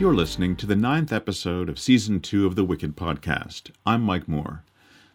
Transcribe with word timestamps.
You're 0.00 0.14
listening 0.14 0.56
to 0.56 0.66
the 0.66 0.76
ninth 0.76 1.12
episode 1.12 1.68
of 1.68 1.78
Season 1.78 2.20
2 2.20 2.46
of 2.46 2.56
the 2.56 2.64
Wicked 2.64 2.96
Podcast. 2.96 3.70
I'm 3.84 4.00
Mike 4.00 4.26
Moore. 4.26 4.64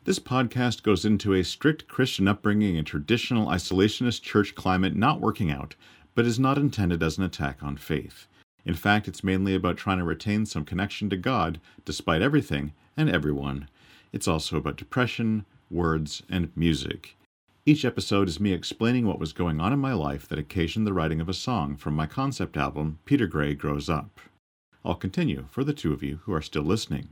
This 0.04 0.20
podcast 0.20 0.84
goes 0.84 1.04
into 1.04 1.34
a 1.34 1.44
strict 1.44 1.88
Christian 1.88 2.28
upbringing 2.28 2.78
and 2.78 2.86
traditional 2.86 3.48
isolationist 3.48 4.22
church 4.22 4.54
climate 4.54 4.96
not 4.96 5.22
working 5.22 5.50
out, 5.50 5.74
but 6.14 6.28
is 6.28 6.38
not 6.38 6.60
intended 6.60 7.02
as 7.02 7.18
an 7.18 7.24
attack 7.24 7.64
on 7.64 7.78
faith. 7.78 8.28
In 8.64 8.76
fact, 8.76 9.08
it's 9.08 9.24
mainly 9.24 9.56
about 9.56 9.76
trying 9.76 9.98
to 9.98 10.04
retain 10.04 10.46
some 10.46 10.64
connection 10.64 11.10
to 11.10 11.18
God 11.18 11.60
despite 11.84 12.22
everything 12.22 12.72
and 12.96 13.10
everyone. 13.10 13.68
It's 14.14 14.28
also 14.28 14.56
about 14.56 14.78
depression, 14.78 15.46
words, 15.72 16.22
and 16.30 16.52
music. 16.56 17.18
Each 17.66 17.86
episode 17.86 18.28
is 18.28 18.40
me 18.40 18.54
explaining 18.54 19.08
what 19.08 19.18
was 19.18 19.34
going 19.34 19.60
on 19.60 19.74
in 19.74 19.80
my 19.80 19.94
life 19.94 20.28
that 20.28 20.38
occasioned 20.38 20.86
the 20.86 20.94
writing 20.94 21.20
of 21.20 21.28
a 21.28 21.34
song 21.34 21.76
from 21.76 21.96
my 21.96 22.06
concept 22.06 22.56
album, 22.56 23.00
Peter 23.06 23.26
Gray 23.26 23.56
Grows 23.56 23.90
Up. 23.90 24.20
I'll 24.86 24.94
continue 24.94 25.46
for 25.50 25.64
the 25.64 25.74
two 25.74 25.94
of 25.94 26.04
you 26.04 26.20
who 26.24 26.34
are 26.34 26.44
still 26.44 26.62
listening. 26.62 27.10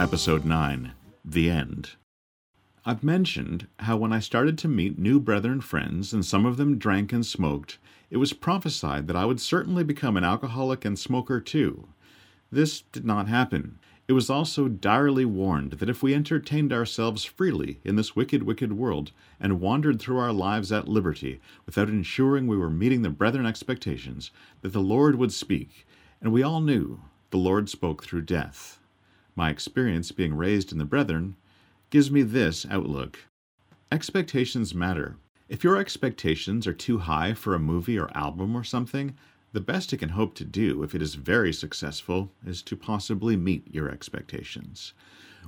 Episode 0.00 0.44
9 0.44 0.92
The 1.24 1.48
End. 1.48 1.90
I've 2.84 3.04
mentioned 3.04 3.68
how 3.80 3.96
when 3.96 4.12
I 4.12 4.18
started 4.18 4.58
to 4.58 4.68
meet 4.68 4.98
new 4.98 5.20
brethren 5.20 5.60
friends, 5.60 6.12
and 6.12 6.26
some 6.26 6.44
of 6.44 6.56
them 6.56 6.76
drank 6.76 7.12
and 7.12 7.24
smoked, 7.24 7.78
it 8.10 8.16
was 8.16 8.32
prophesied 8.32 9.06
that 9.06 9.16
I 9.16 9.24
would 9.24 9.40
certainly 9.40 9.84
become 9.84 10.16
an 10.16 10.24
alcoholic 10.24 10.84
and 10.84 10.98
smoker 10.98 11.40
too. 11.40 11.86
This 12.50 12.80
did 12.80 13.04
not 13.04 13.28
happen. 13.28 13.78
It 14.08 14.14
was 14.14 14.30
also 14.30 14.68
direly 14.68 15.26
warned 15.26 15.72
that 15.72 15.90
if 15.90 16.02
we 16.02 16.14
entertained 16.14 16.72
ourselves 16.72 17.26
freely 17.26 17.78
in 17.84 17.96
this 17.96 18.16
wicked, 18.16 18.42
wicked 18.42 18.72
world, 18.72 19.12
and 19.38 19.60
wandered 19.60 20.00
through 20.00 20.16
our 20.16 20.32
lives 20.32 20.72
at 20.72 20.88
liberty, 20.88 21.42
without 21.66 21.90
ensuring 21.90 22.46
we 22.46 22.56
were 22.56 22.70
meeting 22.70 23.02
the 23.02 23.10
brethren 23.10 23.44
expectations, 23.44 24.30
that 24.62 24.72
the 24.72 24.80
Lord 24.80 25.16
would 25.16 25.30
speak, 25.30 25.86
and 26.22 26.32
we 26.32 26.42
all 26.42 26.62
knew 26.62 27.02
the 27.28 27.36
Lord 27.36 27.68
spoke 27.68 28.02
through 28.02 28.22
death. 28.22 28.80
My 29.36 29.50
experience 29.50 30.10
being 30.10 30.34
raised 30.34 30.72
in 30.72 30.78
the 30.78 30.86
brethren 30.86 31.36
gives 31.90 32.10
me 32.10 32.22
this 32.22 32.64
outlook. 32.70 33.18
Expectations 33.92 34.74
matter. 34.74 35.16
If 35.50 35.62
your 35.62 35.76
expectations 35.76 36.66
are 36.66 36.72
too 36.72 36.98
high 37.00 37.34
for 37.34 37.54
a 37.54 37.58
movie 37.58 37.98
or 37.98 38.10
album 38.16 38.56
or 38.56 38.64
something, 38.64 39.16
the 39.52 39.60
best 39.60 39.92
it 39.92 39.98
can 39.98 40.10
hope 40.10 40.34
to 40.34 40.44
do, 40.44 40.82
if 40.82 40.94
it 40.94 41.02
is 41.02 41.14
very 41.14 41.52
successful, 41.52 42.32
is 42.46 42.62
to 42.62 42.76
possibly 42.76 43.36
meet 43.36 43.72
your 43.72 43.88
expectations. 43.88 44.92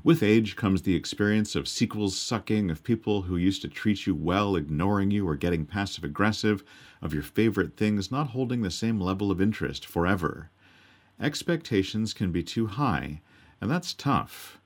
With 0.02 0.22
age 0.22 0.56
comes 0.56 0.82
the 0.82 0.94
experience 0.94 1.54
of 1.54 1.68
sequels 1.68 2.16
sucking, 2.16 2.70
of 2.70 2.82
people 2.82 3.22
who 3.22 3.36
used 3.36 3.60
to 3.62 3.68
treat 3.68 4.06
you 4.06 4.14
well 4.14 4.56
ignoring 4.56 5.10
you 5.10 5.28
or 5.28 5.36
getting 5.36 5.66
passive 5.66 6.04
aggressive, 6.04 6.64
of 7.02 7.12
your 7.12 7.22
favorite 7.22 7.76
things 7.76 8.10
not 8.10 8.28
holding 8.28 8.62
the 8.62 8.70
same 8.70 8.98
level 8.98 9.30
of 9.30 9.40
interest 9.40 9.84
forever. 9.84 10.50
Expectations 11.20 12.14
can 12.14 12.32
be 12.32 12.42
too 12.42 12.66
high, 12.68 13.20
and 13.60 13.70
that's 13.70 13.92
tough. 13.92 14.59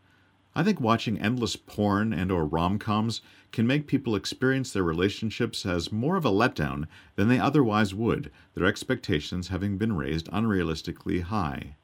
I 0.56 0.62
think 0.62 0.80
watching 0.80 1.18
endless 1.18 1.56
porn 1.56 2.12
and 2.12 2.30
or 2.30 2.44
rom-coms 2.44 3.20
can 3.50 3.66
make 3.66 3.88
people 3.88 4.14
experience 4.14 4.72
their 4.72 4.84
relationships 4.84 5.66
as 5.66 5.90
more 5.90 6.16
of 6.16 6.24
a 6.24 6.30
letdown 6.30 6.86
than 7.16 7.28
they 7.28 7.40
otherwise 7.40 7.94
would, 7.94 8.30
their 8.54 8.66
expectations 8.66 9.48
having 9.48 9.78
been 9.78 9.96
raised 9.96 10.28
unrealistically 10.30 11.22
high. 11.22 11.74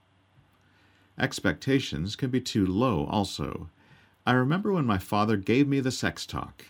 Expectations 1.18 2.14
can 2.14 2.30
be 2.30 2.40
too 2.40 2.64
low 2.64 3.06
also. 3.06 3.68
I 4.24 4.32
remember 4.32 4.72
when 4.72 4.86
my 4.86 4.98
father 4.98 5.36
gave 5.36 5.66
me 5.66 5.80
the 5.80 5.90
sex 5.90 6.24
talk. 6.24 6.66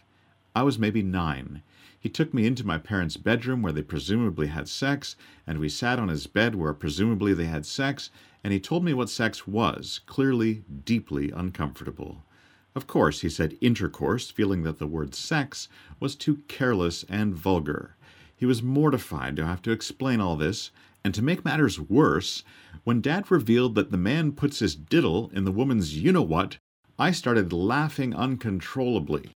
I 0.56 0.62
was 0.62 0.78
maybe 0.78 1.02
nine. 1.02 1.62
He 1.98 2.08
took 2.08 2.33
me 2.33 2.46
into 2.46 2.66
my 2.66 2.78
parents' 2.78 3.18
bedroom 3.18 3.60
where 3.60 3.72
they 3.72 3.83
presumably 3.83 4.46
had 4.46 4.68
sex, 4.68 5.16
and 5.46 5.58
we 5.58 5.68
sat 5.68 5.98
on 5.98 6.08
his 6.08 6.27
bed 6.27 6.55
where 6.55 6.72
presumably 6.72 7.34
they 7.34 7.44
had 7.44 7.66
sex, 7.66 8.10
and 8.42 8.52
he 8.52 8.61
told 8.61 8.84
me 8.84 8.95
what 8.95 9.11
sex 9.11 9.46
was, 9.46 10.01
clearly, 10.06 10.64
deeply 10.84 11.30
uncomfortable. 11.30 12.24
Of 12.74 12.86
course, 12.86 13.20
he 13.20 13.28
said 13.28 13.58
intercourse, 13.61 14.30
feeling 14.30 14.62
that 14.62 14.78
the 14.78 14.86
word 14.86 15.14
sex 15.14 15.68
was 15.98 16.14
too 16.14 16.42
careless 16.48 17.05
and 17.08 17.34
vulgar. 17.34 17.96
He 18.36 18.46
was 18.46 18.62
mortified 18.62 19.36
to 19.36 19.46
have 19.46 19.61
to 19.62 19.73
explain 19.73 20.20
all 20.20 20.36
this, 20.36 20.70
and 21.05 21.14
to 21.14 21.23
make 21.23 21.45
matters 21.45 21.80
worse, 21.80 22.45
when 22.84 23.01
Dad 23.01 23.30
revealed 23.30 23.74
that 23.74 23.90
the 23.90 23.96
man 23.96 24.33
puts 24.33 24.61
his 24.61 24.74
diddle 24.74 25.30
in 25.34 25.45
the 25.45 25.52
woman's 25.52 25.96
you 25.96 26.12
know 26.12 26.22
what, 26.22 26.58
I 26.98 27.11
started 27.11 27.52
laughing 27.52 28.14
uncontrollably. 28.14 29.30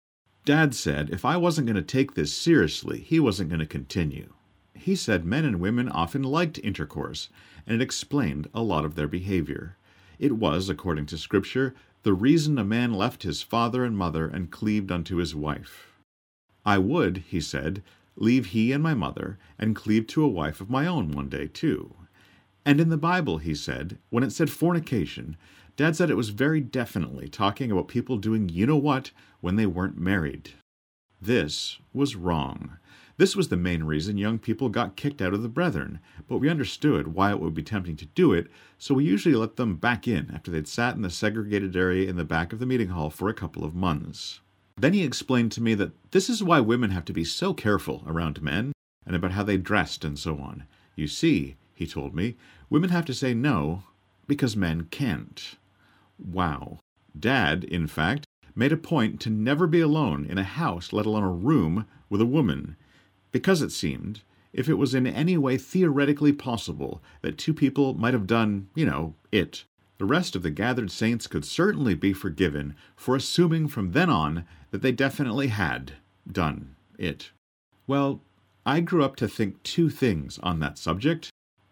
Dad 0.43 0.73
said 0.73 1.09
if 1.11 1.23
I 1.23 1.37
wasn't 1.37 1.67
going 1.67 1.75
to 1.75 1.81
take 1.81 2.15
this 2.15 2.33
seriously, 2.33 2.99
he 2.99 3.19
wasn't 3.19 3.49
going 3.49 3.59
to 3.59 3.65
continue. 3.65 4.33
He 4.73 4.95
said 4.95 5.25
men 5.25 5.45
and 5.45 5.59
women 5.59 5.89
often 5.89 6.23
liked 6.23 6.59
intercourse, 6.63 7.29
and 7.67 7.75
it 7.75 7.83
explained 7.83 8.49
a 8.53 8.63
lot 8.63 8.85
of 8.85 8.95
their 8.95 9.07
behavior. 9.07 9.77
It 10.17 10.33
was, 10.33 10.69
according 10.69 11.07
to 11.07 11.17
Scripture, 11.17 11.73
the 12.03 12.13
reason 12.13 12.57
a 12.57 12.63
man 12.63 12.93
left 12.93 13.23
his 13.23 13.41
father 13.41 13.83
and 13.85 13.97
mother 13.97 14.27
and 14.27 14.51
cleaved 14.51 14.91
unto 14.91 15.17
his 15.17 15.35
wife. 15.35 15.93
I 16.65 16.77
would, 16.77 17.17
he 17.27 17.41
said, 17.41 17.83
leave 18.15 18.47
he 18.47 18.71
and 18.71 18.81
my 18.81 18.93
mother, 18.93 19.37
and 19.59 19.75
cleave 19.75 20.07
to 20.07 20.23
a 20.23 20.27
wife 20.27 20.61
of 20.61 20.69
my 20.69 20.87
own 20.87 21.11
one 21.11 21.29
day 21.29 21.47
too. 21.47 21.95
And 22.65 22.79
in 22.79 22.89
the 22.89 22.97
Bible, 22.97 23.39
he 23.39 23.55
said, 23.55 23.97
when 24.09 24.23
it 24.23 24.31
said 24.31 24.49
fornication, 24.49 25.37
Dad 25.75 25.95
said 25.95 26.09
it 26.09 26.17
was 26.17 26.29
very 26.29 26.61
definitely 26.61 27.27
talking 27.27 27.71
about 27.71 27.87
people 27.87 28.17
doing 28.17 28.49
you 28.49 28.67
know 28.67 28.77
what 28.77 29.11
when 29.39 29.55
they 29.55 29.65
weren't 29.65 29.97
married. 29.97 30.51
This 31.19 31.79
was 31.93 32.15
wrong. 32.15 32.77
This 33.21 33.35
was 33.35 33.49
the 33.49 33.55
main 33.55 33.83
reason 33.83 34.17
young 34.17 34.39
people 34.39 34.67
got 34.67 34.95
kicked 34.95 35.21
out 35.21 35.35
of 35.35 35.43
the 35.43 35.47
Brethren, 35.47 35.99
but 36.27 36.39
we 36.39 36.49
understood 36.49 37.09
why 37.09 37.29
it 37.29 37.39
would 37.39 37.53
be 37.53 37.61
tempting 37.61 37.95
to 37.97 38.07
do 38.07 38.33
it, 38.33 38.47
so 38.79 38.95
we 38.95 39.03
usually 39.03 39.35
let 39.35 39.57
them 39.57 39.75
back 39.75 40.07
in 40.07 40.31
after 40.33 40.49
they'd 40.49 40.67
sat 40.67 40.95
in 40.95 41.03
the 41.03 41.09
segregated 41.11 41.75
area 41.75 42.09
in 42.09 42.15
the 42.15 42.25
back 42.25 42.51
of 42.51 42.57
the 42.57 42.65
meeting 42.65 42.87
hall 42.87 43.11
for 43.11 43.29
a 43.29 43.33
couple 43.35 43.63
of 43.63 43.75
months. 43.75 44.39
Then 44.75 44.93
he 44.93 45.03
explained 45.03 45.51
to 45.51 45.61
me 45.61 45.75
that 45.75 45.91
this 46.09 46.31
is 46.31 46.41
why 46.41 46.61
women 46.61 46.89
have 46.89 47.05
to 47.05 47.13
be 47.13 47.23
so 47.23 47.53
careful 47.53 48.03
around 48.07 48.41
men 48.41 48.71
and 49.05 49.15
about 49.15 49.33
how 49.33 49.43
they 49.43 49.57
dressed 49.57 50.03
and 50.03 50.17
so 50.17 50.39
on. 50.39 50.63
You 50.95 51.05
see, 51.05 51.57
he 51.75 51.85
told 51.85 52.15
me, 52.15 52.37
women 52.71 52.89
have 52.89 53.05
to 53.05 53.13
say 53.13 53.35
no 53.35 53.83
because 54.25 54.57
men 54.57 54.87
can't. 54.89 55.57
Wow. 56.17 56.79
Dad, 57.19 57.65
in 57.65 57.85
fact, 57.85 58.25
made 58.55 58.71
a 58.71 58.77
point 58.77 59.19
to 59.19 59.29
never 59.29 59.67
be 59.67 59.79
alone 59.79 60.25
in 60.25 60.39
a 60.39 60.43
house, 60.43 60.91
let 60.91 61.05
alone 61.05 61.21
a 61.21 61.29
room, 61.29 61.85
with 62.09 62.19
a 62.19 62.25
woman, 62.25 62.77
because 63.31 63.61
it 63.61 63.71
seemed, 63.71 64.21
if 64.53 64.67
it 64.67 64.73
was 64.75 64.93
in 64.93 65.07
any 65.07 65.37
way 65.37 65.57
theoretically 65.57 66.33
possible 66.33 67.01
that 67.21 67.37
two 67.37 67.53
people 67.53 67.93
might 67.93 68.13
have 68.13 68.27
done, 68.27 68.67
you 68.75 68.85
know, 68.85 69.15
it, 69.31 69.63
the 69.97 70.05
rest 70.05 70.35
of 70.35 70.43
the 70.43 70.49
gathered 70.49 70.91
saints 70.91 71.27
could 71.27 71.45
certainly 71.45 71.93
be 71.93 72.11
forgiven 72.11 72.75
for 72.95 73.15
assuming 73.15 73.67
from 73.67 73.91
then 73.91 74.09
on 74.09 74.45
that 74.71 74.81
they 74.81 74.91
definitely 74.91 75.47
had 75.47 75.93
done 76.29 76.75
it. 76.97 77.31
Well, 77.87 78.21
I 78.65 78.79
grew 78.79 79.03
up 79.03 79.15
to 79.17 79.27
think 79.27 79.61
two 79.63 79.89
things 79.89 80.39
on 80.43 80.59
that 80.59 80.77
subject. 80.77 81.29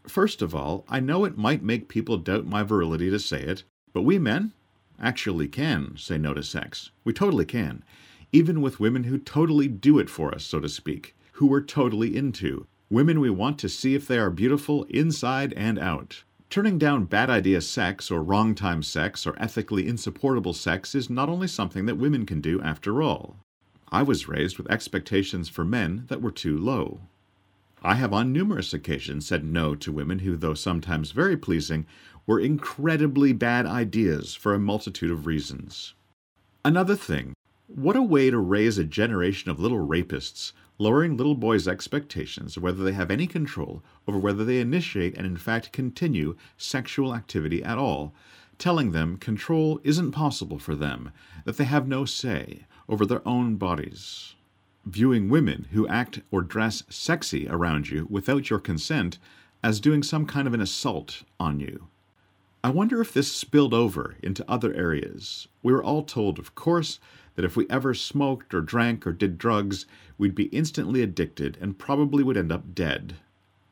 First 0.07 0.41
of 0.41 0.55
all, 0.55 0.85
I 0.87 0.99
know 0.99 1.25
it 1.25 1.37
might 1.37 1.61
make 1.61 1.87
people 1.87 2.17
doubt 2.17 2.45
my 2.45 2.63
virility 2.63 3.09
to 3.09 3.19
say 3.19 3.41
it, 3.41 3.63
but 3.93 4.01
we 4.01 4.17
men 4.17 4.53
actually 5.01 5.47
can 5.47 5.95
say 5.97 6.17
no 6.17 6.33
to 6.33 6.43
sex. 6.43 6.91
We 7.03 7.13
totally 7.13 7.45
can. 7.45 7.83
Even 8.31 8.61
with 8.61 8.79
women 8.79 9.05
who 9.05 9.17
totally 9.17 9.67
do 9.67 9.99
it 9.99 10.09
for 10.09 10.33
us, 10.33 10.43
so 10.43 10.59
to 10.59 10.69
speak, 10.69 11.15
who 11.39 11.47
we're 11.47 11.61
totally 11.61 12.17
into. 12.17 12.67
Women 12.89 13.21
we 13.21 13.29
want 13.29 13.57
to 13.59 13.69
see 13.69 13.95
if 13.95 14.05
they 14.05 14.19
are 14.19 14.29
beautiful 14.29 14.83
inside 14.89 15.53
and 15.53 15.79
out. 15.79 16.25
Turning 16.49 16.77
down 16.77 17.05
bad 17.05 17.29
idea 17.29 17.61
sex 17.61 18.11
or 18.11 18.21
wrong 18.21 18.53
time 18.53 18.83
sex 18.83 19.25
or 19.25 19.41
ethically 19.41 19.87
insupportable 19.87 20.51
sex 20.51 20.93
is 20.93 21.09
not 21.09 21.29
only 21.29 21.47
something 21.47 21.85
that 21.85 21.97
women 21.97 22.25
can 22.25 22.41
do 22.41 22.61
after 22.61 23.01
all. 23.01 23.37
I 23.89 24.03
was 24.03 24.27
raised 24.27 24.57
with 24.57 24.69
expectations 24.69 25.47
for 25.47 25.63
men 25.63 26.03
that 26.09 26.21
were 26.21 26.29
too 26.29 26.57
low. 26.57 26.99
I 27.81 27.95
have 27.95 28.11
on 28.11 28.33
numerous 28.33 28.73
occasions 28.73 29.25
said 29.25 29.45
no 29.45 29.75
to 29.75 29.93
women 29.93 30.19
who, 30.19 30.35
though 30.35 30.53
sometimes 30.53 31.11
very 31.11 31.37
pleasing, 31.37 31.85
were 32.27 32.41
incredibly 32.41 33.31
bad 33.31 33.65
ideas 33.65 34.35
for 34.35 34.53
a 34.53 34.59
multitude 34.59 35.09
of 35.09 35.25
reasons. 35.25 35.93
Another 36.65 36.97
thing, 36.97 37.33
what 37.67 37.95
a 37.95 38.01
way 38.01 38.29
to 38.29 38.37
raise 38.37 38.77
a 38.77 38.83
generation 38.83 39.49
of 39.49 39.59
little 39.59 39.87
rapists, 39.87 40.51
lowering 40.79 41.15
little 41.15 41.35
boys' 41.35 41.67
expectations 41.67 42.57
of 42.57 42.63
whether 42.63 42.83
they 42.83 42.93
have 42.93 43.11
any 43.11 43.27
control 43.27 43.83
over 44.07 44.17
whether 44.17 44.43
they 44.43 44.59
initiate 44.59 45.15
and 45.15 45.27
in 45.27 45.37
fact 45.37 45.71
continue 45.71 46.35
sexual 46.57 47.13
activity 47.13 47.61
at 47.63 47.77
all, 47.77 48.13
telling 48.57 48.91
them 48.91 49.17
control 49.17 49.79
isn't 49.83 50.11
possible 50.11 50.57
for 50.57 50.75
them, 50.75 51.11
that 51.45 51.57
they 51.57 51.65
have 51.65 51.87
no 51.87 52.05
say 52.05 52.65
over 52.87 53.05
their 53.05 53.25
own 53.27 53.57
bodies. 53.57 54.35
Viewing 54.85 55.29
women 55.29 55.67
who 55.71 55.87
act 55.87 56.21
or 56.31 56.41
dress 56.41 56.83
sexy 56.89 57.47
around 57.47 57.89
you 57.89 58.07
without 58.09 58.49
your 58.49 58.59
consent 58.59 59.19
as 59.61 59.79
doing 59.79 60.01
some 60.01 60.25
kind 60.25 60.47
of 60.47 60.53
an 60.53 60.61
assault 60.61 61.23
on 61.39 61.59
you. 61.59 61.89
I 62.63 62.69
wonder 62.69 62.99
if 63.01 63.13
this 63.13 63.31
spilled 63.31 63.73
over 63.73 64.15
into 64.21 64.49
other 64.49 64.73
areas. 64.73 65.47
We 65.63 65.71
were 65.71 65.83
all 65.83 66.03
told, 66.03 66.39
of 66.39 66.55
course, 66.55 66.99
that 67.39 67.45
if 67.45 67.55
we 67.55 67.65
ever 67.69 67.93
smoked 67.93 68.53
or 68.53 68.59
drank 68.59 69.07
or 69.07 69.13
did 69.13 69.37
drugs, 69.37 69.85
we'd 70.17 70.35
be 70.35 70.47
instantly 70.47 71.01
addicted 71.01 71.57
and 71.61 71.77
probably 71.79 72.21
would 72.21 72.35
end 72.35 72.51
up 72.51 72.75
dead. 72.75 73.15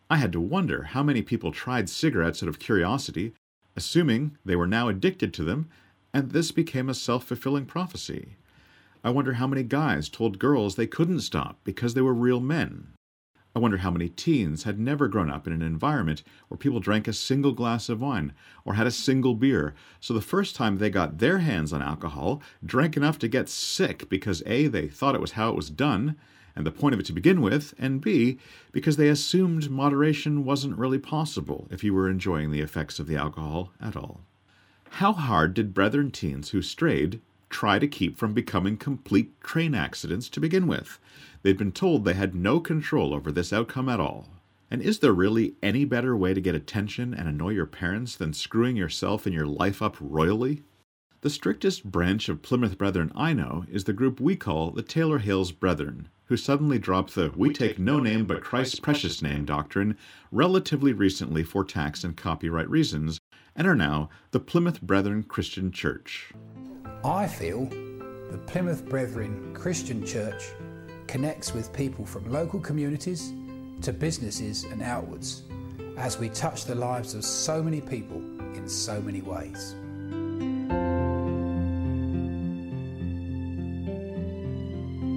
I 0.09 0.15
had 0.15 0.31
to 0.31 0.39
wonder 0.39 0.83
how 0.83 1.03
many 1.03 1.21
people 1.21 1.51
tried 1.51 1.89
cigarettes 1.89 2.41
out 2.41 2.47
of 2.47 2.59
curiosity, 2.59 3.33
assuming 3.75 4.37
they 4.45 4.55
were 4.55 4.67
now 4.67 4.87
addicted 4.87 5.33
to 5.33 5.43
them, 5.43 5.67
and 6.13 6.31
this 6.31 6.53
became 6.53 6.87
a 6.87 6.93
self 6.93 7.25
fulfilling 7.25 7.65
prophecy. 7.65 8.37
I 9.03 9.09
wonder 9.09 9.33
how 9.33 9.47
many 9.47 9.63
guys 9.63 10.07
told 10.07 10.39
girls 10.39 10.77
they 10.77 10.87
couldn't 10.87 11.19
stop 11.19 11.59
because 11.65 11.93
they 11.93 11.99
were 11.99 12.13
real 12.13 12.39
men. 12.39 12.93
I 13.57 13.59
wonder 13.59 13.77
how 13.77 13.89
many 13.89 14.09
teens 14.09 14.65
had 14.65 14.79
never 14.79 15.07
grown 15.07 15.31
up 15.31 15.47
in 15.47 15.53
an 15.53 15.63
environment 15.63 16.21
where 16.47 16.59
people 16.59 16.79
drank 16.79 17.07
a 17.07 17.11
single 17.11 17.53
glass 17.53 17.89
of 17.89 17.99
wine 17.99 18.33
or 18.63 18.75
had 18.75 18.85
a 18.85 18.91
single 18.91 19.33
beer, 19.33 19.73
so 19.99 20.13
the 20.13 20.21
first 20.21 20.55
time 20.55 20.77
they 20.77 20.91
got 20.91 21.17
their 21.17 21.39
hands 21.39 21.73
on 21.73 21.81
alcohol, 21.81 22.39
drank 22.63 22.95
enough 22.95 23.17
to 23.17 23.27
get 23.27 23.49
sick 23.49 24.09
because 24.09 24.43
A, 24.45 24.67
they 24.67 24.87
thought 24.87 25.15
it 25.15 25.21
was 25.21 25.31
how 25.31 25.49
it 25.49 25.55
was 25.55 25.71
done, 25.71 26.15
and 26.55 26.67
the 26.67 26.71
point 26.71 26.93
of 26.93 26.99
it 26.99 27.07
to 27.07 27.13
begin 27.13 27.41
with, 27.41 27.73
and 27.79 27.99
B, 27.99 28.37
because 28.71 28.95
they 28.95 29.09
assumed 29.09 29.71
moderation 29.71 30.45
wasn't 30.45 30.77
really 30.77 30.99
possible 30.99 31.67
if 31.71 31.83
you 31.83 31.95
were 31.95 32.11
enjoying 32.11 32.51
the 32.51 32.61
effects 32.61 32.99
of 32.99 33.07
the 33.07 33.15
alcohol 33.15 33.73
at 33.81 33.95
all. 33.95 34.21
How 34.91 35.13
hard 35.13 35.55
did 35.55 35.73
brethren 35.73 36.11
teens 36.11 36.51
who 36.51 36.61
strayed 36.61 37.21
try 37.49 37.79
to 37.79 37.87
keep 37.87 38.17
from 38.17 38.33
becoming 38.33 38.77
complete 38.77 39.39
train 39.41 39.73
accidents 39.73 40.29
to 40.29 40.39
begin 40.39 40.67
with? 40.67 40.99
They'd 41.43 41.57
been 41.57 41.71
told 41.71 42.03
they 42.03 42.13
had 42.13 42.35
no 42.35 42.59
control 42.59 43.13
over 43.13 43.31
this 43.31 43.53
outcome 43.53 43.89
at 43.89 43.99
all. 43.99 44.27
And 44.69 44.81
is 44.81 44.99
there 44.99 45.13
really 45.13 45.55
any 45.63 45.85
better 45.85 46.15
way 46.15 46.33
to 46.33 46.41
get 46.41 46.55
attention 46.55 47.13
and 47.13 47.27
annoy 47.27 47.51
your 47.51 47.65
parents 47.65 48.15
than 48.15 48.33
screwing 48.33 48.75
yourself 48.75 49.25
and 49.25 49.33
your 49.33 49.45
life 49.45 49.81
up 49.81 49.95
royally? 49.99 50.63
The 51.21 51.29
strictest 51.29 51.85
branch 51.85 52.29
of 52.29 52.41
Plymouth 52.41 52.77
Brethren 52.77 53.11
I 53.15 53.33
know 53.33 53.65
is 53.71 53.85
the 53.85 53.93
group 53.93 54.19
we 54.19 54.35
call 54.35 54.71
the 54.71 54.83
Taylor 54.83 55.19
Hales 55.19 55.51
Brethren, 55.51 56.09
who 56.25 56.37
suddenly 56.37 56.77
dropped 56.77 57.15
the 57.15 57.31
we 57.35 57.53
take 57.53 57.79
no 57.79 57.99
name 57.99 58.25
but 58.25 58.43
Christ's 58.43 58.79
precious 58.79 59.21
name 59.21 59.45
doctrine 59.45 59.97
relatively 60.31 60.93
recently 60.93 61.43
for 61.43 61.63
tax 61.63 62.03
and 62.03 62.15
copyright 62.15 62.69
reasons, 62.69 63.19
and 63.55 63.67
are 63.67 63.75
now 63.75 64.09
the 64.31 64.39
Plymouth 64.39 64.81
Brethren 64.81 65.23
Christian 65.23 65.71
Church. 65.71 66.33
I 67.03 67.27
feel 67.27 67.65
the 68.31 68.39
Plymouth 68.47 68.85
Brethren 68.85 69.53
Christian 69.53 70.05
Church 70.05 70.51
connects 71.05 71.53
with 71.53 71.71
people 71.71 72.05
from 72.05 72.29
local 72.31 72.59
communities 72.59 73.33
to 73.81 73.93
businesses 73.93 74.63
and 74.63 74.81
outwards 74.81 75.43
as 75.95 76.17
we 76.17 76.29
touch 76.29 76.65
the 76.65 76.75
lives 76.75 77.13
of 77.13 77.23
so 77.23 77.61
many 77.61 77.81
people 77.81 78.17
in 78.55 78.67
so 78.67 78.99
many 78.99 79.21
ways. 79.21 79.75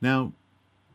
Now, 0.00 0.32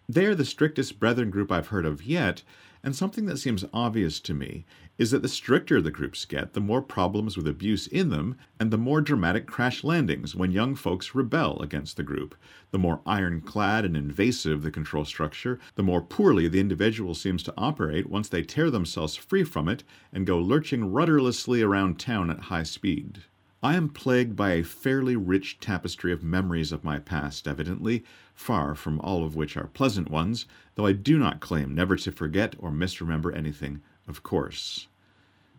they're 0.07 0.36
the 0.36 0.45
strictest 0.45 1.00
brethren 1.00 1.30
group 1.30 1.51
I've 1.51 1.68
heard 1.68 1.86
of 1.86 2.04
yet, 2.04 2.44
and 2.84 2.95
something 2.95 3.25
that 3.25 3.38
seems 3.38 3.66
obvious 3.74 4.19
to 4.22 4.34
me 4.34 4.66
is 4.97 5.11
that 5.11 5.21
the 5.21 5.27
stricter 5.27 5.81
the 5.81 5.91
groups 5.91 6.25
get, 6.25 6.53
the 6.53 6.59
more 6.59 6.81
problems 6.81 7.38
with 7.38 7.47
abuse 7.47 7.88
in 7.88 8.09
them, 8.09 8.35
and 8.59 8.71
the 8.71 8.77
more 8.77 8.99
dramatic 8.99 9.45
crash 9.45 9.83
landings 9.83 10.35
when 10.35 10.51
young 10.51 10.75
folks 10.75 11.13
rebel 11.13 11.61
against 11.61 11.97
the 11.97 12.03
group. 12.03 12.35
The 12.71 12.79
more 12.79 13.01
ironclad 13.05 13.85
and 13.85 13.95
invasive 13.95 14.63
the 14.63 14.71
control 14.71 15.05
structure, 15.05 15.59
the 15.75 15.83
more 15.83 16.01
poorly 16.01 16.47
the 16.47 16.59
individual 16.59 17.13
seems 17.13 17.44
to 17.44 17.53
operate 17.57 18.09
once 18.09 18.27
they 18.27 18.44
tear 18.44 18.71
themselves 18.71 19.15
free 19.15 19.44
from 19.44 19.69
it 19.69 19.83
and 20.11 20.25
go 20.25 20.39
lurching 20.39 20.91
rudderlessly 20.91 21.63
around 21.63 22.00
town 22.00 22.29
at 22.29 22.41
high 22.41 22.63
speed. 22.63 23.23
I 23.63 23.75
am 23.75 23.89
plagued 23.89 24.35
by 24.35 24.51
a 24.51 24.63
fairly 24.63 25.15
rich 25.15 25.59
tapestry 25.59 26.11
of 26.11 26.23
memories 26.23 26.71
of 26.71 26.83
my 26.83 27.00
past, 27.00 27.47
evidently, 27.47 28.03
far 28.35 28.75
from 28.75 29.00
all 29.01 29.25
of 29.25 29.35
which 29.35 29.57
are 29.57 29.65
pleasant 29.65 30.11
ones, 30.11 30.45
though 30.75 30.85
I 30.85 30.91
do 30.91 31.17
not 31.17 31.39
claim 31.39 31.73
never 31.73 31.95
to 31.95 32.11
forget 32.11 32.55
or 32.59 32.69
misremember 32.69 33.31
anything, 33.31 33.81
of 34.07 34.24
course. 34.24 34.88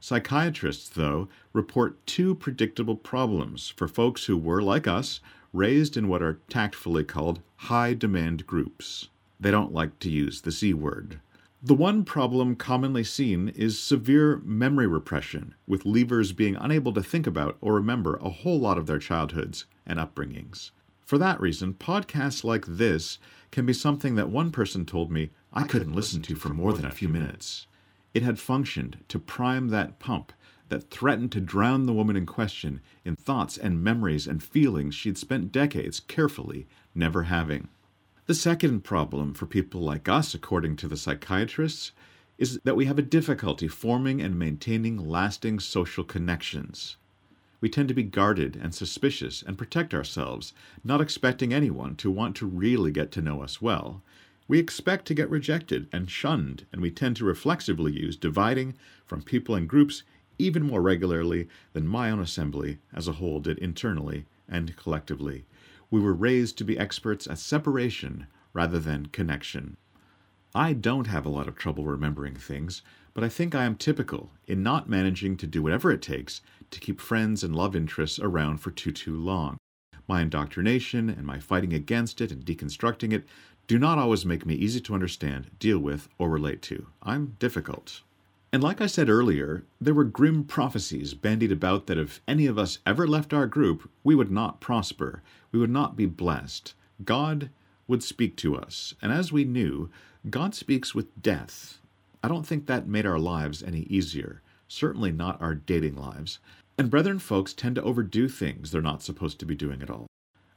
Psychiatrists, 0.00 0.89
though, 0.89 1.29
report 1.53 2.06
two 2.06 2.35
predictable 2.35 2.97
problems 2.97 3.69
for 3.69 3.89
folks 3.89 4.27
who 4.27 4.37
were, 4.37 4.62
like 4.62 4.87
us, 4.87 5.21
raised 5.53 5.97
in 5.97 6.09
what 6.09 6.23
are 6.23 6.41
tactfully 6.49 7.05
called 7.05 7.41
high 7.56 7.95
demand 7.95 8.47
groups. 8.47 9.09
They 9.41 9.50
don't 9.50 9.73
like 9.73 9.99
to 10.00 10.11
use 10.11 10.41
the 10.41 10.53
C 10.53 10.73
word. 10.73 11.21
The 11.61 11.75
one 11.75 12.05
problem 12.05 12.55
commonly 12.55 13.03
seen 13.03 13.49
is 13.49 13.81
severe 13.81 14.41
memory 14.45 14.87
repression, 14.87 15.55
with 15.67 15.83
leavers 15.83 16.37
being 16.37 16.55
unable 16.55 16.93
to 16.93 17.03
think 17.03 17.27
about 17.27 17.56
or 17.61 17.75
remember 17.75 18.17
a 18.17 18.31
whole 18.31 18.61
lot 18.61 18.79
of 18.79 18.87
their 18.87 19.01
childhoods 19.01 19.65
and 19.85 19.99
upbringings. 19.99 20.71
For 21.05 21.19
that 21.19 21.41
reason, 21.41 21.75
podcasts 21.75 22.44
like 22.44 22.65
this 22.67 23.19
can 23.51 23.67
be 23.67 23.73
something 23.73 24.15
that 24.15 24.29
one 24.29 24.53
person 24.53 24.87
told 24.87 25.11
me 25.11 25.31
I 25.53 25.65
couldn't 25.65 25.97
listen 25.97 26.23
to 26.23 26.37
for 26.37 26.51
more 26.51 26.73
than 26.73 26.85
a 26.85 26.93
few 26.93 27.09
minutes. 27.09 27.67
It 28.14 28.22
had 28.22 28.38
functioned 28.38 29.05
to 29.08 29.19
prime 29.19 29.69
that 29.69 29.99
pump 29.99 30.32
that 30.69 30.90
threatened 30.90 31.32
to 31.32 31.40
drown 31.40 31.87
the 31.87 31.93
woman 31.93 32.16
in 32.16 32.26
question 32.26 32.81
in 33.05 33.16
thoughts 33.16 33.56
and 33.56 33.82
memories 33.82 34.26
and 34.26 34.43
feelings 34.43 34.94
she'd 34.94 35.19
spent 35.19 35.52
decades 35.52 36.00
carefully 36.00 36.66
never 36.94 37.25
having. 37.25 37.69
The 38.26 38.34
second 38.34 38.84
problem 38.84 39.32
for 39.32 39.46
people 39.46 39.81
like 39.81 40.08
us, 40.08 40.34
according 40.34 40.76
to 40.76 40.88
the 40.88 40.96
psychiatrists, 40.96 41.93
is 42.37 42.60
that 42.64 42.76
we 42.76 42.84
have 42.84 42.99
a 42.99 43.02
difficulty 43.02 43.69
forming 43.69 44.20
and 44.20 44.38
maintaining 44.38 44.96
lasting 44.96 45.60
social 45.60 46.05
connections. 46.05 46.96
We 47.60 47.69
tend 47.69 47.88
to 47.88 47.94
be 47.94 48.05
guarded 48.05 48.55
and 48.55 48.75
suspicious 48.75 49.43
and 49.43 49.58
protect 49.58 49.93
ourselves, 49.93 50.52
not 50.84 51.00
expecting 51.00 51.52
anyone 51.52 51.96
to 51.96 52.10
want 52.10 52.37
to 52.37 52.46
really 52.46 52.93
get 52.93 53.10
to 53.12 53.22
know 53.22 53.43
us 53.43 53.60
well. 53.60 54.02
We 54.49 54.59
expect 54.59 55.06
to 55.06 55.15
get 55.15 55.31
rejected 55.31 55.89
and 55.93 56.11
shunned, 56.11 56.67
and 56.73 56.81
we 56.81 56.91
tend 56.91 57.17
to 57.17 57.25
reflexively 57.25 57.93
use 57.93 58.17
dividing 58.17 58.75
from 59.06 59.23
people 59.23 59.55
and 59.55 59.69
groups 59.69 60.03
even 60.39 60.65
more 60.65 60.83
regularly 60.83 61.49
than 61.75 61.87
my 61.87 62.11
own 62.11 62.21
assembly 62.21 62.79
as 62.93 63.06
a 63.06 63.12
whole 63.12 63.41
did 63.41 63.59
internally 63.59 64.25
and 64.49 64.77
collectively 64.77 65.44
we 65.91 66.01
were 66.01 66.13
raised 66.13 66.58
to 66.58 66.65
be 66.65 66.79
experts 66.79 67.27
at 67.27 67.39
separation 67.39 68.27
rather 68.53 68.79
than 68.79 69.06
connection. 69.06 69.77
I 70.55 70.72
don't 70.72 71.06
have 71.06 71.27
a 71.27 71.31
lot 71.31 71.49
of 71.49 71.56
trouble 71.56 71.84
remembering 71.84 72.34
things, 72.34 72.82
but 73.15 73.25
I 73.25 73.29
think 73.29 73.55
I 73.55 73.65
am 73.65 73.77
typical 73.77 74.31
in 74.46 74.63
not 74.63 74.89
managing 74.89 75.37
to 75.39 75.46
do 75.46 75.63
whatever 75.63 75.91
it 75.91 76.03
takes 76.03 76.41
to 76.70 76.81
keep 76.81 77.01
friends 77.01 77.43
and 77.43 77.55
love 77.55 77.75
interests 77.75 78.19
around 78.19 78.58
for 78.58 78.70
too 78.70 78.93
too 78.93 79.17
long. 79.17 79.56
My 80.06 80.22
indoctrination 80.22 81.11
and 81.11 81.25
my 81.27 81.39
fighting 81.39 81.72
against 81.72 82.20
it 82.20 82.32
and 82.32 82.44
deconstructing 82.44 83.13
it 83.13 83.27
do 83.69 83.79
not 83.79 83.98
always 83.98 84.25
make 84.25 84.46
me 84.46 84.55
easy 84.55 84.81
to 84.81 84.94
understand, 84.94 85.51
deal 85.58 85.79
with, 85.79 86.08
or 86.17 86.31
relate 86.31 86.63
to. 86.63 86.87
I'm 87.03 87.37
difficult. 87.39 88.01
And 88.51 88.63
like 88.63 88.81
I 88.81 88.87
said 88.87 89.10
earlier, 89.10 89.65
there 89.79 89.93
were 89.93 90.05
grim 90.05 90.44
prophecies 90.44 91.13
bandied 91.13 91.53
about 91.53 91.87
that 91.87 91.98
if 91.98 92.22
any 92.27 92.46
of 92.46 92.58
us 92.58 92.79
ever 92.87 93.06
left 93.06 93.34
our 93.34 93.46
group, 93.46 93.91
we 94.03 94.15
would 94.15 94.31
not 94.31 94.58
prosper, 94.58 95.22
we 95.53 95.58
would 95.58 95.69
not 95.69 95.96
be 95.96 96.06
blessed. 96.06 96.72
God 97.05 97.51
would 97.87 98.03
speak 98.03 98.37
to 98.39 98.56
us. 98.56 98.94
And 99.03 99.13
as 99.13 99.32
we 99.32 99.44
knew, 99.44 99.91
God 100.31 100.55
speaks 100.55 100.94
with 100.94 101.20
death. 101.20 101.79
I 102.25 102.29
don't 102.29 102.46
think 102.46 102.67
that 102.67 102.89
made 102.89 103.05
our 103.05 103.19
lives 103.19 103.63
any 103.63 103.81
easier, 103.82 104.41
certainly 104.67 105.13
not 105.13 105.43
our 105.43 105.55
dating 105.55 105.96
lives. 105.96 106.39
And 106.79 106.91
brethren 106.91 107.19
folks 107.19 107.53
tend 107.53 107.75
to 107.75 107.82
overdo 107.82 108.29
things 108.29 108.70
they're 108.70 108.81
not 108.81 109.03
supposed 109.03 109.39
to 109.41 109.46
be 109.46 109.55
doing 109.55 109.82
at 109.82 109.91
all. 109.91 110.06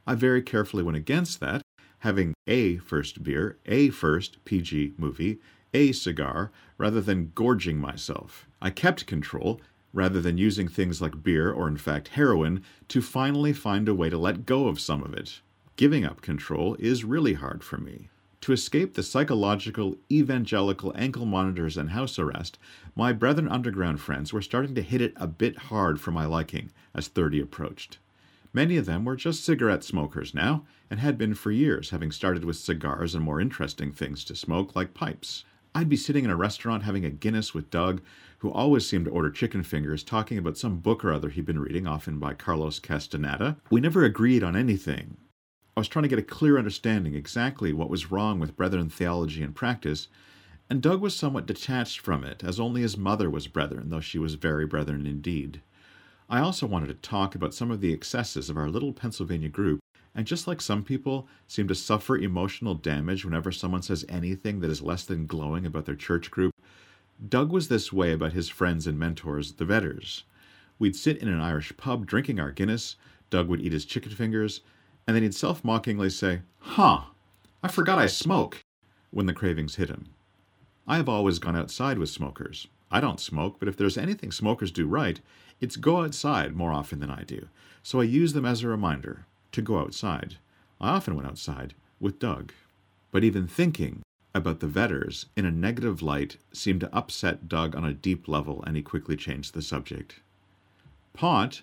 I 0.06 0.14
very 0.14 0.40
carefully 0.40 0.82
went 0.82 0.96
against 0.96 1.40
that, 1.40 1.61
having 2.02 2.34
a 2.48 2.76
first 2.78 3.22
beer, 3.22 3.56
a 3.64 3.88
first 3.88 4.44
PG 4.44 4.92
movie, 4.96 5.38
a 5.72 5.92
cigar 5.92 6.50
rather 6.76 7.00
than 7.00 7.30
gorging 7.36 7.78
myself. 7.78 8.48
I 8.60 8.70
kept 8.70 9.06
control 9.06 9.60
rather 9.92 10.20
than 10.20 10.36
using 10.36 10.66
things 10.66 11.00
like 11.00 11.22
beer 11.22 11.52
or, 11.52 11.68
in 11.68 11.76
fact, 11.76 12.08
heroin 12.08 12.64
to 12.88 13.00
finally 13.00 13.52
find 13.52 13.88
a 13.88 13.94
way 13.94 14.10
to 14.10 14.18
let 14.18 14.46
go 14.46 14.66
of 14.66 14.80
some 14.80 15.04
of 15.04 15.14
it. 15.14 15.40
Giving 15.76 16.04
up 16.04 16.22
control 16.22 16.74
is 16.80 17.04
really 17.04 17.34
hard 17.34 17.62
for 17.62 17.78
me. 17.78 18.08
To 18.42 18.52
escape 18.52 18.94
the 18.94 19.04
psychological, 19.04 19.96
evangelical 20.10 20.92
ankle 20.96 21.24
monitors 21.24 21.76
and 21.76 21.90
house 21.90 22.18
arrest, 22.18 22.58
my 22.96 23.12
Brethren 23.12 23.46
Underground 23.46 24.00
friends 24.00 24.32
were 24.32 24.42
starting 24.42 24.74
to 24.74 24.82
hit 24.82 25.00
it 25.00 25.12
a 25.14 25.28
bit 25.28 25.56
hard 25.70 26.00
for 26.00 26.10
my 26.10 26.26
liking 26.26 26.72
as 26.96 27.06
30 27.06 27.40
approached. 27.40 27.98
Many 28.54 28.76
of 28.76 28.84
them 28.84 29.04
were 29.06 29.16
just 29.16 29.44
cigarette 29.44 29.82
smokers 29.82 30.34
now, 30.34 30.66
and 30.90 31.00
had 31.00 31.16
been 31.16 31.34
for 31.34 31.50
years, 31.50 31.88
having 31.88 32.12
started 32.12 32.44
with 32.44 32.56
cigars 32.56 33.14
and 33.14 33.24
more 33.24 33.40
interesting 33.40 33.92
things 33.92 34.24
to 34.24 34.36
smoke 34.36 34.76
like 34.76 34.92
pipes. 34.92 35.44
I'd 35.74 35.88
be 35.88 35.96
sitting 35.96 36.24
in 36.24 36.30
a 36.30 36.36
restaurant 36.36 36.82
having 36.82 37.06
a 37.06 37.10
Guinness 37.10 37.54
with 37.54 37.70
Doug, 37.70 38.02
who 38.40 38.50
always 38.50 38.86
seemed 38.86 39.06
to 39.06 39.10
order 39.10 39.30
chicken 39.30 39.62
fingers, 39.62 40.02
talking 40.02 40.36
about 40.36 40.58
some 40.58 40.80
book 40.80 41.02
or 41.02 41.14
other 41.14 41.30
he'd 41.30 41.46
been 41.46 41.60
reading, 41.60 41.86
often 41.86 42.18
by 42.18 42.34
Carlos 42.34 42.78
Castaneda. 42.78 43.56
We 43.70 43.80
never 43.80 44.04
agreed 44.04 44.42
on 44.42 44.54
anything. 44.54 45.16
I 45.74 45.80
was 45.80 45.88
trying 45.88 46.02
to 46.02 46.08
get 46.08 46.18
a 46.18 46.22
clear 46.22 46.58
understanding 46.58 47.14
exactly 47.14 47.72
what 47.72 47.88
was 47.88 48.10
wrong 48.10 48.38
with 48.38 48.56
Brethren 48.56 48.90
theology 48.90 49.42
and 49.42 49.54
practice, 49.54 50.08
and 50.68 50.82
Doug 50.82 51.00
was 51.00 51.16
somewhat 51.16 51.46
detached 51.46 52.00
from 52.00 52.22
it, 52.22 52.44
as 52.44 52.60
only 52.60 52.82
his 52.82 52.98
mother 52.98 53.30
was 53.30 53.46
Brethren, 53.46 53.88
though 53.88 54.00
she 54.00 54.18
was 54.18 54.34
very 54.34 54.66
Brethren 54.66 55.06
indeed. 55.06 55.62
I 56.32 56.40
also 56.40 56.66
wanted 56.66 56.86
to 56.86 56.94
talk 56.94 57.34
about 57.34 57.52
some 57.52 57.70
of 57.70 57.82
the 57.82 57.92
excesses 57.92 58.48
of 58.48 58.56
our 58.56 58.70
little 58.70 58.94
Pennsylvania 58.94 59.50
group, 59.50 59.80
and 60.14 60.26
just 60.26 60.46
like 60.46 60.62
some 60.62 60.82
people 60.82 61.28
seem 61.46 61.68
to 61.68 61.74
suffer 61.74 62.16
emotional 62.16 62.74
damage 62.74 63.22
whenever 63.22 63.52
someone 63.52 63.82
says 63.82 64.06
anything 64.08 64.60
that 64.60 64.70
is 64.70 64.80
less 64.80 65.04
than 65.04 65.26
glowing 65.26 65.66
about 65.66 65.84
their 65.84 65.94
church 65.94 66.30
group, 66.30 66.54
Doug 67.28 67.52
was 67.52 67.68
this 67.68 67.92
way 67.92 68.14
about 68.14 68.32
his 68.32 68.48
friends 68.48 68.86
and 68.86 68.98
mentors, 68.98 69.52
the 69.52 69.66
Vedders. 69.66 70.22
We'd 70.78 70.96
sit 70.96 71.18
in 71.18 71.28
an 71.28 71.38
Irish 71.38 71.76
pub 71.76 72.06
drinking 72.06 72.40
our 72.40 72.50
Guinness, 72.50 72.96
Doug 73.28 73.48
would 73.48 73.60
eat 73.60 73.74
his 73.74 73.84
chicken 73.84 74.12
fingers, 74.12 74.62
and 75.06 75.14
then 75.14 75.22
he'd 75.22 75.34
self 75.34 75.62
mockingly 75.62 76.08
say, 76.08 76.40
Huh, 76.60 77.02
I 77.62 77.68
forgot 77.68 77.98
I 77.98 78.06
smoke, 78.06 78.62
when 79.10 79.26
the 79.26 79.34
cravings 79.34 79.74
hit 79.74 79.90
him. 79.90 80.06
I 80.88 80.96
have 80.96 81.10
always 81.10 81.38
gone 81.38 81.56
outside 81.56 81.98
with 81.98 82.08
smokers. 82.08 82.68
I 82.92 83.00
don't 83.00 83.18
smoke, 83.18 83.56
but 83.58 83.68
if 83.68 83.76
there's 83.76 83.96
anything 83.96 84.30
smokers 84.30 84.70
do 84.70 84.86
right, 84.86 85.18
it's 85.60 85.76
go 85.76 86.02
outside 86.02 86.54
more 86.54 86.72
often 86.72 87.00
than 87.00 87.10
I 87.10 87.22
do. 87.22 87.48
So 87.82 88.00
I 88.00 88.04
use 88.04 88.34
them 88.34 88.44
as 88.44 88.62
a 88.62 88.68
reminder 88.68 89.24
to 89.52 89.62
go 89.62 89.78
outside. 89.78 90.36
I 90.78 90.90
often 90.90 91.16
went 91.16 91.26
outside 91.26 91.72
with 91.98 92.18
Doug. 92.18 92.52
But 93.10 93.24
even 93.24 93.46
thinking 93.46 94.02
about 94.34 94.60
the 94.60 94.66
Vedders 94.66 95.26
in 95.36 95.46
a 95.46 95.50
negative 95.50 96.02
light 96.02 96.36
seemed 96.52 96.80
to 96.80 96.94
upset 96.94 97.48
Doug 97.48 97.74
on 97.74 97.84
a 97.84 97.94
deep 97.94 98.28
level, 98.28 98.62
and 98.66 98.76
he 98.76 98.82
quickly 98.82 99.16
changed 99.16 99.54
the 99.54 99.62
subject. 99.62 100.20
Pot 101.14 101.62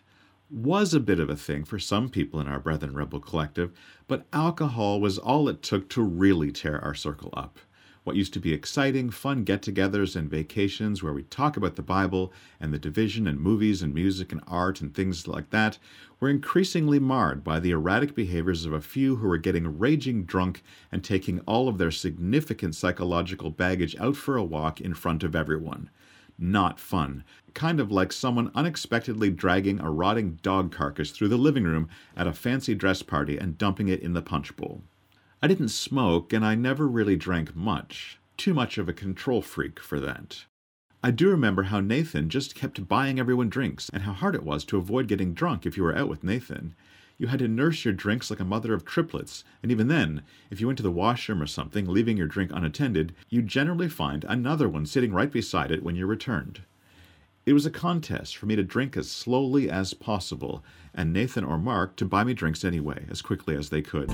was 0.49 0.93
a 0.95 0.99
bit 0.99 1.19
of 1.19 1.29
a 1.29 1.35
thing 1.35 1.63
for 1.63 1.77
some 1.77 2.09
people 2.09 2.39
in 2.39 2.47
our 2.47 2.59
Brethren 2.59 2.95
Rebel 2.95 3.19
Collective, 3.19 3.71
but 4.07 4.25
alcohol 4.33 4.99
was 4.99 5.19
all 5.19 5.47
it 5.47 5.61
took 5.61 5.89
to 5.89 6.01
really 6.01 6.51
tear 6.51 6.79
our 6.83 6.95
circle 6.95 7.31
up. 7.33 7.59
What 8.03 8.15
used 8.15 8.33
to 8.33 8.39
be 8.39 8.53
exciting, 8.53 9.09
fun 9.09 9.43
get 9.43 9.61
togethers 9.61 10.15
and 10.15 10.29
vacations 10.29 11.03
where 11.03 11.13
we 11.13 11.23
talk 11.23 11.57
about 11.57 11.75
the 11.75 11.81
Bible 11.81 12.31
and 12.59 12.73
the 12.73 12.79
division 12.79 13.27
and 13.27 13.39
movies 13.39 13.81
and 13.81 13.93
music 13.93 14.31
and 14.31 14.41
art 14.47 14.79
and 14.79 14.93
things 14.93 15.27
like 15.27 15.49
that 15.49 15.77
were 16.19 16.29
increasingly 16.29 16.99
marred 16.99 17.43
by 17.43 17.59
the 17.59 17.71
erratic 17.71 18.15
behaviors 18.15 18.65
of 18.65 18.73
a 18.73 18.81
few 18.81 19.17
who 19.17 19.27
were 19.27 19.37
getting 19.37 19.77
raging 19.77 20.23
drunk 20.23 20.63
and 20.91 21.03
taking 21.03 21.39
all 21.41 21.67
of 21.67 21.77
their 21.77 21.91
significant 21.91 22.73
psychological 22.73 23.49
baggage 23.49 23.95
out 23.99 24.15
for 24.15 24.37
a 24.37 24.43
walk 24.43 24.79
in 24.79 24.93
front 24.93 25.23
of 25.23 25.35
everyone 25.35 25.89
not 26.39 26.79
fun. 26.79 27.23
Kind 27.53 27.79
of 27.79 27.91
like 27.91 28.13
someone 28.13 28.51
unexpectedly 28.55 29.29
dragging 29.29 29.79
a 29.79 29.91
rotting 29.91 30.39
dog 30.41 30.71
carcass 30.71 31.11
through 31.11 31.27
the 31.27 31.37
living 31.37 31.65
room 31.65 31.89
at 32.15 32.27
a 32.27 32.33
fancy 32.33 32.73
dress 32.73 33.01
party 33.01 33.37
and 33.37 33.57
dumping 33.57 33.89
it 33.89 33.99
in 33.99 34.13
the 34.13 34.21
punch 34.21 34.55
bowl. 34.55 34.81
I 35.41 35.47
didn't 35.47 35.69
smoke, 35.69 36.33
and 36.33 36.45
I 36.45 36.55
never 36.55 36.87
really 36.87 37.15
drank 37.15 37.55
much. 37.55 38.19
Too 38.37 38.53
much 38.53 38.77
of 38.77 38.89
a 38.89 38.93
control 38.93 39.41
freak 39.41 39.79
for 39.79 39.99
that. 39.99 40.45
I 41.03 41.11
do 41.11 41.29
remember 41.29 41.63
how 41.63 41.79
Nathan 41.79 42.29
just 42.29 42.55
kept 42.55 42.87
buying 42.87 43.19
everyone 43.19 43.49
drinks, 43.49 43.89
and 43.93 44.03
how 44.03 44.13
hard 44.13 44.35
it 44.35 44.43
was 44.43 44.65
to 44.65 44.77
avoid 44.77 45.07
getting 45.07 45.33
drunk 45.33 45.65
if 45.65 45.77
you 45.77 45.83
were 45.83 45.95
out 45.95 46.09
with 46.09 46.23
Nathan 46.23 46.75
you 47.19 47.27
had 47.27 47.39
to 47.39 47.47
nurse 47.47 47.83
your 47.83 47.93
drinks 47.93 48.31
like 48.31 48.39
a 48.39 48.45
mother 48.45 48.73
of 48.73 48.85
triplets, 48.85 49.43
and 49.61 49.71
even 49.71 49.89
then, 49.89 50.23
if 50.49 50.59
you 50.59 50.67
went 50.67 50.77
to 50.77 50.83
the 50.83 50.89
washroom 50.89 51.41
or 51.41 51.47
something, 51.47 51.85
leaving 51.85 52.15
your 52.15 52.27
drink 52.27 52.49
unattended, 52.53 53.13
you'd 53.27 53.47
generally 53.47 53.89
find 53.89 54.23
another 54.23 54.69
one 54.69 54.85
sitting 54.85 55.11
right 55.11 55.29
beside 55.29 55.69
it 55.69 55.83
when 55.83 55.97
you 55.97 56.07
returned. 56.07 56.61
It 57.45 57.53
was 57.53 57.65
a 57.65 57.71
contest 57.71 58.37
for 58.37 58.45
me 58.45 58.55
to 58.55 58.63
drink 58.63 58.95
as 58.95 59.11
slowly 59.11 59.69
as 59.69 59.93
possible, 59.93 60.63
and 60.95 61.11
Nathan 61.11 61.43
or 61.43 61.57
Mark 61.57 61.97
to 61.97 62.05
buy 62.05 62.23
me 62.23 62.33
drinks 62.33 62.63
anyway, 62.63 63.05
as 63.09 63.21
quickly 63.21 63.55
as 63.55 63.69
they 63.69 63.81
could. 63.81 64.09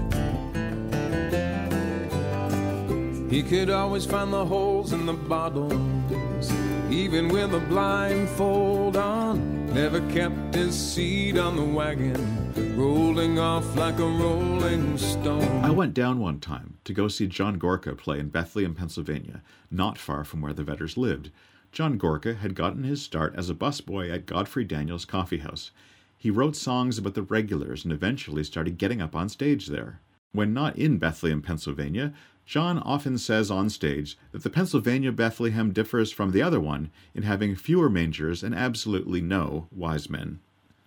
He 3.30 3.42
could 3.44 3.70
always 3.70 4.06
find 4.06 4.32
the 4.32 4.46
holes 4.46 4.94
in 4.94 5.06
the 5.06 5.14
bottles, 5.14 6.52
even 6.90 7.28
with 7.30 7.54
a 7.54 7.60
blindfold 7.60 8.98
on. 8.98 9.74
Never 9.74 10.00
kept 10.12 10.56
his 10.56 10.76
seat 10.76 11.38
on 11.38 11.56
the 11.56 11.64
wagon 11.64 12.46
rolling 12.76 13.40
off 13.40 13.76
like 13.76 13.98
a 14.00 14.06
rolling 14.06 14.98
stone. 14.98 15.64
I 15.64 15.70
went 15.70 15.94
down 15.94 16.20
one 16.20 16.40
time 16.40 16.78
to 16.84 16.94
go 16.94 17.08
see 17.08 17.26
John 17.26 17.58
Gorka 17.58 17.96
play 17.96 18.20
in 18.20 18.30
Bethlehem, 18.30 18.76
Pennsylvania, 18.76 19.42
not 19.72 19.98
far 19.98 20.24
from 20.26 20.42
where 20.42 20.54
the 20.54 20.64
Vedders 20.64 20.98
lived. 20.98 21.32
John 21.72 21.98
Gorka 21.98 22.36
had 22.36 22.54
gotten 22.54 22.84
his 22.84 23.02
start 23.02 23.34
as 23.36 23.50
a 23.50 23.56
busboy 23.56 24.14
at 24.14 24.26
Godfrey 24.26 24.66
Daniels 24.66 25.06
Coffee 25.06 25.40
House. 25.40 25.72
He 26.18 26.30
wrote 26.30 26.56
songs 26.56 26.98
about 26.98 27.14
the 27.14 27.22
regulars 27.22 27.84
and 27.84 27.94
eventually 27.94 28.44
started 28.44 28.78
getting 28.78 29.02
up 29.02 29.16
on 29.16 29.30
stage 29.30 29.68
there. 29.68 30.02
When 30.32 30.54
not 30.54 30.78
in 30.78 30.98
Bethlehem, 30.98 31.42
Pennsylvania, 31.42 32.14
John 32.46 32.78
often 32.80 33.18
says 33.18 33.50
on 33.50 33.70
stage 33.70 34.18
that 34.32 34.44
the 34.44 34.50
Pennsylvania 34.52 35.12
Bethlehem 35.12 35.74
differs 35.74 36.12
from 36.12 36.32
the 36.32 36.44
other 36.44 36.60
one 36.60 36.92
in 37.16 37.24
having 37.24 37.56
fewer 37.56 37.90
mangers 37.90 38.44
and 38.44 38.54
absolutely 38.54 39.20
no 39.20 39.68
wise 39.72 40.10
men. 40.10 40.40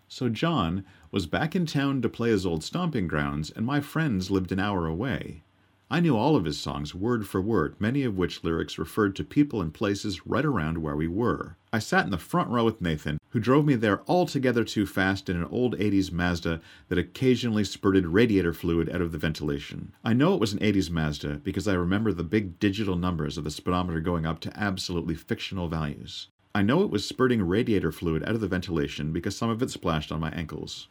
So 0.06 0.28
John 0.28 0.84
was 1.10 1.26
back 1.26 1.56
in 1.56 1.66
town 1.66 2.00
to 2.02 2.08
play 2.08 2.30
his 2.30 2.46
old 2.46 2.62
stomping 2.62 3.08
grounds, 3.08 3.50
and 3.50 3.66
my 3.66 3.80
friends 3.80 4.30
lived 4.30 4.52
an 4.52 4.60
hour 4.60 4.86
away. 4.86 5.42
I 5.90 6.00
knew 6.00 6.16
all 6.16 6.36
of 6.36 6.44
his 6.44 6.60
songs 6.60 6.94
word 6.94 7.26
for 7.26 7.40
word, 7.40 7.74
many 7.78 8.04
of 8.04 8.16
which 8.16 8.44
lyrics 8.44 8.78
referred 8.78 9.16
to 9.16 9.24
people 9.24 9.60
and 9.60 9.72
places 9.72 10.26
right 10.26 10.44
around 10.44 10.78
where 10.78 10.96
we 10.96 11.08
were. 11.08 11.56
I 11.72 11.78
sat 11.78 12.04
in 12.04 12.10
the 12.10 12.18
front 12.18 12.50
row 12.50 12.64
with 12.64 12.80
Nathan, 12.80 13.18
who 13.38 13.42
drove 13.44 13.64
me 13.64 13.76
there 13.76 14.02
altogether 14.08 14.64
too 14.64 14.84
fast 14.84 15.28
in 15.28 15.36
an 15.36 15.44
old 15.44 15.78
80s 15.78 16.10
Mazda 16.10 16.60
that 16.88 16.98
occasionally 16.98 17.62
spurted 17.62 18.04
radiator 18.04 18.52
fluid 18.52 18.90
out 18.90 19.00
of 19.00 19.12
the 19.12 19.18
ventilation. 19.18 19.92
I 20.02 20.12
know 20.12 20.34
it 20.34 20.40
was 20.40 20.52
an 20.52 20.58
80s 20.58 20.90
Mazda 20.90 21.34
because 21.44 21.68
I 21.68 21.74
remember 21.74 22.12
the 22.12 22.24
big 22.24 22.58
digital 22.58 22.96
numbers 22.96 23.38
of 23.38 23.44
the 23.44 23.52
speedometer 23.52 24.00
going 24.00 24.26
up 24.26 24.40
to 24.40 24.58
absolutely 24.58 25.14
fictional 25.14 25.68
values. 25.68 26.26
I 26.52 26.62
know 26.62 26.82
it 26.82 26.90
was 26.90 27.06
spurting 27.06 27.40
radiator 27.46 27.92
fluid 27.92 28.24
out 28.24 28.34
of 28.34 28.40
the 28.40 28.48
ventilation 28.48 29.12
because 29.12 29.36
some 29.36 29.50
of 29.50 29.62
it 29.62 29.70
splashed 29.70 30.10
on 30.10 30.18
my 30.18 30.30
ankles. 30.30 30.88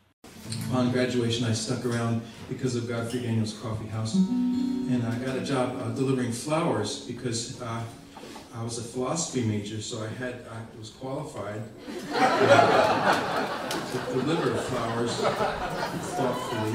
Upon 0.69 0.93
graduation, 0.93 1.43
I 1.43 1.51
stuck 1.51 1.85
around 1.85 2.21
because 2.47 2.77
of 2.77 2.87
Godfrey 2.87 3.23
Daniels 3.23 3.59
Coffee 3.59 3.89
House, 3.89 4.15
and 4.15 5.03
I 5.05 5.19
got 5.19 5.35
a 5.35 5.41
job 5.41 5.81
uh, 5.81 5.89
delivering 5.89 6.31
flowers 6.31 7.01
because 7.01 7.61
uh, 7.61 7.83
I 8.57 8.63
was 8.63 8.79
a 8.79 8.81
philosophy 8.81 9.43
major, 9.43 9.79
so 9.81 10.03
I 10.03 10.07
had 10.07 10.43
I 10.49 10.59
was 10.79 10.89
qualified 10.89 11.61
to 11.85 11.91
deliver 14.13 14.55
flowers 14.55 15.15
thoughtfully. 16.17 16.73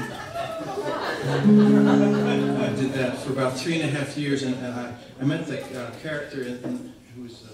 I 2.63 2.69
did 2.79 2.93
that 2.93 3.17
for 3.17 3.33
about 3.33 3.57
three 3.57 3.81
and 3.81 3.83
a 3.83 3.91
half 3.99 4.17
years, 4.17 4.43
and, 4.43 4.55
and 4.55 4.73
I, 4.73 4.95
I 5.19 5.25
met 5.25 5.45
the 5.45 5.61
uh, 5.61 5.91
character 6.01 6.43
in, 6.43 6.63
in, 6.63 6.93
who 7.15 7.23
was 7.23 7.43
uh, 7.43 7.49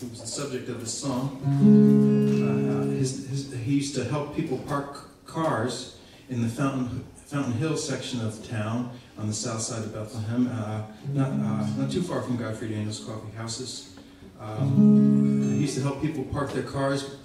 who 0.00 0.08
was 0.08 0.22
the 0.22 0.26
subject 0.26 0.70
of 0.70 0.80
the 0.80 0.86
song. 0.86 1.38
Uh, 1.44 2.86
his, 2.96 3.28
his, 3.28 3.52
he 3.52 3.74
used 3.74 3.94
to 3.94 4.04
help 4.04 4.34
people 4.34 4.56
park 4.66 5.10
cars 5.26 5.98
in 6.30 6.40
the 6.40 6.48
Fountain, 6.48 7.04
Fountain 7.26 7.52
Hill 7.52 7.76
section 7.76 8.24
of 8.24 8.42
town 8.48 8.90
on 9.18 9.26
the 9.26 9.32
south 9.32 9.60
side 9.60 9.84
of 9.84 9.94
Bethlehem, 9.94 10.48
uh, 10.48 10.82
not, 11.12 11.30
uh, 11.30 11.66
not 11.78 11.90
too 11.90 12.02
far 12.02 12.22
from 12.22 12.36
Godfrey 12.36 12.68
Daniels 12.68 13.00
Coffee 13.00 13.34
Houses. 13.36 13.96
Um, 14.40 15.54
he 15.54 15.62
used 15.62 15.76
to 15.76 15.82
help 15.82 16.02
people 16.02 16.24
park 16.24 16.52
their 16.52 16.62
cars 16.62 17.16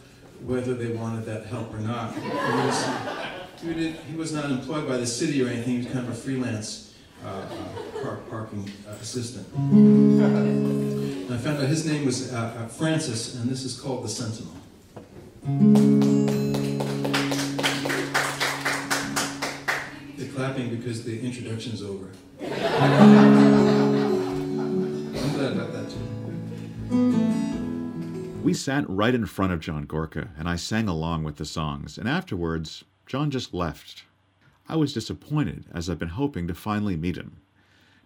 whether 0.43 0.73
they 0.73 0.91
wanted 0.91 1.25
that 1.25 1.45
help 1.45 1.73
or 1.73 1.79
not. 1.79 2.15
He 2.15 2.29
was, 2.29 2.89
he, 3.61 3.73
did, 3.73 3.95
he 3.95 4.15
was 4.15 4.33
not 4.33 4.45
employed 4.45 4.87
by 4.87 4.97
the 4.97 5.05
city 5.05 5.43
or 5.43 5.47
anything, 5.47 5.73
he 5.73 5.77
was 5.79 5.87
kind 5.87 5.99
of 5.99 6.09
a 6.09 6.15
freelance 6.15 6.95
uh, 7.23 7.27
uh, 7.27 8.01
car 8.01 8.17
parking 8.29 8.69
assistant. 9.01 9.47
I 11.31 11.37
found 11.37 11.59
out 11.59 11.67
his 11.67 11.85
name 11.85 12.05
was 12.05 12.33
uh, 12.33 12.37
uh, 12.37 12.67
Francis, 12.67 13.35
and 13.35 13.49
this 13.49 13.63
is 13.63 13.79
called 13.79 14.03
The 14.03 14.09
Sentinel. 14.09 16.10
Because 20.91 21.05
the 21.05 21.21
introduction's 21.21 21.81
over. 21.81 22.09
I'm 22.41 22.49
glad 25.35 25.53
about 25.53 25.71
that 25.71 25.89
too. 25.89 25.97
We 28.43 28.53
sat 28.53 28.83
right 28.89 29.15
in 29.15 29.25
front 29.25 29.53
of 29.53 29.61
John 29.61 29.85
Gorka, 29.85 30.31
and 30.37 30.49
I 30.49 30.57
sang 30.57 30.89
along 30.89 31.23
with 31.23 31.37
the 31.37 31.45
songs, 31.45 31.97
and 31.97 32.09
afterwards, 32.09 32.83
John 33.05 33.31
just 33.31 33.53
left. 33.53 34.03
I 34.67 34.75
was 34.75 34.91
disappointed, 34.93 35.63
as 35.73 35.89
I've 35.89 35.97
been 35.97 36.09
hoping 36.09 36.45
to 36.47 36.53
finally 36.53 36.97
meet 36.97 37.15
him. 37.15 37.37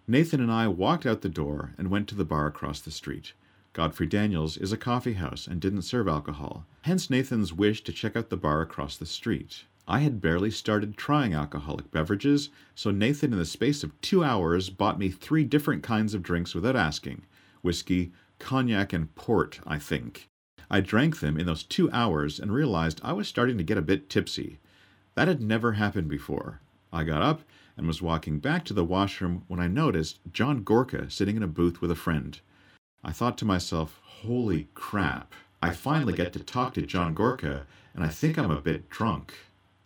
Nathan 0.06 0.40
and 0.40 0.52
I 0.52 0.68
walked 0.68 1.06
out 1.06 1.22
the 1.22 1.28
door 1.28 1.74
and 1.76 1.90
went 1.90 2.06
to 2.10 2.14
the 2.14 2.24
bar 2.24 2.46
across 2.46 2.78
the 2.78 2.92
street. 2.92 3.32
Godfrey 3.72 4.06
Daniels 4.06 4.56
is 4.56 4.70
a 4.70 4.76
coffee 4.76 5.14
house 5.14 5.48
and 5.48 5.60
didn't 5.60 5.82
serve 5.82 6.06
alcohol, 6.06 6.66
hence 6.82 7.10
Nathan's 7.10 7.52
wish 7.52 7.82
to 7.82 7.92
check 7.92 8.14
out 8.14 8.30
the 8.30 8.36
bar 8.36 8.60
across 8.60 8.96
the 8.96 9.06
street. 9.06 9.64
I 9.88 10.00
had 10.00 10.20
barely 10.20 10.50
started 10.50 10.96
trying 10.96 11.32
alcoholic 11.32 11.92
beverages, 11.92 12.50
so 12.74 12.90
Nathan, 12.90 13.32
in 13.32 13.38
the 13.38 13.44
space 13.44 13.84
of 13.84 14.00
two 14.00 14.24
hours, 14.24 14.68
bought 14.68 14.98
me 14.98 15.10
three 15.10 15.44
different 15.44 15.84
kinds 15.84 16.12
of 16.12 16.22
drinks 16.22 16.54
without 16.54 16.74
asking 16.74 17.22
whiskey, 17.62 18.12
cognac, 18.38 18.92
and 18.92 19.14
port, 19.14 19.60
I 19.66 19.78
think. 19.78 20.28
I 20.68 20.80
drank 20.80 21.20
them 21.20 21.36
in 21.38 21.46
those 21.46 21.62
two 21.62 21.90
hours 21.92 22.40
and 22.40 22.52
realized 22.52 23.00
I 23.04 23.12
was 23.12 23.28
starting 23.28 23.58
to 23.58 23.64
get 23.64 23.78
a 23.78 23.82
bit 23.82 24.10
tipsy. 24.10 24.58
That 25.14 25.28
had 25.28 25.40
never 25.40 25.72
happened 25.72 26.08
before. 26.08 26.60
I 26.92 27.04
got 27.04 27.22
up 27.22 27.42
and 27.76 27.86
was 27.86 28.02
walking 28.02 28.38
back 28.40 28.64
to 28.64 28.74
the 28.74 28.84
washroom 28.84 29.44
when 29.46 29.60
I 29.60 29.68
noticed 29.68 30.18
John 30.32 30.64
Gorka 30.64 31.10
sitting 31.10 31.36
in 31.36 31.42
a 31.42 31.48
booth 31.48 31.80
with 31.80 31.90
a 31.90 31.96
friend. 31.96 32.38
I 33.04 33.12
thought 33.12 33.38
to 33.38 33.44
myself, 33.44 34.00
holy 34.02 34.68
crap, 34.74 35.32
I 35.62 35.70
finally 35.70 36.12
get 36.12 36.32
to 36.32 36.40
talk 36.40 36.74
to 36.74 36.82
John 36.82 37.14
Gorka, 37.14 37.66
and 37.94 38.04
I 38.04 38.08
think 38.08 38.38
I'm 38.38 38.50
a 38.50 38.60
bit 38.60 38.90
drunk. 38.90 39.34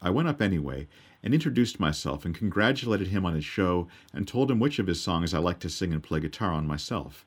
I 0.03 0.11
went 0.11 0.29
up 0.29 0.41
anyway 0.41 0.89
and 1.23 1.35
introduced 1.35 1.79
myself 1.79 2.25
and 2.25 2.35
congratulated 2.35 3.09
him 3.09 3.27
on 3.27 3.35
his 3.35 3.45
show 3.45 3.89
and 4.15 4.27
told 4.27 4.51
him 4.51 4.59
which 4.59 4.79
of 4.79 4.87
his 4.87 5.01
songs 5.01 5.35
I 5.35 5.39
like 5.39 5.59
to 5.61 5.69
sing 5.69 5.93
and 5.93 6.03
play 6.03 6.21
guitar 6.21 6.53
on 6.53 6.67
myself. 6.67 7.27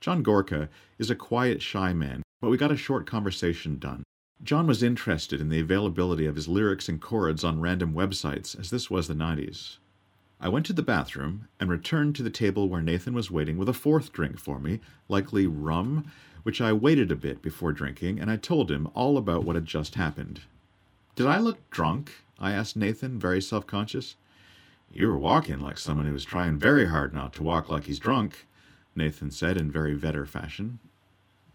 John 0.00 0.22
Gorka 0.22 0.68
is 0.98 1.10
a 1.10 1.16
quiet, 1.16 1.62
shy 1.62 1.92
man, 1.92 2.22
but 2.40 2.50
we 2.50 2.56
got 2.56 2.72
a 2.72 2.76
short 2.76 3.06
conversation 3.06 3.78
done. 3.78 4.04
John 4.42 4.66
was 4.66 4.82
interested 4.82 5.40
in 5.40 5.48
the 5.48 5.60
availability 5.60 6.26
of 6.26 6.34
his 6.34 6.48
lyrics 6.48 6.88
and 6.88 7.00
chords 7.00 7.44
on 7.44 7.60
random 7.60 7.92
websites, 7.92 8.58
as 8.58 8.70
this 8.70 8.90
was 8.90 9.06
the 9.06 9.14
90s. 9.14 9.78
I 10.40 10.48
went 10.48 10.66
to 10.66 10.72
the 10.72 10.82
bathroom 10.82 11.46
and 11.60 11.70
returned 11.70 12.16
to 12.16 12.24
the 12.24 12.30
table 12.30 12.68
where 12.68 12.82
Nathan 12.82 13.14
was 13.14 13.30
waiting 13.30 13.58
with 13.58 13.68
a 13.68 13.72
fourth 13.72 14.12
drink 14.12 14.38
for 14.38 14.58
me, 14.58 14.80
likely 15.08 15.46
rum, 15.46 16.10
which 16.42 16.60
I 16.60 16.72
waited 16.72 17.12
a 17.12 17.16
bit 17.16 17.42
before 17.42 17.72
drinking, 17.72 18.18
and 18.18 18.28
I 18.28 18.36
told 18.36 18.68
him 18.68 18.88
all 18.94 19.16
about 19.16 19.44
what 19.44 19.54
had 19.54 19.66
just 19.66 19.94
happened. 19.94 20.40
Did 21.14 21.26
I 21.26 21.38
look 21.38 21.68
drunk? 21.68 22.12
I 22.38 22.52
asked 22.52 22.74
Nathan, 22.74 23.18
very 23.18 23.42
self 23.42 23.66
conscious. 23.66 24.16
You 24.90 25.08
were 25.08 25.18
walking 25.18 25.60
like 25.60 25.76
someone 25.76 26.06
who 26.06 26.12
was 26.12 26.24
trying 26.24 26.58
very 26.58 26.86
hard 26.86 27.12
not 27.12 27.34
to 27.34 27.42
walk 27.42 27.68
like 27.68 27.84
he's 27.84 27.98
drunk, 27.98 28.46
Nathan 28.96 29.30
said 29.30 29.58
in 29.58 29.70
very 29.70 29.94
Vedder 29.94 30.24
fashion. 30.24 30.78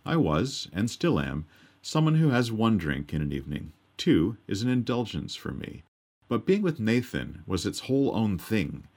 I 0.05 0.15
was, 0.15 0.69
and 0.73 0.89
still 0.89 1.19
am, 1.19 1.45
someone 1.81 2.15
who 2.15 2.29
has 2.29 2.51
one 2.51 2.77
drink 2.77 3.13
in 3.13 3.21
an 3.21 3.31
evening. 3.31 3.73
Two 3.97 4.37
is 4.47 4.61
an 4.61 4.69
indulgence 4.69 5.35
for 5.35 5.51
me. 5.51 5.83
But 6.27 6.45
being 6.45 6.61
with 6.61 6.79
Nathan 6.79 7.43
was 7.47 7.65
its 7.65 7.81
whole 7.81 8.15
own 8.15 8.37
thing. 8.37 8.87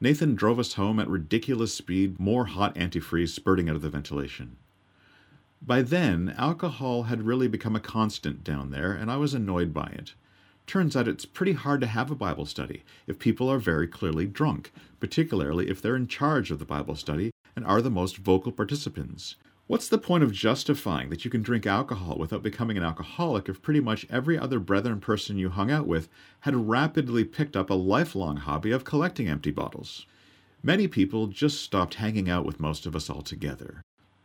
Nathan 0.00 0.34
drove 0.34 0.58
us 0.58 0.74
home 0.74 0.98
at 0.98 1.08
ridiculous 1.08 1.74
speed, 1.74 2.20
more 2.20 2.46
hot 2.46 2.74
antifreeze 2.74 3.30
spurting 3.30 3.68
out 3.68 3.76
of 3.76 3.82
the 3.82 3.90
ventilation. 3.90 4.56
By 5.62 5.82
then, 5.82 6.34
alcohol 6.36 7.04
had 7.04 7.22
really 7.26 7.46
become 7.46 7.76
a 7.76 7.80
constant 7.80 8.42
down 8.42 8.70
there, 8.70 8.92
and 8.92 9.10
I 9.10 9.18
was 9.18 9.34
annoyed 9.34 9.72
by 9.74 9.86
it. 9.86 10.14
Turns 10.66 10.96
out 10.96 11.06
it's 11.06 11.26
pretty 11.26 11.52
hard 11.52 11.80
to 11.82 11.86
have 11.86 12.10
a 12.10 12.16
Bible 12.16 12.46
study 12.46 12.82
if 13.06 13.18
people 13.18 13.48
are 13.48 13.58
very 13.58 13.86
clearly 13.86 14.26
drunk, 14.26 14.72
particularly 14.98 15.68
if 15.68 15.80
they're 15.80 15.96
in 15.96 16.08
charge 16.08 16.50
of 16.50 16.58
the 16.58 16.64
Bible 16.64 16.96
study 16.96 17.30
and 17.54 17.64
are 17.66 17.82
the 17.82 17.90
most 17.90 18.16
vocal 18.16 18.52
participants. 18.52 19.36
What's 19.66 19.86
the 19.86 19.98
point 19.98 20.24
of 20.24 20.32
justifying 20.32 21.10
that 21.10 21.24
you 21.24 21.30
can 21.30 21.42
drink 21.42 21.66
alcohol 21.66 22.16
without 22.18 22.42
becoming 22.42 22.76
an 22.76 22.82
alcoholic 22.82 23.48
if 23.48 23.62
pretty 23.62 23.80
much 23.80 24.06
every 24.10 24.38
other 24.38 24.58
brethren 24.58 24.98
person 24.98 25.38
you 25.38 25.50
hung 25.50 25.70
out 25.70 25.86
with 25.86 26.08
had 26.40 26.68
rapidly 26.68 27.22
picked 27.22 27.54
up 27.54 27.70
a 27.70 27.74
lifelong 27.74 28.38
hobby 28.38 28.72
of 28.72 28.84
collecting 28.84 29.28
empty 29.28 29.50
bottles? 29.50 30.06
Many 30.62 30.88
people 30.88 31.26
just 31.26 31.62
stopped 31.62 31.94
hanging 31.94 32.30
out 32.30 32.44
with 32.46 32.58
most 32.58 32.86
of 32.86 32.96
us 32.96 33.10
altogether. 33.10 33.82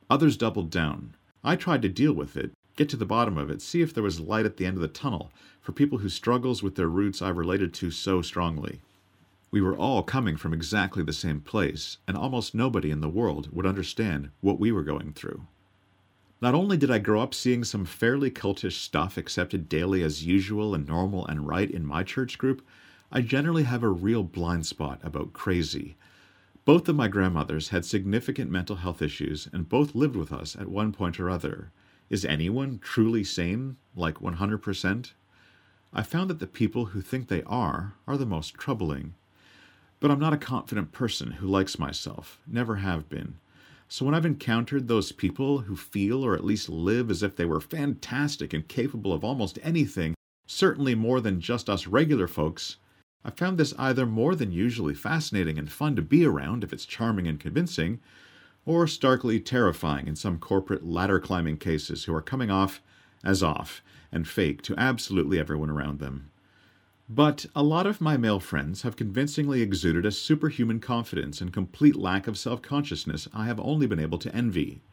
Others 0.09 0.37
doubled 0.37 0.71
down. 0.71 1.15
I 1.47 1.55
tried 1.55 1.83
to 1.83 1.89
deal 1.89 2.11
with 2.11 2.35
it, 2.35 2.53
get 2.75 2.89
to 2.89 2.97
the 2.97 3.05
bottom 3.05 3.37
of 3.37 3.51
it, 3.51 3.61
see 3.61 3.83
if 3.83 3.93
there 3.93 4.01
was 4.01 4.19
light 4.19 4.47
at 4.47 4.57
the 4.57 4.65
end 4.65 4.77
of 4.77 4.81
the 4.81 4.87
tunnel 4.87 5.31
for 5.61 5.73
people 5.73 5.99
whose 5.99 6.15
struggles 6.15 6.63
with 6.63 6.73
their 6.73 6.89
roots 6.89 7.21
I 7.21 7.29
related 7.29 7.71
to 7.75 7.91
so 7.91 8.23
strongly. 8.23 8.81
We 9.51 9.61
were 9.61 9.77
all 9.77 10.01
coming 10.01 10.37
from 10.37 10.55
exactly 10.55 11.03
the 11.03 11.13
same 11.13 11.41
place, 11.41 11.97
and 12.07 12.17
almost 12.17 12.55
nobody 12.55 12.89
in 12.89 13.01
the 13.01 13.09
world 13.09 13.49
would 13.53 13.67
understand 13.67 14.31
what 14.41 14.59
we 14.59 14.71
were 14.71 14.81
going 14.81 15.13
through. 15.13 15.45
Not 16.41 16.55
only 16.55 16.77
did 16.77 16.89
I 16.89 16.97
grow 16.97 17.21
up 17.21 17.35
seeing 17.35 17.63
some 17.63 17.85
fairly 17.85 18.31
cultish 18.31 18.79
stuff 18.79 19.15
accepted 19.15 19.69
daily 19.69 20.01
as 20.01 20.25
usual 20.25 20.73
and 20.73 20.87
normal 20.87 21.27
and 21.27 21.47
right 21.47 21.69
in 21.69 21.85
my 21.85 22.01
church 22.01 22.39
group, 22.39 22.65
I 23.11 23.21
generally 23.21 23.63
have 23.63 23.83
a 23.83 23.89
real 23.89 24.23
blind 24.23 24.65
spot 24.65 24.99
about 25.03 25.31
crazy. 25.31 25.95
Both 26.65 26.89
of 26.89 26.95
my 26.95 27.07
grandmothers 27.07 27.69
had 27.69 27.85
significant 27.85 28.49
mental 28.49 28.77
health 28.77 28.99
issues, 28.99 29.47
and 29.53 29.69
both 29.69 29.93
lived 29.93 30.15
with 30.15 30.33
us 30.33 30.55
at 30.55 30.67
one 30.67 30.91
point 30.91 31.19
or 31.19 31.29
other. 31.29 31.69
Is 32.09 32.25
anyone 32.25 32.79
truly 32.79 33.23
sane, 33.23 33.77
like 33.95 34.15
100%? 34.15 35.11
I 35.93 36.01
found 36.01 36.27
that 36.31 36.39
the 36.39 36.47
people 36.47 36.85
who 36.87 37.01
think 37.01 37.27
they 37.27 37.43
are 37.43 37.93
are 38.07 38.17
the 38.17 38.25
most 38.25 38.55
troubling. 38.55 39.13
But 39.99 40.09
I'm 40.09 40.19
not 40.19 40.33
a 40.33 40.37
confident 40.37 40.91
person 40.91 41.33
who 41.33 41.45
likes 41.47 41.77
myself, 41.77 42.41
never 42.47 42.77
have 42.77 43.09
been. 43.09 43.35
So 43.87 44.03
when 44.03 44.15
I've 44.15 44.25
encountered 44.25 44.87
those 44.87 45.11
people 45.11 45.59
who 45.59 45.75
feel 45.75 46.25
or 46.25 46.33
at 46.33 46.43
least 46.43 46.67
live 46.67 47.11
as 47.11 47.21
if 47.21 47.35
they 47.35 47.45
were 47.45 47.61
fantastic 47.61 48.53
and 48.53 48.67
capable 48.67 49.13
of 49.13 49.23
almost 49.23 49.59
anything, 49.61 50.15
certainly 50.47 50.95
more 50.95 51.21
than 51.21 51.39
just 51.39 51.69
us 51.69 51.85
regular 51.85 52.27
folks, 52.27 52.77
I 53.25 53.31
found 53.31 53.57
this 53.57 53.73
either 53.79 54.05
more 54.05 54.35
than 54.35 54.51
usually 54.51 54.93
fascinating 54.93 55.57
and 55.57 55.71
fun 55.71 55.95
to 55.95 56.03
be 56.03 56.23
around 56.23 56.63
if 56.63 56.71
it's 56.71 56.85
charming 56.85 57.27
and 57.27 57.39
convincing, 57.39 57.99
or 58.67 58.85
starkly 58.85 59.39
terrifying 59.39 60.07
in 60.07 60.15
some 60.15 60.37
corporate 60.37 60.85
ladder 60.85 61.19
climbing 61.19 61.57
cases 61.57 62.03
who 62.03 62.13
are 62.13 62.21
coming 62.21 62.51
off 62.51 62.83
as 63.23 63.41
off 63.41 63.81
and 64.11 64.27
fake 64.27 64.61
to 64.61 64.77
absolutely 64.77 65.39
everyone 65.39 65.71
around 65.71 65.97
them. 65.97 66.29
But 67.09 67.47
a 67.55 67.63
lot 67.63 67.87
of 67.87 67.99
my 67.99 68.15
male 68.15 68.39
friends 68.39 68.83
have 68.83 68.95
convincingly 68.95 69.63
exuded 69.63 70.05
a 70.05 70.11
superhuman 70.11 70.79
confidence 70.79 71.41
and 71.41 71.51
complete 71.51 71.95
lack 71.95 72.27
of 72.27 72.37
self 72.37 72.61
consciousness 72.61 73.27
I 73.33 73.45
have 73.45 73.59
only 73.59 73.87
been 73.87 73.99
able 73.99 74.19
to 74.19 74.35
envy. 74.35 74.83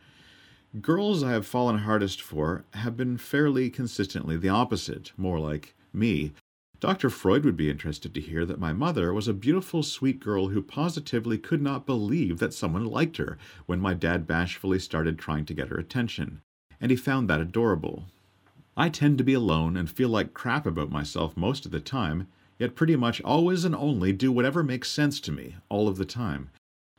Girls 0.81 1.23
I 1.23 1.33
have 1.33 1.47
fallen 1.47 1.79
hardest 1.79 2.23
for 2.23 2.65
have 2.73 2.97
been 2.97 3.19
fairly 3.19 3.69
consistently 3.69 4.39
the 4.39 4.49
opposite, 4.49 5.13
more 5.19 5.39
like 5.39 5.75
me. 5.93 6.33
Dr. 6.83 7.11
Freud 7.11 7.45
would 7.45 7.57
be 7.57 7.71
interested 7.71 8.13
to 8.13 8.21
hear 8.21 8.45
that 8.45 8.59
my 8.59 8.73
mother 8.73 9.15
was 9.15 9.29
a 9.29 9.33
beautiful, 9.33 9.85
sweet 9.85 10.19
girl 10.19 10.49
who 10.49 10.61
positively 10.61 11.39
could 11.39 11.63
not 11.63 11.87
believe 11.87 12.41
that 12.41 12.53
someone 12.53 12.85
liked 12.85 13.19
her 13.19 13.39
when 13.67 13.79
my 13.79 13.95
dad 13.95 14.27
bashfully 14.27 14.81
started 14.81 15.17
trying 15.17 15.45
to 15.45 15.55
get 15.55 15.69
her 15.69 15.77
attention, 15.77 16.43
and 16.81 16.91
he 16.91 16.97
found 16.97 17.31
that 17.31 17.41
adorable. 17.41 18.07
I 18.77 18.89
tend 18.89 19.17
to 19.19 19.23
be 19.25 19.33
alone 19.33 19.77
and 19.77 19.89
feel 19.89 20.09
like 20.09 20.35
crap 20.35 20.67
about 20.67 20.91
myself 20.91 21.37
most 21.37 21.65
of 21.65 21.71
the 21.71 21.79
time, 21.79 22.27
yet 22.59 22.75
pretty 22.75 22.97
much 22.97 23.21
always 23.21 23.65
and 23.65 23.77
only 23.77 24.13
do 24.13 24.33
whatever 24.33 24.65
makes 24.65 24.91
sense 24.91 25.21
to 25.21 25.31
me 25.31 25.55
all 25.69 25.87
of 25.87 25.99
the 25.99 26.05
time. 26.05 26.51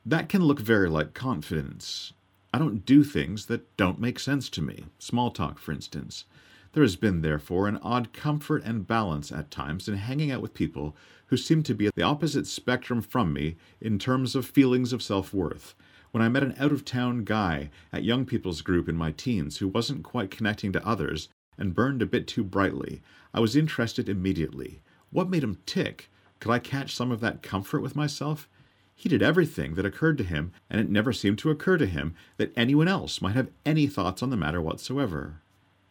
That 0.06 0.30
can 0.30 0.46
look 0.46 0.62
very 0.62 0.88
like 0.88 1.14
confidence. 1.14 2.14
I 2.54 2.58
don't 2.58 2.86
do 2.86 3.04
things 3.04 3.48
that 3.48 3.76
don't 3.76 4.00
make 4.00 4.18
sense 4.18 4.48
to 4.52 4.62
me, 4.62 4.86
small 4.98 5.30
talk, 5.30 5.60
for 5.60 5.74
instance. 5.74 6.24
There 6.74 6.84
has 6.84 6.96
been, 6.96 7.22
therefore, 7.22 7.68
an 7.68 7.78
odd 7.78 8.14
comfort 8.14 8.64
and 8.66 8.88
balance 8.88 9.32
at 9.32 9.52
times 9.52 9.88
in 9.88 9.96
hanging 9.96 10.32
out 10.32 10.42
with 10.42 10.56
people 10.56 10.96
who 11.28 11.38
seem 11.38 11.62
to 11.64 11.76
be 11.76 11.86
at 11.86 11.94
the 11.94 12.02
opposite 12.02 12.48
spectrum 12.48 13.00
from 13.04 13.32
me 13.32 13.58
in 13.80 14.00
terms 14.00 14.36
of 14.36 14.48
feelings 14.48 14.92
of 14.92 15.04
self 15.04 15.36
worth. 15.36 15.76
When 16.10 16.24
I 16.24 16.30
met 16.30 16.42
an 16.42 16.56
out 16.58 16.72
of 16.72 16.84
town 16.84 17.26
guy 17.26 17.70
at 17.92 18.04
young 18.04 18.26
people's 18.26 18.62
group 18.62 18.90
in 18.90 18.98
my 18.98 19.12
teens 19.12 19.58
who 19.58 19.68
wasn't 19.68 20.04
quite 20.04 20.32
connecting 20.32 20.72
to 20.74 20.86
others 20.86 21.30
and 21.60 21.76
burned 21.76 22.02
a 22.02 22.08
bit 22.08 22.26
too 22.26 22.44
brightly. 22.44 23.04
I 23.36 23.40
was 23.40 23.56
interested 23.56 24.10
immediately. 24.10 24.82
What 25.12 25.30
made 25.30 25.44
him 25.44 25.60
tick? 25.68 26.10
Could 26.40 26.52
I 26.52 26.58
catch 26.58 26.96
some 26.96 27.12
of 27.12 27.20
that 27.20 27.44
comfort 27.44 27.82
with 27.82 27.96
myself? 27.96 28.50
He 28.96 29.10
did 29.10 29.22
everything 29.22 29.76
that 29.76 29.86
occurred 29.86 30.18
to 30.18 30.24
him, 30.24 30.52
and 30.72 30.82
it 30.82 30.90
never 30.90 31.14
seemed 31.14 31.38
to 31.40 31.52
occur 31.52 31.78
to 31.78 31.86
him 31.86 32.16
that 32.38 32.52
anyone 32.58 32.88
else 32.88 33.22
might 33.22 33.36
have 33.36 33.52
any 33.64 33.86
thoughts 33.86 34.24
on 34.24 34.32
the 34.32 34.38
matter 34.38 34.60
whatsoever. 34.60 35.43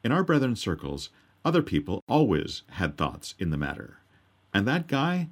In 0.05 0.13
our 0.13 0.25
brethren 0.25 0.57
circles, 0.57 1.11
other 1.45 1.63
people 1.63 2.03
always 2.09 2.63
had 2.71 2.97
thoughts 2.97 3.35
in 3.39 3.51
the 3.51 3.57
matter. 3.57 3.99
And 4.53 4.67
that 4.67 4.89
guy 4.89 5.29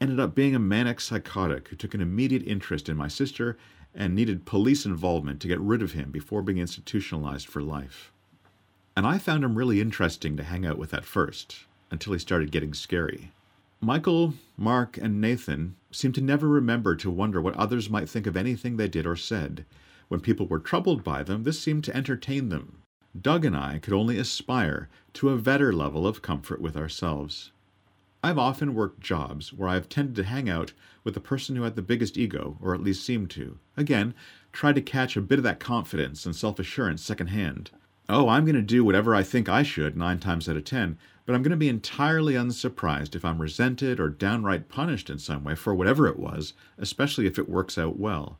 ended 0.00 0.18
up 0.18 0.34
being 0.34 0.54
a 0.54 0.58
manic 0.58 1.00
psychotic 1.00 1.68
who 1.68 1.76
took 1.76 1.94
an 1.94 2.00
immediate 2.00 2.42
interest 2.46 2.88
in 2.88 2.96
my 2.96 3.08
sister 3.08 3.56
and 3.94 4.14
needed 4.14 4.44
police 4.44 4.84
involvement 4.84 5.40
to 5.40 5.48
get 5.48 5.60
rid 5.60 5.82
of 5.82 5.92
him 5.92 6.10
before 6.10 6.42
being 6.42 6.58
institutionalized 6.58 7.46
for 7.46 7.62
life. 7.62 8.10
And 8.96 9.06
I 9.06 9.18
found 9.18 9.44
him 9.44 9.56
really 9.56 9.80
interesting 9.80 10.36
to 10.36 10.42
hang 10.42 10.66
out 10.66 10.78
with 10.78 10.92
at 10.92 11.04
first, 11.04 11.64
until 11.90 12.12
he 12.12 12.18
started 12.18 12.50
getting 12.50 12.74
scary. 12.74 13.30
Michael, 13.80 14.34
Mark, 14.56 14.96
and 14.98 15.20
Nathan 15.20 15.76
seemed 15.90 16.14
to 16.16 16.20
never 16.20 16.48
remember 16.48 16.94
to 16.96 17.10
wonder 17.10 17.40
what 17.40 17.56
others 17.56 17.90
might 17.90 18.08
think 18.08 18.26
of 18.26 18.36
anything 18.36 18.76
they 18.76 18.88
did 18.88 19.06
or 19.06 19.16
said. 19.16 19.64
When 20.08 20.20
people 20.20 20.46
were 20.46 20.58
troubled 20.58 21.02
by 21.04 21.22
them, 21.22 21.44
this 21.44 21.60
seemed 21.60 21.84
to 21.84 21.96
entertain 21.96 22.48
them. 22.48 22.81
Doug 23.20 23.44
and 23.44 23.56
I 23.56 23.78
could 23.78 23.92
only 23.92 24.18
aspire 24.18 24.88
to 25.14 25.30
a 25.30 25.36
better 25.36 25.72
level 25.72 26.06
of 26.06 26.22
comfort 26.22 26.60
with 26.60 26.76
ourselves. 26.76 27.52
I've 28.22 28.38
often 28.38 28.74
worked 28.74 29.00
jobs 29.00 29.52
where 29.52 29.68
I've 29.68 29.88
tended 29.88 30.16
to 30.16 30.24
hang 30.24 30.48
out 30.48 30.72
with 31.04 31.14
the 31.14 31.20
person 31.20 31.56
who 31.56 31.62
had 31.62 31.76
the 31.76 31.82
biggest 31.82 32.16
ego, 32.16 32.56
or 32.60 32.74
at 32.74 32.82
least 32.82 33.04
seemed 33.04 33.30
to. 33.30 33.58
Again, 33.76 34.14
tried 34.52 34.76
to 34.76 34.82
catch 34.82 35.16
a 35.16 35.20
bit 35.20 35.38
of 35.38 35.44
that 35.44 35.60
confidence 35.60 36.24
and 36.24 36.34
self 36.34 36.58
assurance 36.58 37.02
secondhand 37.02 37.70
oh, 38.08 38.28
I'm 38.28 38.44
going 38.44 38.56
to 38.56 38.62
do 38.62 38.84
whatever 38.84 39.14
I 39.14 39.22
think 39.22 39.48
I 39.48 39.62
should 39.62 39.96
nine 39.96 40.18
times 40.18 40.48
out 40.48 40.56
of 40.56 40.64
ten, 40.64 40.98
but 41.24 41.34
I'm 41.34 41.42
going 41.42 41.50
to 41.50 41.56
be 41.56 41.68
entirely 41.68 42.34
unsurprised 42.34 43.14
if 43.14 43.24
I'm 43.24 43.40
resented 43.40 44.00
or 44.00 44.08
downright 44.08 44.68
punished 44.68 45.08
in 45.08 45.18
some 45.18 45.44
way 45.44 45.54
for 45.54 45.74
whatever 45.74 46.06
it 46.06 46.18
was, 46.18 46.52
especially 46.78 47.26
if 47.26 47.38
it 47.38 47.48
works 47.48 47.78
out 47.78 47.98
well. 47.98 48.38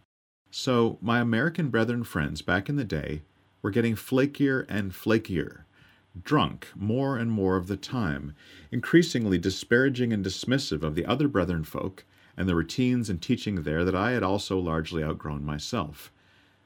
So, 0.50 0.98
my 1.00 1.20
American 1.20 1.70
brethren 1.70 2.04
friends 2.04 2.42
back 2.42 2.68
in 2.68 2.76
the 2.76 2.84
day 2.84 3.22
were 3.62 3.70
getting 3.70 3.94
flakier 3.94 4.66
and 4.68 4.92
flakier. 4.92 5.64
drunk 6.22 6.68
more 6.74 7.16
and 7.16 7.30
more 7.30 7.56
of 7.56 7.68
the 7.68 7.76
time, 7.76 8.34
increasingly 8.70 9.38
disparaging 9.38 10.12
and 10.12 10.24
dismissive 10.24 10.82
of 10.82 10.94
the 10.94 11.06
other 11.06 11.26
brethren 11.26 11.64
folk 11.64 12.04
and 12.36 12.48
the 12.48 12.54
routines 12.54 13.08
and 13.08 13.22
teaching 13.22 13.62
there 13.62 13.84
that 13.84 13.94
I 13.94 14.10
had 14.10 14.22
also 14.22 14.58
largely 14.58 15.02
outgrown 15.02 15.44
myself. 15.44 16.12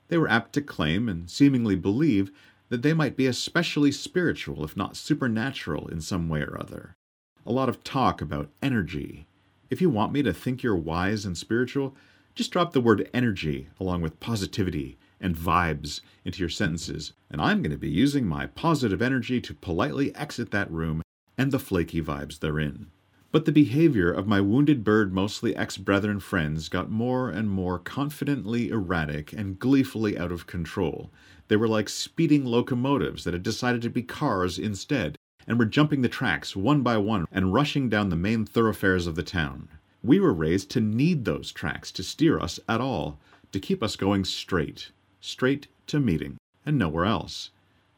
They 0.09 0.19
were 0.19 0.29
apt 0.29 0.53
to 0.55 0.63
claim 0.63 1.09
and 1.09 1.31
seemingly 1.31 1.77
believe 1.77 2.33
that 2.69 2.83
they 2.83 2.93
might 2.93 3.17
be 3.17 3.27
especially 3.27 3.93
spiritual, 3.93 4.65
if 4.65 4.77
not 4.77 4.97
supernatural, 4.97 5.89
in 5.89 6.01
some 6.01 6.29
way 6.29 6.41
or 6.41 6.61
other. 6.61 6.97
A 7.45 7.53
lot 7.53 7.69
of 7.69 7.85
talk 7.85 8.21
about 8.21 8.51
energy. 8.61 9.27
If 9.71 9.81
you 9.81 9.91
want 9.91 10.13
me 10.13 10.23
to 10.23 10.33
think 10.33 10.63
you're 10.63 10.77
wise 10.77 11.25
and 11.25 11.37
spiritual, 11.37 11.95
just 12.35 12.51
drop 12.51 12.73
the 12.73 12.81
word 12.81 13.09
energy 13.15 13.69
along 13.79 14.03
with 14.03 14.21
positivity 14.21 14.99
and 15.21 15.37
vibes 15.37 16.01
into 16.25 16.41
your 16.41 16.49
sentences, 16.49 17.13
and 17.31 17.41
I'm 17.41 17.63
going 17.63 17.71
to 17.71 17.79
be 17.79 17.91
using 17.91 18.27
my 18.27 18.47
positive 18.47 19.01
energy 19.01 19.41
to 19.41 19.55
politely 19.55 20.15
exit 20.15 20.51
that 20.51 20.71
room 20.71 21.03
and 21.39 21.53
the 21.53 21.59
flaky 21.59 22.03
vibes 22.03 22.41
therein. 22.41 22.87
But 23.33 23.45
the 23.45 23.53
behavior 23.53 24.11
of 24.11 24.27
my 24.27 24.41
wounded 24.41 24.83
bird, 24.85 25.13
mostly 25.13 25.55
ex 25.55 25.77
brethren 25.77 26.21
friends, 26.21 26.69
got 26.69 26.91
more 26.91 27.29
and 27.29 27.51
more 27.51 27.79
confidently 27.79 28.71
erratic 28.71 29.33
and 29.33 29.59
gleefully 29.59 30.17
out 30.17 30.33
of 30.33 30.47
control. 30.47 31.11
They 31.49 31.57
were 31.57 31.69
like 31.69 31.89
speeding 31.89 32.45
locomotives 32.45 33.25
that 33.25 33.35
had 33.35 33.43
decided 33.43 33.83
to 33.83 33.91
be 33.91 34.03
cars 34.03 34.59
instead, 34.59 35.17
and 35.47 35.59
were 35.59 35.67
jumping 35.67 36.03
the 36.03 36.09
tracks 36.09 36.57
one 36.57 36.83
by 36.83 36.97
one 36.97 37.27
and 37.31 37.53
rushing 37.53 37.89
down 37.89 38.09
the 38.09 38.17
main 38.17 38.45
thoroughfares 38.45 39.07
of 39.07 39.17
the 39.17 39.23
town. 39.23 39.69
We 40.03 40.19
were 40.19 40.33
raised 40.33 40.71
to 40.71 40.81
need 40.81 41.25
those 41.25 41.53
tracks 41.53 41.93
to 41.93 42.03
steer 42.03 42.39
us 42.39 42.59
at 42.69 42.81
all, 42.81 43.19
to 43.53 43.61
keep 43.61 43.83
us 43.83 43.97
going 43.97 44.25
straight, 44.25 44.91
straight 45.21 45.69
to 45.87 46.01
meeting, 46.01 46.37
and 46.65 46.79
nowhere 46.79 47.05
else. 47.05 47.51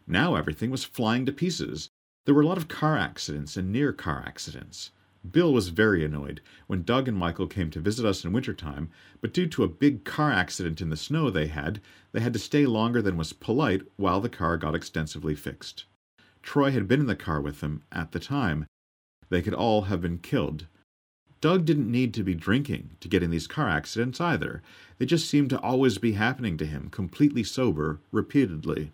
Now 0.07 0.35
everything 0.35 0.71
was 0.71 0.85
flying 0.85 1.27
to 1.27 1.33
pieces. 1.33 1.89
There 2.25 2.35
were 2.35 2.43
a 2.43 2.47
lot 2.47 2.59
of 2.59 2.69
car 2.69 2.97
accidents 2.97 3.57
and 3.57 3.73
near 3.73 3.93
car 3.93 4.23
accidents. 4.27 4.91
Bill 5.29 5.53
was 5.53 5.69
very 5.69 6.05
annoyed 6.05 6.41
when 6.69 6.85
Doug 6.85 7.09
and 7.09 7.17
Michael 7.17 7.49
came 7.49 7.71
to 7.71 7.81
visit 7.81 8.07
us 8.07 8.25
in 8.25 8.33
wintertime, 8.33 8.91
but 9.21 9.35
due 9.35 9.47
to 9.49 9.65
a 9.65 9.69
big 9.69 10.05
car 10.05 10.31
accident 10.31 10.81
in 10.81 10.91
the 10.91 10.97
snow 10.97 11.29
they 11.29 11.49
had, 11.49 11.81
they 12.13 12.21
had 12.21 12.33
to 12.33 12.39
stay 12.39 12.67
longer 12.67 13.03
than 13.03 13.17
was 13.17 13.33
polite 13.33 13.83
while 13.97 14.21
the 14.21 14.29
car 14.29 14.57
got 14.57 14.75
extensively 14.75 15.35
fixed. 15.35 15.85
Troy 16.43 16.71
had 16.71 16.87
been 16.87 17.01
in 17.01 17.07
the 17.07 17.17
car 17.17 17.41
with 17.41 17.61
them 17.61 17.83
at 17.91 18.13
the 18.13 18.21
time. 18.21 18.67
They 19.29 19.43
could 19.43 19.55
all 19.55 19.83
have 19.83 20.01
been 20.01 20.19
killed. 20.19 20.67
Doug 21.41 21.65
didn't 21.65 21.91
need 21.91 22.13
to 22.15 22.25
be 22.25 22.35
drinking 22.35 22.91
to 23.01 23.09
get 23.09 23.23
in 23.23 23.31
these 23.31 23.47
car 23.47 23.69
accidents 23.69 24.21
either. 24.21 24.63
They 24.99 25.07
just 25.07 25.31
seemed 25.31 25.51
to 25.51 25.61
always 25.61 25.99
be 25.99 26.13
happening 26.13 26.57
to 26.59 26.67
him, 26.67 26.89
completely 26.91 27.45
sober, 27.45 28.01
repeatedly. 28.11 28.91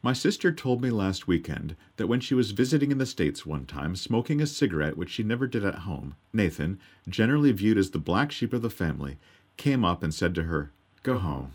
My 0.00 0.12
sister 0.12 0.52
told 0.52 0.80
me 0.80 0.90
last 0.90 1.26
weekend 1.26 1.76
that 1.96 2.06
when 2.06 2.20
she 2.20 2.34
was 2.34 2.52
visiting 2.52 2.90
in 2.90 2.98
the 2.98 3.04
States 3.04 3.44
one 3.44 3.66
time, 3.66 3.96
smoking 3.96 4.40
a 4.40 4.46
cigarette 4.46 4.96
which 4.96 5.10
she 5.10 5.22
never 5.22 5.46
did 5.46 5.64
at 5.64 5.80
home, 5.80 6.14
Nathan, 6.32 6.78
generally 7.08 7.52
viewed 7.52 7.76
as 7.76 7.90
the 7.90 7.98
black 7.98 8.30
sheep 8.30 8.52
of 8.52 8.62
the 8.62 8.70
family, 8.70 9.18
came 9.56 9.84
up 9.84 10.02
and 10.02 10.14
said 10.14 10.34
to 10.36 10.44
her, 10.44 10.70
Go 11.02 11.18
home. 11.18 11.52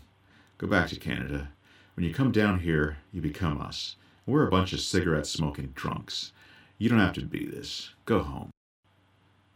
Go 0.58 0.66
back 0.66 0.90
to 0.90 1.00
Canada. 1.00 1.48
When 1.96 2.04
you 2.06 2.12
come 2.12 2.32
down 2.32 2.60
here, 2.60 2.98
you 3.12 3.20
become 3.20 3.60
us. 3.60 3.96
We're 4.26 4.46
a 4.46 4.50
bunch 4.50 4.72
of 4.72 4.80
cigarette 4.80 5.26
smoking 5.26 5.72
drunks. 5.74 6.32
You 6.78 6.88
don't 6.88 7.00
have 7.00 7.14
to 7.14 7.22
be 7.22 7.46
this. 7.46 7.90
Go 8.04 8.22
home. 8.22 8.50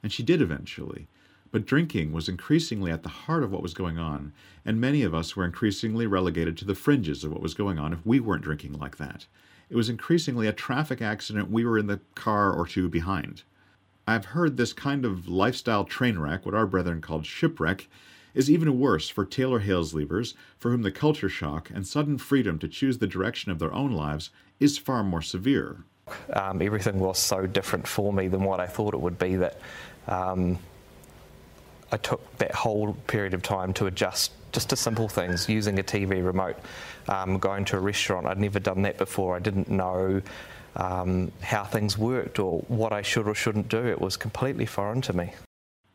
And 0.03 0.13
she 0.13 0.23
did 0.23 0.41
eventually. 0.41 1.09
But 1.51 1.67
drinking 1.67 2.13
was 2.13 2.29
increasingly 2.29 2.91
at 2.91 3.03
the 3.03 3.09
heart 3.09 3.43
of 3.43 3.51
what 3.51 3.63
was 3.63 3.73
going 3.73 3.99
on, 3.99 4.33
and 4.65 4.81
many 4.81 5.03
of 5.03 5.15
us 5.15 5.35
were 5.35 5.45
increasingly 5.45 6.07
relegated 6.07 6.59
to 6.59 6.65
the 6.65 6.75
fringes 6.75 7.25
of 7.25 7.33
what 7.33 7.41
was 7.41 7.55
going 7.55 7.79
on 7.79 7.93
if 7.93 8.05
we 8.05 8.21
weren't 8.21 8.45
drinking 8.45 8.75
like 8.75 8.99
that. 8.99 9.27
It 9.71 9.77
was 9.77 9.89
increasingly 9.89 10.47
a 10.47 10.53
traffic 10.53 11.01
accident 11.01 11.51
we 11.51 11.65
were 11.65 11.79
in 11.79 11.87
the 11.87 12.01
car 12.15 12.53
or 12.53 12.67
two 12.67 12.89
behind. 12.89 13.45
I've 14.07 14.27
heard 14.27 14.57
this 14.57 14.73
kind 14.73 15.05
of 15.05 15.29
lifestyle 15.29 15.85
train 15.85 16.19
wreck, 16.19 16.47
what 16.47 16.55
our 16.55 16.67
brethren 16.67 17.01
called 17.01 17.27
shipwreck, 17.27 17.89
is 18.35 18.51
even 18.51 18.79
worse 18.79 19.09
for 19.09 19.25
Taylor 19.25 19.59
Hales 19.59 19.93
leavers, 19.93 20.35
for 20.59 20.71
whom 20.71 20.83
the 20.83 20.91
culture 20.91 21.29
shock 21.29 21.71
and 21.71 21.87
sudden 21.87 22.19
freedom 22.19 22.59
to 22.59 22.69
choose 22.69 22.99
the 22.99 23.07
direction 23.07 23.51
of 23.51 23.59
their 23.59 23.73
own 23.73 23.93
lives 23.93 24.31
is 24.61 24.79
far 24.79 25.03
more 25.03 25.23
severe. 25.23 25.85
Um, 26.33 26.63
everything 26.63 26.99
was 26.99 27.19
so 27.19 27.47
different 27.47 27.87
for 27.87 28.13
me 28.13 28.29
than 28.29 28.43
what 28.43 28.61
I 28.61 28.67
thought 28.67 28.95
it 28.95 29.01
would 29.01 29.19
be 29.19 29.37
that 29.37 29.59
um, 30.07 30.59
I 31.91 31.97
took 31.97 32.37
that 32.39 32.55
whole 32.55 32.95
period 33.07 33.35
of 33.35 33.43
time 33.43 33.73
to 33.75 33.87
adjust 33.87 34.33
just 34.53 34.71
to 34.71 34.77
simple 34.77 35.09
things, 35.09 35.49
using 35.49 35.79
a 35.79 35.83
TV 35.83 36.25
remote, 36.25 36.57
um, 37.09 37.39
going 37.39 37.65
to 37.67 37.77
a 37.77 37.81
restaurant. 37.81 38.27
I'd 38.27 38.41
never 38.41 38.59
done 38.59 38.83
that 38.83 38.97
before. 38.97 39.37
I 39.37 39.41
didn't 39.41 39.69
know 39.69 40.23
um, 40.77 41.33
how 41.43 41.65
things 41.65 41.99
worked 41.99 42.39
or 42.39 42.61
what 42.69 42.93
I 42.93 43.03
should 43.03 43.27
or 43.29 43.35
shouldn't 43.35 43.69
do. 43.69 43.87
It 43.87 44.01
was 44.01 44.17
completely 44.17 44.67
foreign 44.67 45.03
to 45.03 45.13
me. 45.13 45.33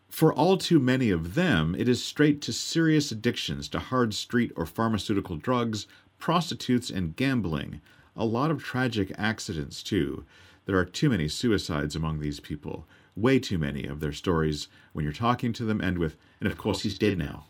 For 0.09 0.31
all 0.31 0.57
too 0.57 0.79
many 0.79 1.09
of 1.09 1.33
them, 1.33 1.75
it 1.77 1.89
is 1.89 2.03
straight 2.03 2.39
to 2.43 2.53
serious 2.53 3.11
addictions 3.11 3.67
to 3.69 3.79
hard 3.79 4.13
street 4.13 4.51
or 4.55 4.67
pharmaceutical 4.67 5.37
drugs, 5.37 5.87
prostitutes, 6.19 6.91
and 6.91 7.15
gambling. 7.15 7.81
A 8.15 8.25
lot 8.25 8.51
of 8.51 8.63
tragic 8.63 9.11
accidents, 9.17 9.81
too. 9.83 10.25
There 10.65 10.77
are 10.77 10.85
too 10.85 11.09
many 11.09 11.27
suicides 11.27 11.95
among 11.95 12.19
these 12.19 12.39
people 12.39 12.85
way 13.15 13.39
too 13.39 13.57
many 13.57 13.85
of 13.85 13.99
their 13.99 14.11
stories 14.11 14.67
when 14.91 15.03
you're 15.03 15.13
talking 15.13 15.53
to 15.53 15.65
them 15.65 15.81
end 15.81 15.97
with, 15.97 16.17
and 16.39 16.51
of 16.51 16.57
course 16.57 16.81
he's 16.81 16.97
dead 16.97 17.17
now. 17.17 17.45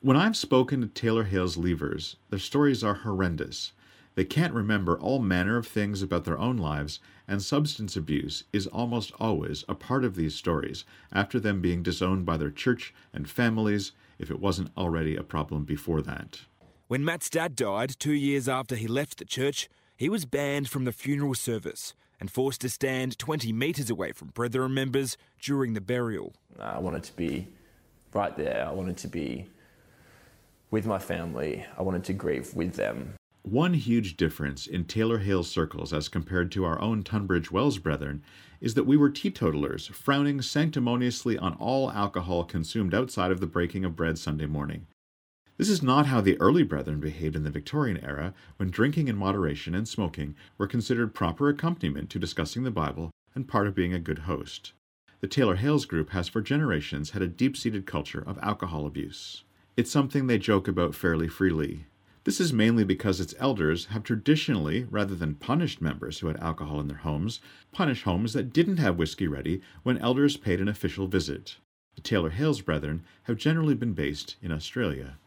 When 0.00 0.16
I've 0.16 0.36
spoken 0.36 0.80
to 0.80 0.86
Taylor 0.86 1.24
Hales 1.24 1.56
leavers, 1.56 2.16
their 2.30 2.38
stories 2.38 2.82
are 2.82 2.94
horrendous. 2.94 3.72
They 4.14 4.24
can't 4.24 4.54
remember 4.54 4.98
all 4.98 5.20
manner 5.20 5.56
of 5.56 5.66
things 5.66 6.02
about 6.02 6.24
their 6.24 6.38
own 6.38 6.56
lives, 6.56 7.00
and 7.28 7.42
substance 7.42 7.96
abuse 7.96 8.44
is 8.52 8.66
almost 8.66 9.12
always 9.20 9.64
a 9.68 9.74
part 9.74 10.04
of 10.04 10.16
these 10.16 10.34
stories 10.34 10.84
after 11.12 11.38
them 11.38 11.60
being 11.60 11.82
disowned 11.82 12.26
by 12.26 12.36
their 12.36 12.50
church 12.50 12.92
and 13.12 13.28
families 13.28 13.92
if 14.18 14.30
it 14.30 14.40
wasn't 14.40 14.70
already 14.76 15.16
a 15.16 15.22
problem 15.22 15.64
before 15.64 16.02
that. 16.02 16.40
When 16.88 17.04
Matt's 17.04 17.30
dad 17.30 17.54
died 17.54 17.94
two 17.98 18.12
years 18.12 18.48
after 18.48 18.74
he 18.74 18.88
left 18.88 19.18
the 19.18 19.24
church, 19.24 19.68
he 20.00 20.08
was 20.08 20.24
banned 20.24 20.66
from 20.66 20.86
the 20.86 20.92
funeral 20.92 21.34
service 21.34 21.92
and 22.18 22.30
forced 22.30 22.62
to 22.62 22.70
stand 22.70 23.18
20 23.18 23.52
metres 23.52 23.90
away 23.90 24.12
from 24.12 24.28
Brethren 24.28 24.72
members 24.72 25.18
during 25.42 25.74
the 25.74 25.80
burial. 25.82 26.32
I 26.58 26.78
wanted 26.78 27.02
to 27.02 27.16
be 27.16 27.48
right 28.14 28.34
there. 28.34 28.66
I 28.66 28.72
wanted 28.72 28.96
to 28.96 29.08
be 29.08 29.50
with 30.70 30.86
my 30.86 30.98
family. 30.98 31.66
I 31.76 31.82
wanted 31.82 32.04
to 32.04 32.14
grieve 32.14 32.54
with 32.54 32.76
them. 32.76 33.12
One 33.42 33.74
huge 33.74 34.16
difference 34.16 34.66
in 34.66 34.86
Taylor 34.86 35.18
Hale 35.18 35.44
circles 35.44 35.92
as 35.92 36.08
compared 36.08 36.50
to 36.52 36.64
our 36.64 36.80
own 36.80 37.02
Tunbridge 37.02 37.52
Wells 37.52 37.76
brethren 37.76 38.22
is 38.62 38.72
that 38.74 38.86
we 38.86 38.96
were 38.96 39.10
teetotalers, 39.10 39.88
frowning 39.88 40.40
sanctimoniously 40.40 41.36
on 41.36 41.52
all 41.56 41.92
alcohol 41.92 42.44
consumed 42.44 42.94
outside 42.94 43.30
of 43.30 43.40
the 43.40 43.46
breaking 43.46 43.84
of 43.84 43.96
bread 43.96 44.16
Sunday 44.18 44.46
morning. 44.46 44.86
This 45.60 45.68
is 45.68 45.82
not 45.82 46.06
how 46.06 46.22
the 46.22 46.40
early 46.40 46.62
brethren 46.62 47.00
behaved 47.00 47.36
in 47.36 47.44
the 47.44 47.50
Victorian 47.50 48.02
era, 48.02 48.32
when 48.56 48.70
drinking 48.70 49.08
in 49.08 49.16
moderation 49.18 49.74
and 49.74 49.86
smoking 49.86 50.34
were 50.56 50.66
considered 50.66 51.14
proper 51.14 51.50
accompaniment 51.50 52.08
to 52.08 52.18
discussing 52.18 52.62
the 52.62 52.70
Bible 52.70 53.10
and 53.34 53.46
part 53.46 53.66
of 53.66 53.74
being 53.74 53.92
a 53.92 53.98
good 53.98 54.20
host. 54.20 54.72
The 55.20 55.28
Taylor 55.28 55.56
Hales 55.56 55.84
group 55.84 56.12
has 56.12 56.28
for 56.28 56.40
generations 56.40 57.10
had 57.10 57.20
a 57.20 57.26
deep 57.26 57.58
seated 57.58 57.84
culture 57.84 58.24
of 58.26 58.38
alcohol 58.38 58.86
abuse. 58.86 59.44
It's 59.76 59.90
something 59.90 60.28
they 60.28 60.38
joke 60.38 60.66
about 60.66 60.94
fairly 60.94 61.28
freely. 61.28 61.84
This 62.24 62.40
is 62.40 62.54
mainly 62.54 62.82
because 62.82 63.20
its 63.20 63.34
elders 63.38 63.84
have 63.92 64.02
traditionally, 64.02 64.86
rather 64.90 65.14
than 65.14 65.34
punished 65.34 65.82
members 65.82 66.20
who 66.20 66.28
had 66.28 66.38
alcohol 66.38 66.80
in 66.80 66.88
their 66.88 66.96
homes, 66.96 67.38
punished 67.70 68.04
homes 68.04 68.32
that 68.32 68.54
didn't 68.54 68.78
have 68.78 68.96
whiskey 68.96 69.28
ready 69.28 69.60
when 69.82 69.98
elders 69.98 70.38
paid 70.38 70.62
an 70.62 70.68
official 70.68 71.06
visit. 71.06 71.56
The 71.96 72.00
Taylor 72.00 72.30
Hales 72.30 72.62
brethren 72.62 73.04
have 73.24 73.36
generally 73.36 73.74
been 73.74 73.92
based 73.92 74.36
in 74.40 74.52
Australia. 74.52 75.18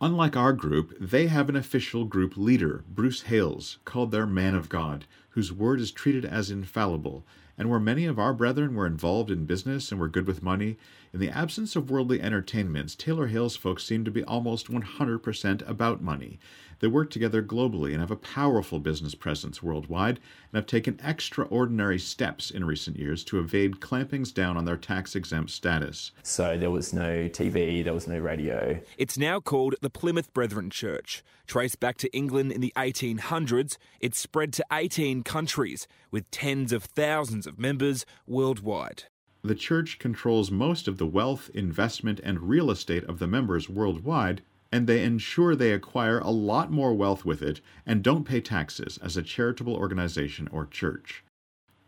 Unlike 0.00 0.36
our 0.36 0.52
group, 0.52 0.96
they 1.00 1.28
have 1.28 1.48
an 1.48 1.54
official 1.54 2.04
group 2.04 2.36
leader, 2.36 2.84
Bruce 2.88 3.22
Hales, 3.22 3.78
called 3.84 4.10
their 4.10 4.26
Man 4.26 4.54
of 4.54 4.68
God, 4.68 5.06
whose 5.30 5.52
word 5.52 5.80
is 5.80 5.92
treated 5.92 6.24
as 6.24 6.50
infallible. 6.50 7.24
And 7.56 7.70
where 7.70 7.78
many 7.78 8.04
of 8.04 8.18
our 8.18 8.34
brethren 8.34 8.74
were 8.74 8.86
involved 8.86 9.30
in 9.30 9.46
business 9.46 9.92
and 9.92 10.00
were 10.00 10.08
good 10.08 10.26
with 10.26 10.42
money, 10.42 10.76
in 11.14 11.20
the 11.20 11.30
absence 11.30 11.76
of 11.76 11.92
worldly 11.92 12.20
entertainments, 12.20 12.96
Taylor 12.96 13.28
Hales 13.28 13.54
folks 13.54 13.84
seem 13.84 14.04
to 14.04 14.10
be 14.10 14.24
almost 14.24 14.66
100% 14.66 15.68
about 15.68 16.02
money. 16.02 16.40
They 16.80 16.88
work 16.88 17.10
together 17.10 17.40
globally 17.40 17.92
and 17.92 18.00
have 18.00 18.10
a 18.10 18.16
powerful 18.16 18.80
business 18.80 19.14
presence 19.14 19.62
worldwide 19.62 20.16
and 20.16 20.56
have 20.56 20.66
taken 20.66 20.98
extraordinary 21.04 22.00
steps 22.00 22.50
in 22.50 22.64
recent 22.64 22.98
years 22.98 23.22
to 23.26 23.38
evade 23.38 23.78
clampings 23.78 24.34
down 24.34 24.56
on 24.56 24.64
their 24.64 24.76
tax 24.76 25.14
exempt 25.14 25.52
status. 25.52 26.10
So 26.24 26.58
there 26.58 26.72
was 26.72 26.92
no 26.92 27.28
TV, 27.28 27.84
there 27.84 27.94
was 27.94 28.08
no 28.08 28.18
radio. 28.18 28.80
It's 28.98 29.16
now 29.16 29.38
called 29.38 29.76
the 29.82 29.90
Plymouth 29.90 30.34
Brethren 30.34 30.68
Church. 30.68 31.22
Traced 31.46 31.78
back 31.78 31.96
to 31.98 32.12
England 32.12 32.50
in 32.50 32.60
the 32.60 32.72
1800s, 32.76 33.76
it 34.00 34.16
spread 34.16 34.52
to 34.54 34.66
18 34.72 35.22
countries 35.22 35.86
with 36.10 36.28
tens 36.32 36.72
of 36.72 36.82
thousands 36.82 37.46
of 37.46 37.56
members 37.56 38.04
worldwide. 38.26 39.04
The 39.44 39.54
church 39.54 39.98
controls 39.98 40.50
most 40.50 40.88
of 40.88 40.96
the 40.96 41.06
wealth, 41.06 41.50
investment, 41.52 42.18
and 42.24 42.48
real 42.48 42.70
estate 42.70 43.04
of 43.04 43.18
the 43.18 43.26
members 43.26 43.68
worldwide, 43.68 44.40
and 44.72 44.86
they 44.86 45.04
ensure 45.04 45.54
they 45.54 45.72
acquire 45.72 46.18
a 46.18 46.30
lot 46.30 46.72
more 46.72 46.94
wealth 46.94 47.26
with 47.26 47.42
it 47.42 47.60
and 47.84 48.02
don't 48.02 48.24
pay 48.24 48.40
taxes 48.40 48.98
as 49.02 49.18
a 49.18 49.22
charitable 49.22 49.76
organization 49.76 50.48
or 50.50 50.64
church. 50.64 51.22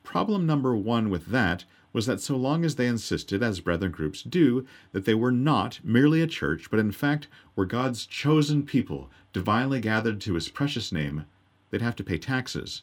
Problem 0.02 0.44
number 0.44 0.76
one 0.76 1.08
with 1.08 1.28
that 1.28 1.64
was 1.94 2.04
that 2.04 2.20
so 2.20 2.36
long 2.36 2.62
as 2.62 2.74
they 2.74 2.86
insisted, 2.86 3.42
as 3.42 3.60
brethren 3.60 3.90
groups 3.90 4.22
do, 4.22 4.66
that 4.92 5.06
they 5.06 5.14
were 5.14 5.32
not 5.32 5.80
merely 5.82 6.20
a 6.20 6.26
church, 6.26 6.70
but 6.70 6.78
in 6.78 6.92
fact 6.92 7.26
were 7.56 7.64
God's 7.64 8.04
chosen 8.04 8.64
people, 8.64 9.10
divinely 9.32 9.80
gathered 9.80 10.20
to 10.20 10.34
his 10.34 10.50
precious 10.50 10.92
name, 10.92 11.24
they'd 11.70 11.80
have 11.80 11.96
to 11.96 12.04
pay 12.04 12.18
taxes. 12.18 12.82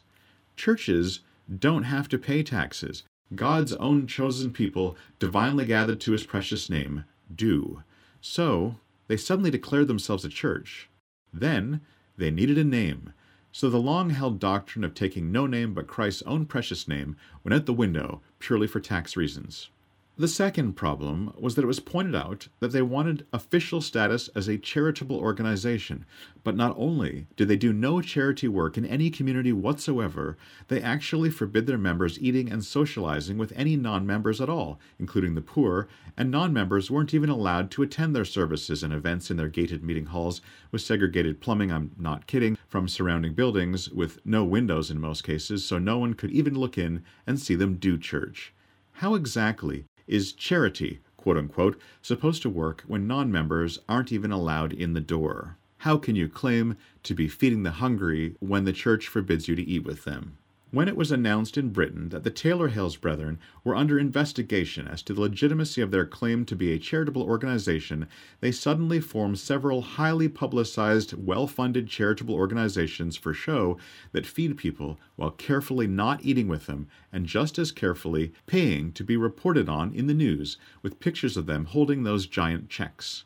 Churches 0.56 1.20
don't 1.60 1.84
have 1.84 2.08
to 2.08 2.18
pay 2.18 2.42
taxes. 2.42 3.04
God's 3.34 3.72
own 3.74 4.06
chosen 4.06 4.52
people, 4.52 4.96
divinely 5.18 5.64
gathered 5.64 6.00
to 6.02 6.12
his 6.12 6.24
precious 6.24 6.68
name, 6.68 7.04
do. 7.34 7.82
So, 8.20 8.76
they 9.06 9.16
suddenly 9.16 9.50
declared 9.50 9.88
themselves 9.88 10.24
a 10.24 10.28
church. 10.28 10.88
Then, 11.32 11.80
they 12.16 12.30
needed 12.30 12.58
a 12.58 12.64
name. 12.64 13.12
So 13.52 13.70
the 13.70 13.78
long 13.78 14.10
held 14.10 14.40
doctrine 14.40 14.84
of 14.84 14.94
taking 14.94 15.30
no 15.30 15.46
name 15.46 15.74
but 15.74 15.86
Christ's 15.86 16.22
own 16.22 16.46
precious 16.46 16.88
name 16.88 17.16
went 17.44 17.54
out 17.54 17.66
the 17.66 17.72
window 17.72 18.20
purely 18.40 18.66
for 18.66 18.80
tax 18.80 19.16
reasons. 19.16 19.70
The 20.16 20.28
second 20.28 20.74
problem 20.74 21.34
was 21.36 21.56
that 21.56 21.64
it 21.64 21.66
was 21.66 21.80
pointed 21.80 22.14
out 22.14 22.46
that 22.60 22.70
they 22.70 22.82
wanted 22.82 23.26
official 23.32 23.80
status 23.80 24.28
as 24.28 24.46
a 24.46 24.56
charitable 24.56 25.16
organization, 25.16 26.06
but 26.44 26.54
not 26.54 26.72
only 26.78 27.26
did 27.34 27.48
they 27.48 27.56
do 27.56 27.72
no 27.72 28.00
charity 28.00 28.46
work 28.46 28.78
in 28.78 28.84
any 28.84 29.10
community 29.10 29.52
whatsoever, 29.52 30.36
they 30.68 30.80
actually 30.80 31.30
forbid 31.30 31.66
their 31.66 31.78
members 31.78 32.16
eating 32.20 32.48
and 32.48 32.64
socializing 32.64 33.38
with 33.38 33.52
any 33.56 33.74
non 33.74 34.06
members 34.06 34.40
at 34.40 34.48
all, 34.48 34.78
including 35.00 35.34
the 35.34 35.40
poor, 35.40 35.88
and 36.16 36.30
non 36.30 36.52
members 36.52 36.92
weren't 36.92 37.12
even 37.12 37.28
allowed 37.28 37.72
to 37.72 37.82
attend 37.82 38.14
their 38.14 38.24
services 38.24 38.84
and 38.84 38.92
events 38.92 39.32
in 39.32 39.36
their 39.36 39.48
gated 39.48 39.82
meeting 39.82 40.06
halls 40.06 40.40
with 40.70 40.82
segregated 40.82 41.40
plumbing, 41.40 41.72
I'm 41.72 41.90
not 41.98 42.28
kidding, 42.28 42.56
from 42.68 42.86
surrounding 42.86 43.34
buildings 43.34 43.90
with 43.90 44.24
no 44.24 44.44
windows 44.44 44.92
in 44.92 45.00
most 45.00 45.24
cases, 45.24 45.66
so 45.66 45.80
no 45.80 45.98
one 45.98 46.14
could 46.14 46.30
even 46.30 46.54
look 46.54 46.78
in 46.78 47.02
and 47.26 47.40
see 47.40 47.56
them 47.56 47.78
do 47.78 47.98
church. 47.98 48.54
How 48.98 49.16
exactly 49.16 49.86
is 50.06 50.32
charity, 50.32 51.00
quote 51.16 51.36
unquote, 51.36 51.80
supposed 52.02 52.42
to 52.42 52.50
work 52.50 52.84
when 52.86 53.06
non 53.06 53.32
members 53.32 53.78
aren't 53.88 54.12
even 54.12 54.30
allowed 54.30 54.72
in 54.72 54.92
the 54.92 55.00
door? 55.00 55.56
How 55.78 55.96
can 55.96 56.16
you 56.16 56.28
claim 56.28 56.76
to 57.02 57.14
be 57.14 57.28
feeding 57.28 57.62
the 57.62 57.72
hungry 57.72 58.36
when 58.40 58.64
the 58.64 58.72
church 58.72 59.08
forbids 59.08 59.48
you 59.48 59.56
to 59.56 59.62
eat 59.62 59.84
with 59.84 60.04
them? 60.04 60.38
When 60.74 60.88
it 60.88 60.96
was 60.96 61.12
announced 61.12 61.56
in 61.56 61.68
Britain 61.68 62.08
that 62.08 62.24
the 62.24 62.32
Taylor 62.32 62.66
Hales 62.66 62.96
Brethren 62.96 63.38
were 63.62 63.76
under 63.76 63.96
investigation 63.96 64.88
as 64.88 65.02
to 65.02 65.14
the 65.14 65.20
legitimacy 65.20 65.80
of 65.80 65.92
their 65.92 66.04
claim 66.04 66.44
to 66.46 66.56
be 66.56 66.72
a 66.72 66.80
charitable 66.80 67.22
organization, 67.22 68.08
they 68.40 68.50
suddenly 68.50 68.98
formed 68.98 69.38
several 69.38 69.82
highly 69.82 70.28
publicized, 70.28 71.12
well 71.12 71.46
funded 71.46 71.86
charitable 71.86 72.34
organizations 72.34 73.16
for 73.16 73.32
show 73.32 73.78
that 74.10 74.26
feed 74.26 74.56
people 74.56 74.98
while 75.14 75.30
carefully 75.30 75.86
not 75.86 76.24
eating 76.24 76.48
with 76.48 76.66
them 76.66 76.88
and 77.12 77.26
just 77.26 77.56
as 77.56 77.70
carefully 77.70 78.32
paying 78.46 78.90
to 78.94 79.04
be 79.04 79.16
reported 79.16 79.68
on 79.68 79.94
in 79.94 80.08
the 80.08 80.12
news 80.12 80.56
with 80.82 80.98
pictures 80.98 81.36
of 81.36 81.46
them 81.46 81.66
holding 81.66 82.02
those 82.02 82.26
giant 82.26 82.68
checks. 82.68 83.22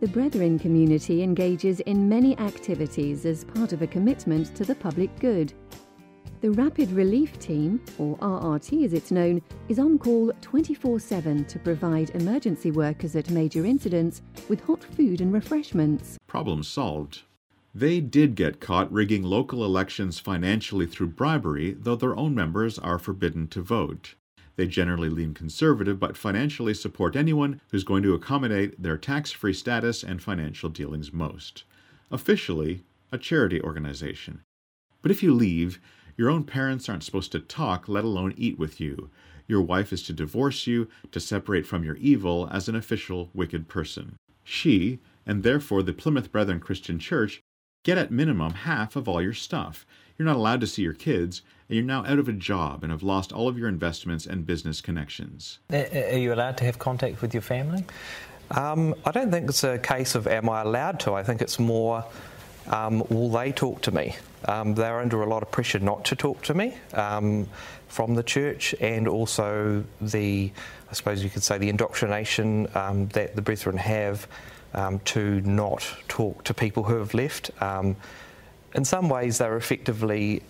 The 0.00 0.08
Brethren 0.08 0.58
community 0.58 1.22
engages 1.22 1.78
in 1.78 2.08
many 2.08 2.36
activities 2.40 3.24
as 3.24 3.44
part 3.44 3.72
of 3.72 3.82
a 3.82 3.86
commitment 3.86 4.52
to 4.56 4.64
the 4.64 4.74
public 4.74 5.16
good. 5.20 5.52
The 6.40 6.52
Rapid 6.52 6.92
Relief 6.92 7.36
Team, 7.40 7.80
or 7.98 8.16
RRT 8.18 8.84
as 8.84 8.92
it's 8.92 9.10
known, 9.10 9.42
is 9.68 9.80
on 9.80 9.98
call 9.98 10.30
24 10.40 11.00
7 11.00 11.44
to 11.46 11.58
provide 11.58 12.10
emergency 12.10 12.70
workers 12.70 13.16
at 13.16 13.28
major 13.30 13.64
incidents 13.64 14.22
with 14.48 14.60
hot 14.60 14.84
food 14.84 15.20
and 15.20 15.32
refreshments. 15.32 16.16
Problem 16.28 16.62
solved. 16.62 17.22
They 17.74 18.00
did 18.00 18.36
get 18.36 18.60
caught 18.60 18.92
rigging 18.92 19.24
local 19.24 19.64
elections 19.64 20.20
financially 20.20 20.86
through 20.86 21.08
bribery, 21.08 21.76
though 21.76 21.96
their 21.96 22.16
own 22.16 22.36
members 22.36 22.78
are 22.78 23.00
forbidden 23.00 23.48
to 23.48 23.60
vote. 23.60 24.14
They 24.54 24.68
generally 24.68 25.10
lean 25.10 25.34
conservative 25.34 25.98
but 25.98 26.16
financially 26.16 26.74
support 26.74 27.16
anyone 27.16 27.60
who's 27.72 27.82
going 27.82 28.04
to 28.04 28.14
accommodate 28.14 28.80
their 28.80 28.96
tax 28.96 29.32
free 29.32 29.52
status 29.52 30.04
and 30.04 30.22
financial 30.22 30.70
dealings 30.70 31.12
most. 31.12 31.64
Officially, 32.12 32.84
a 33.10 33.18
charity 33.18 33.60
organization. 33.60 34.42
But 35.02 35.10
if 35.10 35.22
you 35.22 35.34
leave, 35.34 35.80
your 36.18 36.28
own 36.28 36.42
parents 36.44 36.88
aren't 36.88 37.04
supposed 37.04 37.32
to 37.32 37.38
talk, 37.40 37.88
let 37.88 38.04
alone 38.04 38.34
eat 38.36 38.58
with 38.58 38.80
you. 38.80 39.08
Your 39.46 39.62
wife 39.62 39.92
is 39.92 40.02
to 40.02 40.12
divorce 40.12 40.66
you, 40.66 40.88
to 41.12 41.20
separate 41.20 41.64
from 41.64 41.84
your 41.84 41.94
evil 41.96 42.48
as 42.52 42.68
an 42.68 42.74
official 42.74 43.30
wicked 43.32 43.68
person. 43.68 44.16
She, 44.44 44.98
and 45.24 45.42
therefore 45.42 45.82
the 45.82 45.92
Plymouth 45.92 46.32
Brethren 46.32 46.58
Christian 46.58 46.98
Church, 46.98 47.40
get 47.84 47.96
at 47.96 48.10
minimum 48.10 48.52
half 48.52 48.96
of 48.96 49.08
all 49.08 49.22
your 49.22 49.32
stuff. 49.32 49.86
You're 50.18 50.26
not 50.26 50.36
allowed 50.36 50.60
to 50.60 50.66
see 50.66 50.82
your 50.82 50.92
kids, 50.92 51.42
and 51.68 51.76
you're 51.76 51.84
now 51.84 52.04
out 52.04 52.18
of 52.18 52.28
a 52.28 52.32
job 52.32 52.82
and 52.82 52.90
have 52.90 53.04
lost 53.04 53.32
all 53.32 53.46
of 53.46 53.56
your 53.56 53.68
investments 53.68 54.26
and 54.26 54.44
business 54.44 54.80
connections. 54.80 55.60
Are 55.70 56.18
you 56.18 56.34
allowed 56.34 56.58
to 56.58 56.64
have 56.64 56.80
contact 56.80 57.22
with 57.22 57.32
your 57.32 57.42
family? 57.42 57.84
Um, 58.50 58.94
I 59.04 59.12
don't 59.12 59.30
think 59.30 59.48
it's 59.48 59.62
a 59.62 59.78
case 59.78 60.16
of 60.16 60.26
am 60.26 60.48
I 60.48 60.62
allowed 60.62 60.98
to. 61.00 61.14
I 61.14 61.22
think 61.22 61.40
it's 61.40 61.60
more 61.60 62.04
um, 62.68 63.02
will 63.08 63.30
they 63.30 63.52
talk 63.52 63.82
to 63.82 63.90
me? 63.90 64.16
Um, 64.44 64.74
they're 64.74 65.00
under 65.00 65.22
a 65.22 65.26
lot 65.28 65.42
of 65.42 65.50
pressure 65.50 65.78
not 65.80 66.04
to 66.06 66.16
talk 66.16 66.42
to 66.44 66.54
me 66.54 66.74
um, 66.94 67.48
from 67.88 68.14
the 68.14 68.22
church, 68.22 68.74
and 68.80 69.08
also 69.08 69.84
the, 70.00 70.52
I 70.90 70.94
suppose 70.94 71.24
you 71.24 71.30
could 71.30 71.42
say, 71.42 71.58
the 71.58 71.68
indoctrination 71.68 72.68
um, 72.74 73.08
that 73.08 73.34
the 73.34 73.42
Brethren 73.42 73.76
have 73.76 74.28
um, 74.74 75.00
to 75.00 75.40
not 75.40 75.86
talk 76.08 76.44
to 76.44 76.54
people 76.54 76.84
who 76.84 76.98
have 76.98 77.14
left. 77.14 77.50
Um, 77.60 77.96
in 78.74 78.84
some 78.84 79.08
ways, 79.08 79.38
they're 79.38 79.56
effectively 79.56 80.42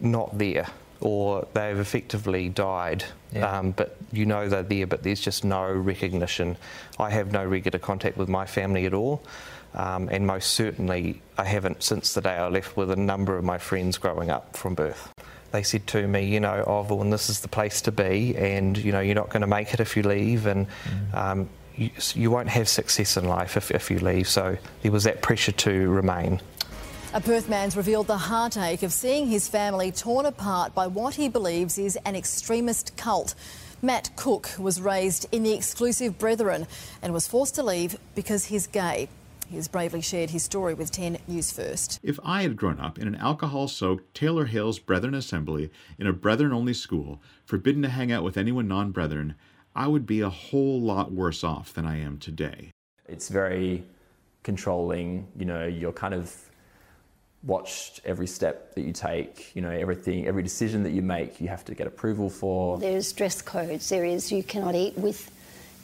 not 0.00 0.36
there. 0.36 0.66
Or 1.00 1.46
they've 1.52 1.78
effectively 1.78 2.48
died, 2.48 3.04
Yeah. 3.32 3.58
um, 3.58 3.72
but 3.72 3.96
you 4.12 4.24
know 4.24 4.48
they're 4.48 4.62
there, 4.62 4.86
but 4.86 5.02
there's 5.02 5.20
just 5.20 5.44
no 5.44 5.70
recognition. 5.70 6.56
I 6.98 7.10
have 7.10 7.30
no 7.30 7.44
regular 7.44 7.78
contact 7.78 8.16
with 8.16 8.28
my 8.28 8.46
family 8.46 8.86
at 8.86 8.94
all. 8.94 9.22
Um, 9.74 10.08
and 10.10 10.26
most 10.26 10.52
certainly, 10.52 11.20
I 11.36 11.44
haven't 11.44 11.82
since 11.82 12.14
the 12.14 12.20
day 12.20 12.36
I 12.36 12.48
left 12.48 12.76
with 12.76 12.90
a 12.90 12.96
number 12.96 13.36
of 13.36 13.44
my 13.44 13.58
friends 13.58 13.98
growing 13.98 14.30
up 14.30 14.56
from 14.56 14.74
birth. 14.74 15.12
They 15.50 15.62
said 15.62 15.86
to 15.88 16.06
me, 16.06 16.24
you 16.24 16.40
know, 16.40 16.64
oh, 16.66 16.82
Vaughan, 16.82 17.10
this 17.10 17.28
is 17.28 17.40
the 17.40 17.48
place 17.48 17.80
to 17.82 17.92
be, 17.92 18.36
and 18.36 18.76
you 18.76 18.92
know, 18.92 19.00
you're 19.00 19.14
not 19.14 19.30
going 19.30 19.42
to 19.42 19.46
make 19.46 19.74
it 19.74 19.80
if 19.80 19.96
you 19.96 20.02
leave, 20.02 20.46
and 20.46 20.66
um, 21.12 21.48
you, 21.76 21.90
you 22.14 22.30
won't 22.30 22.48
have 22.48 22.68
success 22.68 23.16
in 23.16 23.24
life 23.24 23.56
if, 23.56 23.70
if 23.70 23.90
you 23.90 23.98
leave. 23.98 24.28
So 24.28 24.56
there 24.82 24.92
was 24.92 25.04
that 25.04 25.22
pressure 25.22 25.52
to 25.52 25.88
remain. 25.90 26.40
A 27.12 27.20
Perth 27.20 27.48
man's 27.48 27.76
revealed 27.76 28.08
the 28.08 28.16
heartache 28.16 28.82
of 28.82 28.92
seeing 28.92 29.28
his 29.28 29.46
family 29.46 29.92
torn 29.92 30.26
apart 30.26 30.74
by 30.74 30.88
what 30.88 31.14
he 31.14 31.28
believes 31.28 31.78
is 31.78 31.96
an 32.04 32.16
extremist 32.16 32.96
cult. 32.96 33.36
Matt 33.82 34.10
Cook 34.16 34.50
was 34.58 34.80
raised 34.80 35.26
in 35.30 35.44
the 35.44 35.52
exclusive 35.52 36.18
Brethren 36.18 36.66
and 37.02 37.12
was 37.12 37.28
forced 37.28 37.54
to 37.56 37.62
leave 37.62 37.96
because 38.16 38.46
he's 38.46 38.66
gay. 38.66 39.08
He 39.48 39.56
has 39.56 39.68
bravely 39.68 40.00
shared 40.00 40.30
his 40.30 40.42
story 40.42 40.74
with 40.74 40.90
10 40.90 41.18
News 41.28 41.52
First. 41.52 42.00
If 42.02 42.18
I 42.24 42.42
had 42.42 42.56
grown 42.56 42.80
up 42.80 42.98
in 42.98 43.06
an 43.06 43.14
alcohol 43.16 43.68
soaked 43.68 44.14
Taylor 44.14 44.46
Hales 44.46 44.78
Brethren 44.78 45.14
assembly 45.14 45.70
in 45.98 46.06
a 46.06 46.12
Brethren 46.12 46.52
only 46.52 46.74
school, 46.74 47.20
forbidden 47.44 47.82
to 47.82 47.88
hang 47.88 48.10
out 48.10 48.24
with 48.24 48.36
anyone 48.36 48.68
non 48.68 48.90
Brethren, 48.90 49.34
I 49.74 49.88
would 49.88 50.06
be 50.06 50.20
a 50.20 50.30
whole 50.30 50.80
lot 50.80 51.12
worse 51.12 51.44
off 51.44 51.74
than 51.74 51.86
I 51.86 51.98
am 51.98 52.18
today. 52.18 52.70
It's 53.06 53.28
very 53.28 53.84
controlling. 54.42 55.26
You 55.36 55.44
know, 55.44 55.66
you're 55.66 55.92
kind 55.92 56.14
of 56.14 56.34
watched 57.42 58.00
every 58.04 58.26
step 58.26 58.74
that 58.74 58.82
you 58.82 58.92
take. 58.92 59.54
You 59.54 59.62
know, 59.62 59.70
everything, 59.70 60.26
every 60.26 60.42
decision 60.42 60.82
that 60.84 60.92
you 60.92 61.02
make, 61.02 61.40
you 61.40 61.48
have 61.48 61.64
to 61.66 61.74
get 61.74 61.86
approval 61.86 62.30
for. 62.30 62.78
There's 62.78 63.12
dress 63.12 63.42
codes. 63.42 63.88
There 63.88 64.04
is 64.04 64.32
you 64.32 64.42
cannot 64.42 64.74
eat 64.74 64.96
with, 64.96 65.30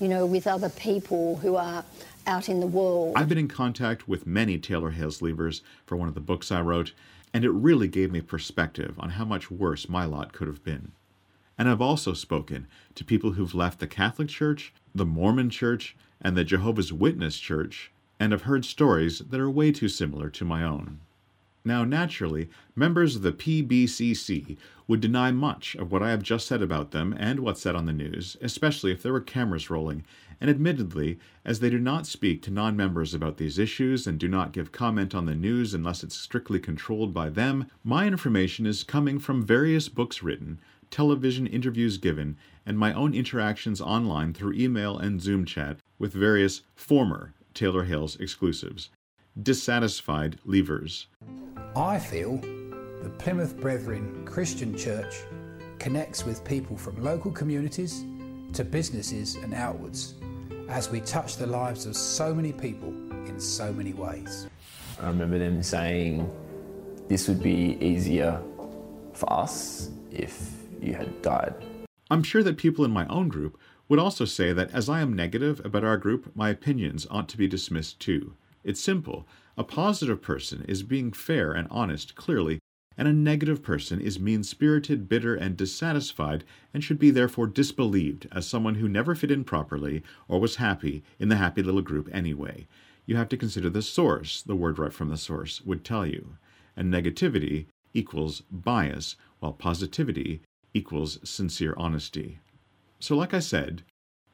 you 0.00 0.08
know, 0.08 0.26
with 0.26 0.46
other 0.46 0.70
people 0.70 1.36
who 1.36 1.56
are 1.56 1.84
out 2.26 2.48
in 2.48 2.60
the 2.60 2.66
world. 2.66 3.14
I've 3.16 3.28
been 3.28 3.38
in 3.38 3.48
contact 3.48 4.08
with 4.08 4.26
many 4.26 4.58
Taylor 4.58 4.90
Hales 4.90 5.20
leavers 5.20 5.60
for 5.86 5.96
one 5.96 6.08
of 6.08 6.14
the 6.14 6.20
books 6.20 6.50
I 6.50 6.60
wrote, 6.60 6.92
and 7.32 7.44
it 7.44 7.50
really 7.50 7.88
gave 7.88 8.10
me 8.10 8.20
perspective 8.20 8.94
on 8.98 9.10
how 9.10 9.24
much 9.24 9.50
worse 9.50 9.88
my 9.88 10.04
lot 10.04 10.32
could 10.32 10.48
have 10.48 10.64
been. 10.64 10.92
And 11.58 11.68
I've 11.68 11.82
also 11.82 12.14
spoken 12.14 12.66
to 12.94 13.04
people 13.04 13.32
who've 13.32 13.54
left 13.54 13.80
the 13.80 13.86
Catholic 13.86 14.28
Church, 14.28 14.72
the 14.94 15.04
Mormon 15.04 15.50
Church, 15.50 15.94
and 16.20 16.36
the 16.36 16.44
Jehovah's 16.44 16.92
Witness 16.92 17.38
Church, 17.38 17.92
and 18.18 18.32
have 18.32 18.42
heard 18.42 18.64
stories 18.64 19.18
that 19.18 19.40
are 19.40 19.50
way 19.50 19.70
too 19.70 19.88
similar 19.88 20.30
to 20.30 20.44
my 20.44 20.62
own. 20.62 21.00
Now, 21.62 21.84
naturally, 21.84 22.48
members 22.74 23.16
of 23.16 23.22
the 23.22 23.32
PBCC 23.32 24.56
would 24.88 25.00
deny 25.00 25.30
much 25.30 25.74
of 25.74 25.92
what 25.92 26.02
I 26.02 26.08
have 26.08 26.22
just 26.22 26.46
said 26.46 26.62
about 26.62 26.90
them 26.90 27.14
and 27.18 27.40
what's 27.40 27.60
said 27.60 27.76
on 27.76 27.84
the 27.84 27.92
news, 27.92 28.38
especially 28.40 28.92
if 28.92 29.02
there 29.02 29.12
were 29.12 29.20
cameras 29.20 29.68
rolling, 29.68 30.02
and 30.40 30.48
admittedly, 30.48 31.18
as 31.44 31.60
they 31.60 31.68
do 31.68 31.78
not 31.78 32.06
speak 32.06 32.40
to 32.42 32.50
non 32.50 32.76
members 32.76 33.12
about 33.12 33.36
these 33.36 33.58
issues 33.58 34.06
and 34.06 34.18
do 34.18 34.26
not 34.26 34.52
give 34.52 34.72
comment 34.72 35.14
on 35.14 35.26
the 35.26 35.34
news 35.34 35.74
unless 35.74 36.02
it's 36.02 36.16
strictly 36.16 36.58
controlled 36.58 37.12
by 37.12 37.28
them, 37.28 37.66
my 37.84 38.06
information 38.06 38.64
is 38.64 38.82
coming 38.82 39.18
from 39.18 39.44
various 39.44 39.90
books 39.90 40.22
written, 40.22 40.58
television 40.90 41.46
interviews 41.46 41.98
given, 41.98 42.38
and 42.64 42.78
my 42.78 42.92
own 42.94 43.12
interactions 43.12 43.82
online 43.82 44.32
through 44.32 44.54
email 44.54 44.96
and 44.96 45.20
Zoom 45.20 45.44
chat 45.44 45.76
with 45.98 46.14
various 46.14 46.62
former 46.74 47.34
Taylor 47.52 47.84
Hales 47.84 48.16
exclusives. 48.16 48.88
Dissatisfied 49.42 50.38
leavers. 50.46 51.06
I 51.76 51.98
feel 51.98 52.36
the 53.02 53.10
Plymouth 53.18 53.58
Brethren 53.60 54.24
Christian 54.24 54.76
Church 54.76 55.14
connects 55.78 56.24
with 56.24 56.44
people 56.44 56.76
from 56.76 57.02
local 57.02 57.30
communities 57.30 58.04
to 58.52 58.64
businesses 58.64 59.36
and 59.36 59.54
outwards 59.54 60.14
as 60.68 60.90
we 60.90 61.00
touch 61.00 61.36
the 61.36 61.46
lives 61.46 61.86
of 61.86 61.96
so 61.96 62.34
many 62.34 62.52
people 62.52 62.90
in 63.26 63.40
so 63.40 63.72
many 63.72 63.92
ways. 63.92 64.48
I 65.00 65.06
remember 65.06 65.38
them 65.38 65.62
saying 65.62 66.30
this 67.08 67.26
would 67.28 67.42
be 67.42 67.78
easier 67.80 68.40
for 69.12 69.32
us 69.32 69.90
if 70.10 70.52
you 70.80 70.94
had 70.94 71.22
died. 71.22 71.54
I'm 72.10 72.22
sure 72.22 72.42
that 72.42 72.56
people 72.56 72.84
in 72.84 72.90
my 72.90 73.06
own 73.06 73.28
group 73.28 73.58
would 73.88 73.98
also 73.98 74.24
say 74.24 74.52
that 74.52 74.70
as 74.72 74.88
I 74.88 75.00
am 75.00 75.14
negative 75.14 75.60
about 75.64 75.84
our 75.84 75.96
group, 75.96 76.30
my 76.36 76.50
opinions 76.50 77.06
ought 77.10 77.28
to 77.30 77.36
be 77.36 77.48
dismissed 77.48 77.98
too. 78.00 78.34
It's 78.62 78.80
simple. 78.80 79.26
A 79.56 79.64
positive 79.64 80.20
person 80.20 80.64
is 80.68 80.82
being 80.82 81.12
fair 81.12 81.52
and 81.52 81.66
honest, 81.70 82.14
clearly, 82.14 82.58
and 82.96 83.08
a 83.08 83.12
negative 83.12 83.62
person 83.62 84.00
is 84.00 84.20
mean 84.20 84.42
spirited, 84.42 85.08
bitter, 85.08 85.34
and 85.34 85.56
dissatisfied, 85.56 86.44
and 86.74 86.84
should 86.84 86.98
be 86.98 87.10
therefore 87.10 87.46
disbelieved 87.46 88.28
as 88.30 88.46
someone 88.46 88.74
who 88.74 88.88
never 88.88 89.14
fit 89.14 89.30
in 89.30 89.44
properly 89.44 90.02
or 90.28 90.38
was 90.38 90.56
happy 90.56 91.02
in 91.18 91.28
the 91.30 91.36
happy 91.36 91.62
little 91.62 91.80
group 91.80 92.08
anyway. 92.12 92.66
You 93.06 93.16
have 93.16 93.28
to 93.30 93.36
consider 93.36 93.70
the 93.70 93.80
source, 93.80 94.42
the 94.42 94.54
word 94.56 94.78
right 94.78 94.92
from 94.92 95.08
the 95.08 95.16
source 95.16 95.62
would 95.62 95.84
tell 95.84 96.06
you. 96.06 96.36
And 96.76 96.92
negativity 96.92 97.66
equals 97.94 98.42
bias, 98.50 99.16
while 99.38 99.52
positivity 99.52 100.42
equals 100.74 101.18
sincere 101.24 101.74
honesty. 101.76 102.40
So, 102.98 103.16
like 103.16 103.32
I 103.32 103.40
said, 103.40 103.82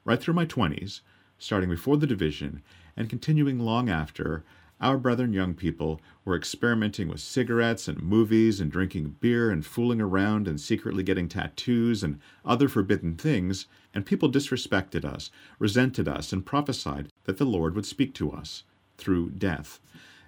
right 0.04 0.20
through 0.20 0.34
my 0.34 0.46
20s, 0.46 1.00
starting 1.38 1.70
before 1.70 1.96
the 1.96 2.06
division 2.06 2.62
and 2.96 3.10
continuing 3.10 3.58
long 3.58 3.88
after, 3.88 4.44
our 4.80 4.98
brethren 4.98 5.32
young 5.32 5.54
people 5.54 6.02
were 6.24 6.36
experimenting 6.36 7.08
with 7.08 7.20
cigarettes 7.20 7.88
and 7.88 8.02
movies 8.02 8.60
and 8.60 8.70
drinking 8.70 9.16
beer 9.20 9.50
and 9.50 9.64
fooling 9.64 10.02
around 10.02 10.46
and 10.46 10.60
secretly 10.60 11.02
getting 11.02 11.28
tattoos 11.28 12.02
and 12.02 12.20
other 12.44 12.68
forbidden 12.68 13.14
things, 13.14 13.66
and 13.94 14.04
people 14.04 14.30
disrespected 14.30 15.04
us, 15.04 15.30
resented 15.58 16.06
us, 16.06 16.30
and 16.30 16.44
prophesied 16.44 17.08
that 17.24 17.38
the 17.38 17.46
Lord 17.46 17.74
would 17.74 17.86
speak 17.86 18.12
to 18.14 18.30
us 18.30 18.64
through 18.98 19.30
death. 19.30 19.80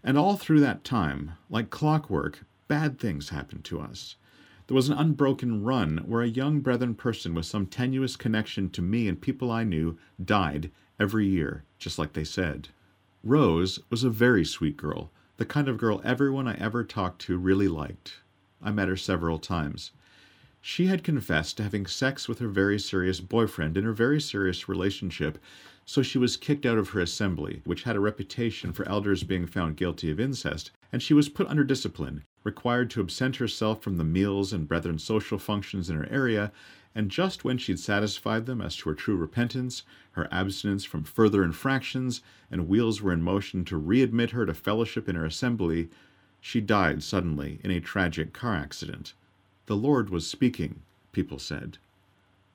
And 0.02 0.16
all 0.16 0.36
through 0.36 0.60
that 0.60 0.82
time, 0.82 1.32
like 1.50 1.68
clockwork, 1.68 2.44
bad 2.68 2.98
things 2.98 3.28
happened 3.28 3.64
to 3.64 3.80
us. 3.80 4.16
There 4.66 4.74
was 4.74 4.88
an 4.88 4.98
unbroken 4.98 5.62
run 5.64 5.98
where 6.06 6.22
a 6.22 6.28
young 6.28 6.60
brethren 6.60 6.94
person 6.94 7.34
with 7.34 7.46
some 7.46 7.66
tenuous 7.66 8.16
connection 8.16 8.70
to 8.70 8.82
me 8.82 9.08
and 9.08 9.20
people 9.20 9.50
I 9.50 9.64
knew 9.64 9.98
died 10.22 10.70
every 10.98 11.26
year, 11.26 11.64
just 11.78 11.98
like 11.98 12.12
they 12.12 12.24
said. 12.24 12.68
Rose 13.22 13.78
was 13.90 14.04
a 14.04 14.10
very 14.10 14.44
sweet 14.44 14.76
girl, 14.76 15.10
the 15.36 15.44
kind 15.44 15.68
of 15.68 15.78
girl 15.78 16.00
everyone 16.04 16.48
I 16.48 16.56
ever 16.56 16.84
talked 16.84 17.20
to 17.22 17.38
really 17.38 17.68
liked. 17.68 18.20
I 18.62 18.70
met 18.70 18.88
her 18.88 18.96
several 18.96 19.38
times. 19.38 19.92
She 20.60 20.86
had 20.86 21.04
confessed 21.04 21.56
to 21.56 21.62
having 21.62 21.86
sex 21.86 22.28
with 22.28 22.40
her 22.40 22.48
very 22.48 22.78
serious 22.78 23.20
boyfriend 23.20 23.76
in 23.76 23.84
her 23.84 23.92
very 23.92 24.20
serious 24.20 24.68
relationship, 24.68 25.38
so 25.84 26.02
she 26.02 26.18
was 26.18 26.36
kicked 26.36 26.66
out 26.66 26.76
of 26.76 26.90
her 26.90 27.00
assembly, 27.00 27.62
which 27.64 27.84
had 27.84 27.96
a 27.96 28.00
reputation 28.00 28.72
for 28.72 28.86
elders 28.88 29.22
being 29.22 29.46
found 29.46 29.76
guilty 29.76 30.10
of 30.10 30.18
incest, 30.18 30.72
and 30.92 31.02
she 31.02 31.14
was 31.14 31.28
put 31.28 31.46
under 31.46 31.64
discipline, 31.64 32.24
required 32.44 32.90
to 32.90 33.00
absent 33.00 33.36
herself 33.36 33.80
from 33.80 33.96
the 33.96 34.04
meals 34.04 34.52
and 34.52 34.68
brethren 34.68 34.98
social 34.98 35.38
functions 35.38 35.88
in 35.88 35.96
her 35.96 36.08
area, 36.10 36.52
and 36.94 37.10
just 37.10 37.44
when 37.44 37.58
she'd 37.58 37.78
satisfied 37.78 38.46
them 38.46 38.60
as 38.60 38.76
to 38.76 38.88
her 38.88 38.94
true 38.94 39.16
repentance, 39.16 39.82
her 40.12 40.26
abstinence 40.32 40.84
from 40.84 41.04
further 41.04 41.44
infractions, 41.44 42.22
and 42.50 42.68
wheels 42.68 43.02
were 43.02 43.12
in 43.12 43.22
motion 43.22 43.64
to 43.64 43.80
readmit 43.80 44.30
her 44.30 44.46
to 44.46 44.54
fellowship 44.54 45.08
in 45.08 45.14
her 45.14 45.24
assembly, 45.24 45.88
she 46.40 46.60
died 46.60 47.02
suddenly 47.02 47.60
in 47.62 47.70
a 47.70 47.80
tragic 47.80 48.32
car 48.32 48.54
accident. 48.54 49.12
The 49.66 49.76
Lord 49.76 50.08
was 50.08 50.26
speaking, 50.26 50.80
people 51.12 51.38
said. 51.38 51.78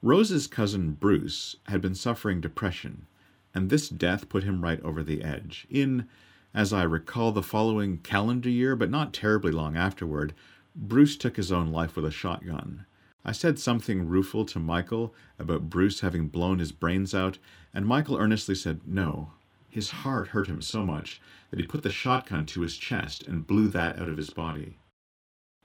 Rose's 0.01 0.47
cousin 0.47 0.93
Bruce 0.93 1.55
had 1.67 1.81
been 1.81 1.95
suffering 1.95 2.41
depression, 2.41 3.05
and 3.53 3.69
this 3.69 3.87
death 3.87 4.29
put 4.29 4.43
him 4.43 4.61
right 4.61 4.81
over 4.81 5.03
the 5.03 5.21
edge. 5.21 5.67
In, 5.69 6.07
as 6.53 6.73
I 6.73 6.83
recall, 6.83 7.31
the 7.31 7.43
following 7.43 7.99
calendar 7.99 8.49
year, 8.49 8.75
but 8.75 8.89
not 8.89 9.13
terribly 9.13 9.51
long 9.51 9.77
afterward, 9.77 10.33
Bruce 10.75 11.15
took 11.15 11.37
his 11.37 11.51
own 11.51 11.71
life 11.71 11.95
with 11.95 12.05
a 12.05 12.11
shotgun. 12.11 12.85
I 13.25 13.31
said 13.31 13.57
something 13.57 14.07
rueful 14.07 14.45
to 14.45 14.59
Michael 14.59 15.15
about 15.39 15.69
Bruce 15.69 16.01
having 16.01 16.27
blown 16.27 16.59
his 16.59 16.73
brains 16.73 17.13
out, 17.13 17.37
and 17.73 17.85
Michael 17.85 18.17
earnestly 18.17 18.55
said 18.55 18.81
no. 18.85 19.31
His 19.69 19.91
heart 19.91 20.29
hurt 20.29 20.47
him 20.47 20.61
so 20.61 20.85
much 20.85 21.21
that 21.49 21.59
he 21.59 21.65
put 21.65 21.83
the 21.83 21.91
shotgun 21.91 22.45
to 22.47 22.61
his 22.61 22.77
chest 22.77 23.23
and 23.25 23.47
blew 23.47 23.69
that 23.69 23.97
out 23.97 24.09
of 24.09 24.17
his 24.17 24.29
body. 24.29 24.77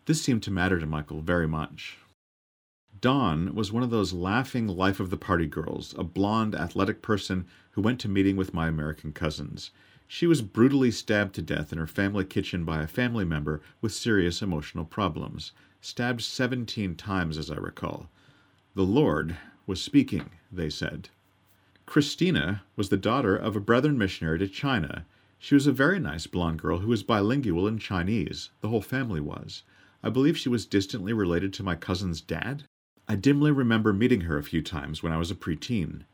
This 0.07 0.23
seemed 0.23 0.43
to 0.45 0.51
matter 0.51 0.79
to 0.79 0.87
Michael 0.87 1.21
very 1.21 1.49
much. 1.49 1.99
Dawn 3.01 3.55
was 3.55 3.73
one 3.73 3.83
of 3.83 3.91
those 3.91 4.13
laughing 4.13 4.67
life 4.67 5.01
of 5.01 5.11
the 5.11 5.17
party 5.17 5.47
girls, 5.47 5.95
a 5.99 6.05
blonde, 6.05 6.55
athletic 6.55 7.03
person 7.03 7.47
who 7.73 7.83
went 7.83 8.01
to 8.01 8.09
meeting 8.09 8.37
with 8.37 8.55
my 8.55 8.69
American 8.69 9.13
cousins. 9.13 9.71
She 10.11 10.27
was 10.27 10.41
brutally 10.41 10.91
stabbed 10.91 11.35
to 11.35 11.43
death 11.43 11.71
in 11.71 11.77
her 11.77 11.87
family 11.87 12.25
kitchen 12.25 12.65
by 12.65 12.81
a 12.83 12.87
family 12.87 13.27
member 13.27 13.61
with 13.83 13.93
serious 13.93 14.41
emotional 14.41 14.87
problems, 14.87 15.53
stabbed 15.83 16.23
17 16.23 16.95
times, 16.97 17.37
as 17.37 17.51
I 17.51 17.57
recall. 17.57 18.09
The 18.75 18.87
Lord 18.87 19.37
was 19.67 19.83
speaking, 19.83 20.31
they 20.51 20.71
said. 20.71 21.11
Christina 21.85 22.63
was 22.75 22.89
the 22.89 22.97
daughter 22.97 23.37
of 23.37 23.55
a 23.55 23.61
brethren 23.61 23.99
missionary 23.99 24.39
to 24.39 24.49
China. 24.49 25.05
She 25.39 25.55
was 25.55 25.67
a 25.67 25.73
very 25.73 26.01
nice 26.01 26.27
blonde 26.27 26.63
girl 26.63 26.79
who 26.79 26.89
was 26.89 27.03
bilingual 27.03 27.69
in 27.69 27.79
Chinese. 27.79 28.49
The 28.63 28.69
whole 28.69 28.81
family 28.81 29.21
was. 29.21 29.63
I 30.03 30.09
believe 30.09 30.39
she 30.39 30.49
was 30.49 30.65
distantly 30.65 31.13
related 31.13 31.53
to 31.53 31.63
my 31.63 31.75
cousin's 31.75 32.23
dad. 32.23 32.65
I 33.07 33.15
dimly 33.15 33.51
remember 33.51 33.93
meeting 33.93 34.23
her 34.23 34.39
a 34.39 34.43
few 34.43 34.63
times 34.63 35.03
when 35.03 35.13
I 35.13 35.19
was 35.19 35.31
a 35.31 35.35
preteen. 35.35 36.05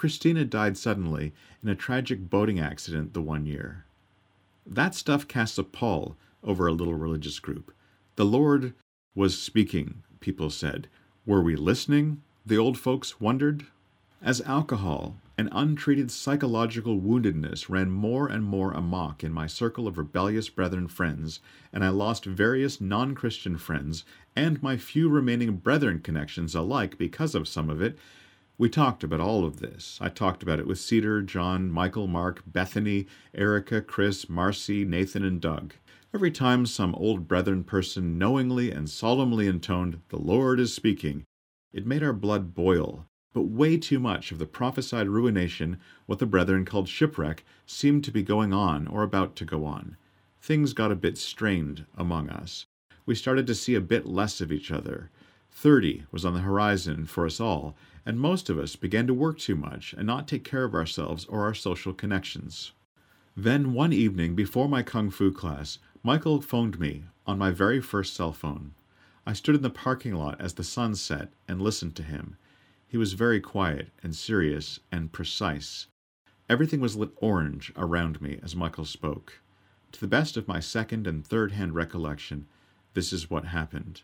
Christina 0.00 0.46
died 0.46 0.78
suddenly 0.78 1.34
in 1.62 1.68
a 1.68 1.74
tragic 1.74 2.30
boating 2.30 2.58
accident 2.58 3.12
the 3.12 3.20
one 3.20 3.44
year. 3.44 3.84
That 4.64 4.94
stuff 4.94 5.28
casts 5.28 5.58
a 5.58 5.62
pall 5.62 6.16
over 6.42 6.66
a 6.66 6.72
little 6.72 6.94
religious 6.94 7.38
group. 7.38 7.70
The 8.16 8.24
Lord 8.24 8.72
was 9.14 9.38
speaking, 9.38 10.02
people 10.18 10.48
said. 10.48 10.88
Were 11.26 11.42
we 11.42 11.54
listening? 11.54 12.22
The 12.46 12.56
old 12.56 12.78
folks 12.78 13.20
wondered. 13.20 13.66
As 14.22 14.40
alcohol 14.40 15.16
and 15.36 15.50
untreated 15.52 16.10
psychological 16.10 16.98
woundedness 16.98 17.68
ran 17.68 17.90
more 17.90 18.26
and 18.26 18.42
more 18.42 18.72
amok 18.72 19.22
in 19.22 19.34
my 19.34 19.46
circle 19.46 19.86
of 19.86 19.98
rebellious 19.98 20.48
brethren 20.48 20.88
friends, 20.88 21.40
and 21.74 21.84
I 21.84 21.90
lost 21.90 22.24
various 22.24 22.80
non 22.80 23.14
Christian 23.14 23.58
friends 23.58 24.06
and 24.34 24.62
my 24.62 24.78
few 24.78 25.10
remaining 25.10 25.56
brethren 25.56 26.00
connections 26.00 26.54
alike 26.54 26.96
because 26.96 27.34
of 27.34 27.46
some 27.46 27.68
of 27.68 27.82
it, 27.82 27.98
we 28.60 28.68
talked 28.68 29.02
about 29.02 29.20
all 29.20 29.46
of 29.46 29.60
this. 29.60 29.96
I 30.02 30.10
talked 30.10 30.42
about 30.42 30.58
it 30.58 30.66
with 30.66 30.78
Cedar, 30.78 31.22
John, 31.22 31.70
Michael, 31.70 32.06
Mark, 32.06 32.42
Bethany, 32.44 33.06
Erica, 33.32 33.80
Chris, 33.80 34.28
Marcy, 34.28 34.84
Nathan, 34.84 35.24
and 35.24 35.40
Doug. 35.40 35.72
Every 36.12 36.30
time 36.30 36.66
some 36.66 36.94
old 36.96 37.26
brethren 37.26 37.64
person 37.64 38.18
knowingly 38.18 38.70
and 38.70 38.90
solemnly 38.90 39.46
intoned, 39.46 40.02
The 40.10 40.18
Lord 40.18 40.60
is 40.60 40.74
speaking, 40.74 41.24
it 41.72 41.86
made 41.86 42.02
our 42.02 42.12
blood 42.12 42.54
boil 42.54 43.06
but 43.32 43.44
way 43.44 43.78
too 43.78 43.98
much 43.98 44.30
of 44.30 44.38
the 44.38 44.44
prophesied 44.44 45.08
ruination, 45.08 45.78
what 46.04 46.18
the 46.18 46.26
brethren 46.26 46.66
called 46.66 46.86
shipwreck, 46.86 47.44
seemed 47.64 48.04
to 48.04 48.10
be 48.10 48.22
going 48.22 48.52
on 48.52 48.86
or 48.88 49.02
about 49.02 49.36
to 49.36 49.46
go 49.46 49.64
on. 49.64 49.96
Things 50.42 50.74
got 50.74 50.92
a 50.92 50.96
bit 50.96 51.16
strained 51.16 51.86
among 51.96 52.28
us. 52.28 52.66
We 53.06 53.14
started 53.14 53.46
to 53.46 53.54
see 53.54 53.74
a 53.74 53.80
bit 53.80 54.04
less 54.04 54.42
of 54.42 54.52
each 54.52 54.70
other. 54.70 55.10
Thirty 55.50 56.04
was 56.12 56.26
on 56.26 56.34
the 56.34 56.40
horizon 56.40 57.06
for 57.06 57.24
us 57.24 57.40
all, 57.40 57.74
and 58.04 58.18
most 58.18 58.48
of 58.48 58.58
us 58.58 58.76
began 58.76 59.06
to 59.06 59.14
work 59.14 59.38
too 59.38 59.56
much 59.56 59.92
and 59.92 60.06
not 60.06 60.26
take 60.26 60.44
care 60.44 60.64
of 60.64 60.74
ourselves 60.74 61.24
or 61.26 61.44
our 61.44 61.54
social 61.54 61.92
connections. 61.92 62.72
Then, 63.36 63.72
one 63.72 63.92
evening 63.92 64.34
before 64.34 64.68
my 64.68 64.82
kung 64.82 65.10
fu 65.10 65.32
class, 65.32 65.78
Michael 66.02 66.40
phoned 66.40 66.80
me 66.80 67.04
on 67.26 67.38
my 67.38 67.50
very 67.50 67.80
first 67.80 68.14
cell 68.14 68.32
phone. 68.32 68.74
I 69.26 69.34
stood 69.34 69.54
in 69.54 69.62
the 69.62 69.70
parking 69.70 70.14
lot 70.14 70.40
as 70.40 70.54
the 70.54 70.64
sun 70.64 70.94
set 70.94 71.32
and 71.46 71.60
listened 71.60 71.94
to 71.96 72.02
him. 72.02 72.36
He 72.88 72.96
was 72.96 73.12
very 73.12 73.40
quiet 73.40 73.90
and 74.02 74.16
serious 74.16 74.80
and 74.90 75.12
precise. 75.12 75.86
Everything 76.48 76.80
was 76.80 76.96
lit 76.96 77.10
orange 77.16 77.72
around 77.76 78.20
me 78.20 78.40
as 78.42 78.56
Michael 78.56 78.84
spoke. 78.84 79.40
To 79.92 80.00
the 80.00 80.08
best 80.08 80.36
of 80.36 80.48
my 80.48 80.58
second 80.58 81.06
and 81.06 81.24
third 81.24 81.52
hand 81.52 81.74
recollection, 81.74 82.46
this 82.94 83.12
is 83.12 83.30
what 83.30 83.44
happened. 83.44 84.02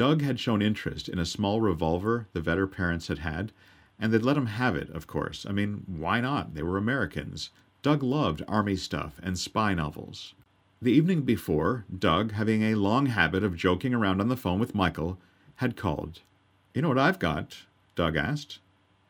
Doug 0.00 0.22
had 0.22 0.40
shown 0.40 0.62
interest 0.62 1.10
in 1.10 1.18
a 1.18 1.26
small 1.26 1.60
revolver 1.60 2.26
the 2.32 2.40
Vedder 2.40 2.66
parents 2.66 3.08
had 3.08 3.18
had, 3.18 3.52
and 3.98 4.10
they'd 4.10 4.22
let 4.22 4.38
him 4.38 4.46
have 4.46 4.74
it, 4.74 4.88
of 4.88 5.06
course. 5.06 5.44
I 5.46 5.52
mean, 5.52 5.84
why 5.86 6.22
not? 6.22 6.54
They 6.54 6.62
were 6.62 6.78
Americans. 6.78 7.50
Doug 7.82 8.02
loved 8.02 8.42
army 8.48 8.76
stuff 8.76 9.20
and 9.22 9.38
spy 9.38 9.74
novels. 9.74 10.32
The 10.80 10.92
evening 10.92 11.20
before, 11.20 11.84
Doug, 11.98 12.32
having 12.32 12.62
a 12.62 12.76
long 12.76 13.08
habit 13.08 13.44
of 13.44 13.58
joking 13.58 13.92
around 13.92 14.22
on 14.22 14.28
the 14.28 14.38
phone 14.38 14.58
with 14.58 14.74
Michael, 14.74 15.18
had 15.56 15.76
called. 15.76 16.20
You 16.72 16.80
know 16.80 16.88
what 16.88 16.96
I've 16.96 17.18
got? 17.18 17.58
Doug 17.94 18.16
asked. 18.16 18.58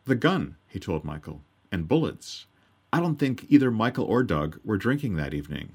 The 0.07 0.17
gun, 0.17 0.57
he 0.67 0.81
told 0.81 1.05
Michael, 1.05 1.43
and 1.71 1.87
bullets. 1.87 2.47
I 2.93 2.99
don't 2.99 3.15
think 3.15 3.47
either 3.49 3.71
Michael 3.71 4.07
or 4.07 4.25
Doug 4.25 4.59
were 4.65 4.77
drinking 4.77 5.15
that 5.15 5.35
evening. 5.35 5.71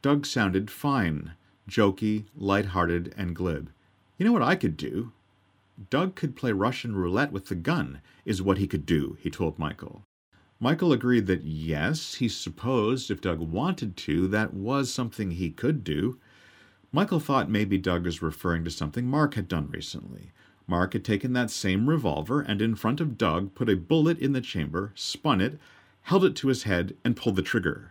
Doug 0.00 0.24
sounded 0.24 0.70
fine, 0.70 1.32
jokey, 1.68 2.26
light-hearted, 2.36 3.12
and 3.16 3.34
glib. 3.34 3.70
You 4.16 4.24
know 4.24 4.32
what 4.32 4.42
I 4.42 4.54
could 4.54 4.76
do? 4.76 5.12
Doug 5.90 6.14
could 6.14 6.36
play 6.36 6.52
Russian 6.52 6.94
roulette 6.94 7.32
with 7.32 7.46
the 7.46 7.56
gun, 7.56 8.00
is 8.24 8.40
what 8.40 8.58
he 8.58 8.68
could 8.68 8.86
do, 8.86 9.16
he 9.20 9.28
told 9.28 9.58
Michael. 9.58 10.04
Michael 10.60 10.92
agreed 10.92 11.26
that 11.26 11.42
yes, 11.42 12.14
he 12.14 12.28
supposed 12.28 13.10
if 13.10 13.20
Doug 13.20 13.40
wanted 13.40 13.96
to, 13.96 14.28
that 14.28 14.54
was 14.54 14.92
something 14.94 15.32
he 15.32 15.50
could 15.50 15.82
do. 15.82 16.18
Michael 16.92 17.18
thought 17.18 17.50
maybe 17.50 17.76
Doug 17.76 18.04
was 18.04 18.22
referring 18.22 18.64
to 18.64 18.70
something 18.70 19.06
Mark 19.06 19.34
had 19.34 19.48
done 19.48 19.68
recently. 19.68 20.30
Mark 20.68 20.92
had 20.92 21.04
taken 21.04 21.32
that 21.32 21.50
same 21.50 21.88
revolver 21.88 22.40
and 22.40 22.62
in 22.62 22.76
front 22.76 23.00
of 23.00 23.18
Doug 23.18 23.54
put 23.54 23.68
a 23.68 23.76
bullet 23.76 24.18
in 24.20 24.32
the 24.32 24.40
chamber, 24.40 24.92
spun 24.94 25.40
it, 25.40 25.58
held 26.02 26.24
it 26.24 26.36
to 26.36 26.48
his 26.48 26.62
head, 26.62 26.96
and 27.04 27.16
pulled 27.16 27.34
the 27.34 27.42
trigger. 27.42 27.90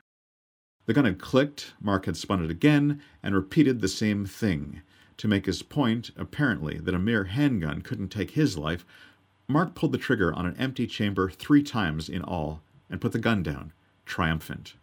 The 0.86 0.93
gun 0.93 1.05
had 1.05 1.19
clicked, 1.19 1.74
Mark 1.82 2.05
had 2.05 2.15
spun 2.15 2.43
it 2.43 2.49
again, 2.49 3.01
and 3.21 3.36
repeated 3.36 3.82
the 3.82 3.88
same 3.89 4.26
thing. 4.26 4.82
To 5.18 5.28
make 5.28 5.45
his 5.45 5.61
point, 5.61 6.11
apparently, 6.18 6.80
that 6.80 6.95
a 6.95 6.99
mere 6.99 7.26
handgun 7.26 7.82
couldn't 7.82 8.09
take 8.09 8.32
his 8.32 8.57
life, 8.57 8.86
Mark 9.47 9.76
pulled 9.76 9.91
the 9.91 9.97
trigger 9.97 10.34
on 10.34 10.45
an 10.45 10.55
empty 10.57 10.88
chamber 10.88 11.30
three 11.30 11.64
times 11.64 12.09
in 12.09 12.22
all 12.22 12.61
and 12.89 13.01
put 13.01 13.11
the 13.11 13.20
gun 13.20 13.43
down, 13.43 13.74
triumphant. 14.05 14.76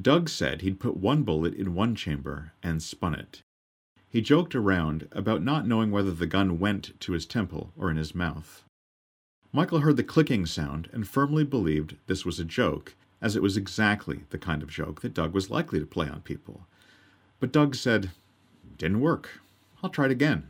Doug 0.00 0.28
said 0.28 0.60
he'd 0.60 0.80
put 0.80 0.96
one 0.96 1.22
bullet 1.22 1.54
in 1.54 1.74
one 1.74 1.94
chamber 1.94 2.52
and 2.62 2.82
spun 2.82 3.14
it. 3.14 3.42
He 4.08 4.20
joked 4.20 4.54
around 4.54 5.08
about 5.12 5.42
not 5.42 5.66
knowing 5.66 5.90
whether 5.90 6.12
the 6.12 6.26
gun 6.26 6.58
went 6.58 6.98
to 7.00 7.12
his 7.12 7.26
temple 7.26 7.72
or 7.76 7.90
in 7.90 7.96
his 7.96 8.14
mouth. 8.14 8.64
Michael 9.52 9.80
heard 9.80 9.96
the 9.96 10.04
clicking 10.04 10.46
sound 10.46 10.88
and 10.92 11.06
firmly 11.06 11.44
believed 11.44 11.96
this 12.06 12.24
was 12.24 12.40
a 12.40 12.44
joke, 12.44 12.94
as 13.20 13.36
it 13.36 13.42
was 13.42 13.56
exactly 13.56 14.24
the 14.30 14.38
kind 14.38 14.62
of 14.62 14.68
joke 14.70 15.00
that 15.00 15.14
Doug 15.14 15.32
was 15.32 15.50
likely 15.50 15.80
to 15.80 15.86
play 15.86 16.08
on 16.08 16.20
people. 16.22 16.66
But 17.40 17.52
Doug 17.52 17.74
said, 17.74 18.10
Didn't 18.78 19.00
work. 19.00 19.40
I'll 19.82 19.90
try 19.90 20.06
it 20.06 20.10
again. 20.10 20.48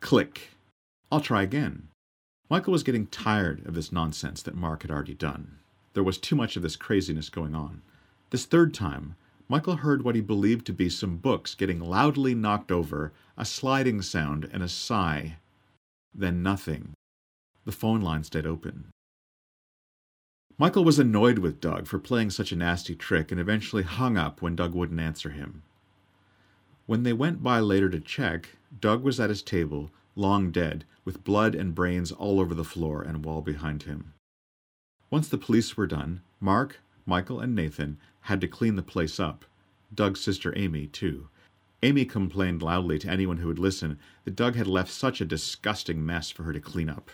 Click. 0.00 0.50
I'll 1.10 1.20
try 1.20 1.42
again. 1.42 1.88
Michael 2.48 2.72
was 2.72 2.82
getting 2.82 3.06
tired 3.06 3.66
of 3.66 3.74
this 3.74 3.92
nonsense 3.92 4.42
that 4.42 4.54
Mark 4.54 4.82
had 4.82 4.90
already 4.90 5.14
done. 5.14 5.58
There 5.94 6.04
was 6.04 6.18
too 6.18 6.36
much 6.36 6.56
of 6.56 6.62
this 6.62 6.76
craziness 6.76 7.28
going 7.28 7.54
on. 7.54 7.82
This 8.30 8.44
third 8.44 8.72
time, 8.72 9.16
Michael 9.48 9.76
heard 9.76 10.02
what 10.02 10.14
he 10.14 10.20
believed 10.20 10.66
to 10.66 10.72
be 10.72 10.88
some 10.88 11.16
books 11.16 11.54
getting 11.54 11.80
loudly 11.80 12.34
knocked 12.34 12.72
over, 12.72 13.12
a 13.36 13.44
sliding 13.44 14.02
sound, 14.02 14.48
and 14.52 14.62
a 14.62 14.68
sigh. 14.68 15.36
Then 16.14 16.42
nothing. 16.42 16.94
The 17.64 17.72
phone 17.72 18.00
line 18.00 18.24
stayed 18.24 18.46
open. 18.46 18.90
Michael 20.58 20.84
was 20.84 20.98
annoyed 20.98 21.38
with 21.38 21.60
Doug 21.60 21.86
for 21.86 21.98
playing 21.98 22.30
such 22.30 22.50
a 22.50 22.56
nasty 22.56 22.94
trick 22.94 23.30
and 23.30 23.40
eventually 23.40 23.82
hung 23.82 24.16
up 24.16 24.40
when 24.40 24.56
Doug 24.56 24.74
wouldn't 24.74 25.00
answer 25.00 25.30
him. 25.30 25.62
When 26.86 27.02
they 27.02 27.12
went 27.12 27.42
by 27.42 27.60
later 27.60 27.90
to 27.90 28.00
check, 28.00 28.56
Doug 28.80 29.02
was 29.02 29.18
at 29.18 29.28
his 29.28 29.42
table, 29.42 29.90
long 30.14 30.50
dead, 30.52 30.84
with 31.04 31.24
blood 31.24 31.54
and 31.54 31.74
brains 31.74 32.12
all 32.12 32.40
over 32.40 32.54
the 32.54 32.64
floor 32.64 33.02
and 33.02 33.24
wall 33.24 33.42
behind 33.42 33.82
him. 33.82 34.14
Once 35.10 35.28
the 35.28 35.38
police 35.38 35.76
were 35.76 35.86
done, 35.86 36.22
Mark, 36.40 36.80
Michael, 37.04 37.40
and 37.40 37.54
Nathan 37.54 37.98
had 38.22 38.40
to 38.40 38.48
clean 38.48 38.76
the 38.76 38.82
place 38.82 39.20
up. 39.20 39.44
Doug's 39.94 40.20
sister 40.20 40.52
Amy, 40.56 40.86
too. 40.86 41.28
Amy 41.82 42.04
complained 42.04 42.62
loudly 42.62 42.98
to 42.98 43.10
anyone 43.10 43.36
who 43.38 43.48
would 43.48 43.58
listen 43.58 43.98
that 44.24 44.36
Doug 44.36 44.54
had 44.54 44.66
left 44.66 44.90
such 44.90 45.20
a 45.20 45.24
disgusting 45.24 46.04
mess 46.04 46.30
for 46.30 46.44
her 46.44 46.52
to 46.52 46.60
clean 46.60 46.88
up. 46.88 47.10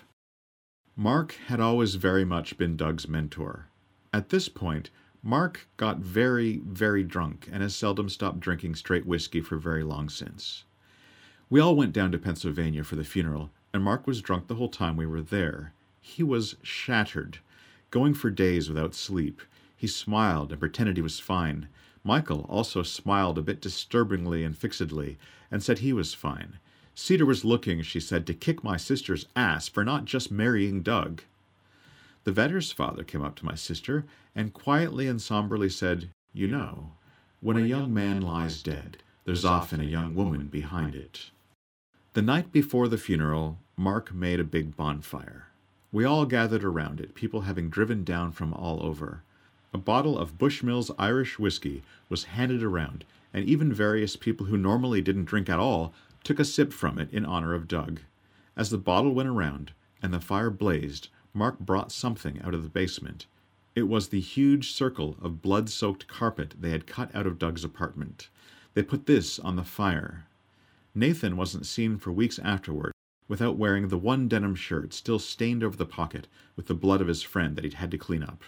Mark 0.96 1.36
had 1.46 1.60
always 1.60 1.94
very 1.94 2.24
much 2.24 2.56
been 2.58 2.76
Doug's 2.76 3.08
mentor. 3.08 3.68
At 4.12 4.28
this 4.28 4.48
point, 4.48 4.90
Mark 5.24 5.68
got 5.76 5.98
very, 5.98 6.60
very 6.66 7.04
drunk 7.04 7.48
and 7.52 7.62
has 7.62 7.76
seldom 7.76 8.08
stopped 8.08 8.40
drinking 8.40 8.74
straight 8.74 9.06
whiskey 9.06 9.40
for 9.40 9.56
very 9.56 9.84
long 9.84 10.08
since. 10.08 10.64
We 11.48 11.60
all 11.60 11.76
went 11.76 11.92
down 11.92 12.10
to 12.12 12.18
Pennsylvania 12.18 12.82
for 12.82 12.96
the 12.96 13.04
funeral, 13.04 13.50
and 13.72 13.84
Mark 13.84 14.06
was 14.06 14.20
drunk 14.20 14.48
the 14.48 14.56
whole 14.56 14.68
time 14.68 14.96
we 14.96 15.06
were 15.06 15.22
there. 15.22 15.74
He 16.00 16.24
was 16.24 16.56
shattered, 16.62 17.38
going 17.90 18.14
for 18.14 18.30
days 18.30 18.68
without 18.68 18.96
sleep. 18.96 19.40
He 19.76 19.86
smiled 19.86 20.50
and 20.50 20.58
pretended 20.58 20.96
he 20.96 21.02
was 21.02 21.20
fine. 21.20 21.68
Michael 22.02 22.46
also 22.48 22.82
smiled 22.82 23.38
a 23.38 23.42
bit 23.42 23.60
disturbingly 23.60 24.42
and 24.42 24.58
fixedly, 24.58 25.18
and 25.52 25.62
said 25.62 25.78
he 25.78 25.92
was 25.92 26.14
fine. 26.14 26.58
Cedar 26.96 27.24
was 27.24 27.44
looking, 27.44 27.82
she 27.82 28.00
said, 28.00 28.26
to 28.26 28.34
kick 28.34 28.64
my 28.64 28.76
sister's 28.76 29.26
ass 29.36 29.68
for 29.68 29.84
not 29.84 30.04
just 30.04 30.32
marrying 30.32 30.82
Doug. 30.82 31.22
The 32.24 32.32
Vedder's 32.32 32.70
father 32.70 33.02
came 33.02 33.22
up 33.22 33.34
to 33.36 33.44
my 33.44 33.54
sister 33.54 34.04
and 34.34 34.52
quietly 34.52 35.08
and 35.08 35.20
somberly 35.20 35.68
said, 35.68 36.10
You 36.32 36.46
know, 36.46 36.92
when 37.40 37.56
a 37.56 37.66
young 37.66 37.92
man 37.92 38.22
lies 38.22 38.62
dead, 38.62 38.98
there's 39.24 39.44
often 39.44 39.80
a 39.80 39.84
young 39.84 40.14
woman 40.14 40.46
behind 40.46 40.94
it. 40.94 41.30
The 42.14 42.22
night 42.22 42.52
before 42.52 42.88
the 42.88 42.98
funeral, 42.98 43.58
Mark 43.76 44.14
made 44.14 44.38
a 44.38 44.44
big 44.44 44.76
bonfire. 44.76 45.48
We 45.90 46.04
all 46.04 46.24
gathered 46.24 46.62
around 46.64 47.00
it, 47.00 47.14
people 47.14 47.42
having 47.42 47.70
driven 47.70 48.04
down 48.04 48.32
from 48.32 48.54
all 48.54 48.82
over. 48.82 49.22
A 49.74 49.78
bottle 49.78 50.18
of 50.18 50.38
Bushmills 50.38 50.90
Irish 50.98 51.38
whiskey 51.38 51.82
was 52.08 52.24
handed 52.24 52.62
around, 52.62 53.04
and 53.32 53.44
even 53.46 53.72
various 53.72 54.14
people 54.14 54.46
who 54.46 54.56
normally 54.56 55.02
didn't 55.02 55.24
drink 55.24 55.48
at 55.48 55.58
all 55.58 55.92
took 56.22 56.38
a 56.38 56.44
sip 56.44 56.72
from 56.72 56.98
it 56.98 57.12
in 57.12 57.24
honor 57.24 57.54
of 57.54 57.66
Doug. 57.66 58.00
As 58.56 58.70
the 58.70 58.78
bottle 58.78 59.14
went 59.14 59.28
around 59.28 59.72
and 60.02 60.12
the 60.12 60.20
fire 60.20 60.50
blazed, 60.50 61.08
Mark 61.34 61.58
brought 61.58 61.90
something 61.90 62.40
out 62.42 62.54
of 62.54 62.62
the 62.62 62.68
basement. 62.68 63.26
It 63.74 63.84
was 63.84 64.08
the 64.08 64.20
huge 64.20 64.72
circle 64.72 65.16
of 65.22 65.40
blood 65.40 65.70
soaked 65.70 66.06
carpet 66.06 66.54
they 66.60 66.70
had 66.70 66.86
cut 66.86 67.14
out 67.14 67.26
of 67.26 67.38
Doug's 67.38 67.64
apartment. 67.64 68.28
They 68.74 68.82
put 68.82 69.06
this 69.06 69.38
on 69.38 69.56
the 69.56 69.64
fire. 69.64 70.26
Nathan 70.94 71.36
wasn't 71.36 71.66
seen 71.66 71.96
for 71.96 72.12
weeks 72.12 72.38
afterward 72.38 72.92
without 73.28 73.56
wearing 73.56 73.88
the 73.88 73.96
one 73.96 74.28
denim 74.28 74.54
shirt 74.54 74.92
still 74.92 75.18
stained 75.18 75.64
over 75.64 75.76
the 75.76 75.86
pocket 75.86 76.28
with 76.54 76.66
the 76.66 76.74
blood 76.74 77.00
of 77.00 77.08
his 77.08 77.22
friend 77.22 77.56
that 77.56 77.64
he'd 77.64 77.74
had 77.74 77.90
to 77.90 77.96
clean 77.96 78.22
up. 78.22 78.42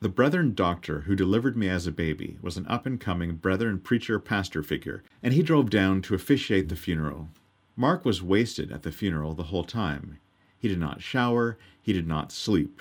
The 0.00 0.08
Brethren 0.08 0.54
doctor 0.54 1.02
who 1.02 1.14
delivered 1.14 1.56
me 1.56 1.68
as 1.68 1.86
a 1.86 1.92
baby 1.92 2.36
was 2.42 2.56
an 2.56 2.66
up 2.66 2.84
and 2.84 3.00
coming 3.00 3.36
Brethren 3.36 3.78
preacher 3.78 4.18
pastor 4.18 4.64
figure, 4.64 5.04
and 5.22 5.32
he 5.32 5.42
drove 5.42 5.70
down 5.70 6.02
to 6.02 6.16
officiate 6.16 6.68
the 6.68 6.74
funeral. 6.74 7.28
Mark 7.76 8.04
was 8.04 8.22
wasted 8.22 8.72
at 8.72 8.82
the 8.82 8.90
funeral 8.90 9.34
the 9.34 9.44
whole 9.44 9.62
time. 9.62 10.18
He 10.64 10.68
did 10.68 10.80
not 10.80 11.02
shower, 11.02 11.58
he 11.82 11.92
did 11.92 12.08
not 12.08 12.32
sleep. 12.32 12.80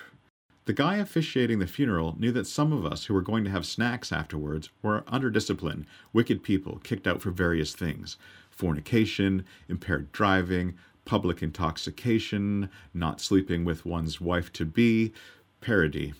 The 0.63 0.71
guy 0.71 0.95
officiating 0.99 1.59
the 1.59 1.67
funeral 1.67 2.15
knew 2.17 2.31
that 2.31 2.47
some 2.47 2.71
of 2.71 2.86
us 2.86 3.03
who 3.03 3.13
were 3.13 3.21
going 3.21 3.43
to 3.43 3.49
have 3.49 3.65
snacks 3.65 4.13
afterwards 4.13 4.69
were 4.81 5.03
under 5.05 5.29
discipline, 5.29 5.86
wicked 6.13 6.43
people 6.43 6.79
kicked 6.86 7.07
out 7.07 7.21
for 7.21 7.29
various 7.29 7.75
things 7.75 8.15
fornication, 8.49 9.43
impaired 9.67 10.13
driving, 10.13 10.75
public 11.03 11.43
intoxication, 11.43 12.69
not 12.93 13.19
sleeping 13.19 13.65
with 13.65 13.86
one's 13.86 14.21
wife 14.21 14.49
to 14.53 14.63
be, 14.63 15.11
parody. 15.59 16.13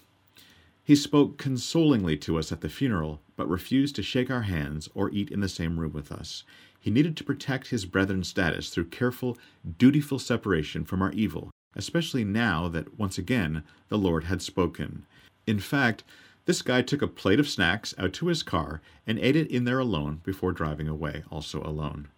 He 0.84 0.98
spoke 0.98 1.38
consolingly 1.38 2.18
to 2.18 2.38
us 2.38 2.52
at 2.52 2.60
the 2.60 2.68
funeral, 2.68 3.22
but 3.38 3.48
refused 3.48 3.96
to 3.96 4.04
shake 4.04 4.30
our 4.30 4.42
hands 4.42 4.90
or 4.94 5.10
eat 5.12 5.32
in 5.32 5.40
the 5.40 5.48
same 5.48 5.80
room 5.80 5.94
with 5.94 6.12
us. 6.12 6.44
He 6.84 6.92
needed 6.92 7.16
to 7.16 7.24
protect 7.24 7.68
his 7.68 7.86
brethren's 7.86 8.28
status 8.28 8.70
through 8.70 8.88
careful, 8.90 9.38
dutiful 9.78 10.20
separation 10.20 10.84
from 10.84 11.02
our 11.02 11.14
evil, 11.14 11.50
especially 11.78 12.26
now 12.26 12.68
that, 12.68 13.00
once 13.00 13.18
again, 13.18 13.64
the 13.88 13.98
Lord 13.98 14.26
had 14.26 14.42
spoken. 14.42 15.06
In 15.48 15.60
fact, 15.60 16.04
this 16.44 16.62
guy 16.62 16.82
took 16.82 17.02
a 17.02 17.08
plate 17.08 17.40
of 17.40 17.48
snacks 17.48 17.96
out 17.98 18.12
to 18.16 18.28
his 18.28 18.44
car 18.44 18.82
and 19.08 19.18
ate 19.18 19.38
it 19.38 19.50
in 19.50 19.64
there 19.64 19.80
alone 19.80 20.20
before 20.26 20.52
driving 20.52 20.90
away, 20.90 21.24
also 21.32 21.64
alone. 21.64 22.10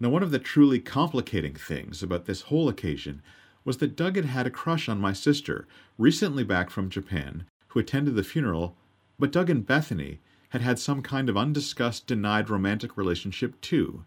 Now, 0.00 0.08
one 0.08 0.24
of 0.24 0.32
the 0.32 0.40
truly 0.40 0.80
complicating 0.80 1.54
things 1.54 2.02
about 2.02 2.24
this 2.24 2.40
whole 2.42 2.68
occasion 2.68 3.22
was 3.64 3.76
that 3.76 3.94
Doug 3.94 4.16
had 4.16 4.24
had 4.24 4.44
a 4.44 4.50
crush 4.50 4.88
on 4.88 4.98
my 4.98 5.12
sister, 5.12 5.68
recently 5.98 6.42
back 6.42 6.68
from 6.68 6.90
Japan, 6.90 7.44
who 7.68 7.78
attended 7.78 8.16
the 8.16 8.24
funeral, 8.24 8.76
but 9.20 9.30
Doug 9.30 9.48
and 9.48 9.64
Bethany 9.64 10.18
had 10.50 10.62
had 10.62 10.78
some 10.78 11.02
kind 11.02 11.28
of 11.28 11.36
undiscussed, 11.36 12.06
denied 12.06 12.50
romantic 12.50 12.96
relationship 12.96 13.60
too. 13.60 14.04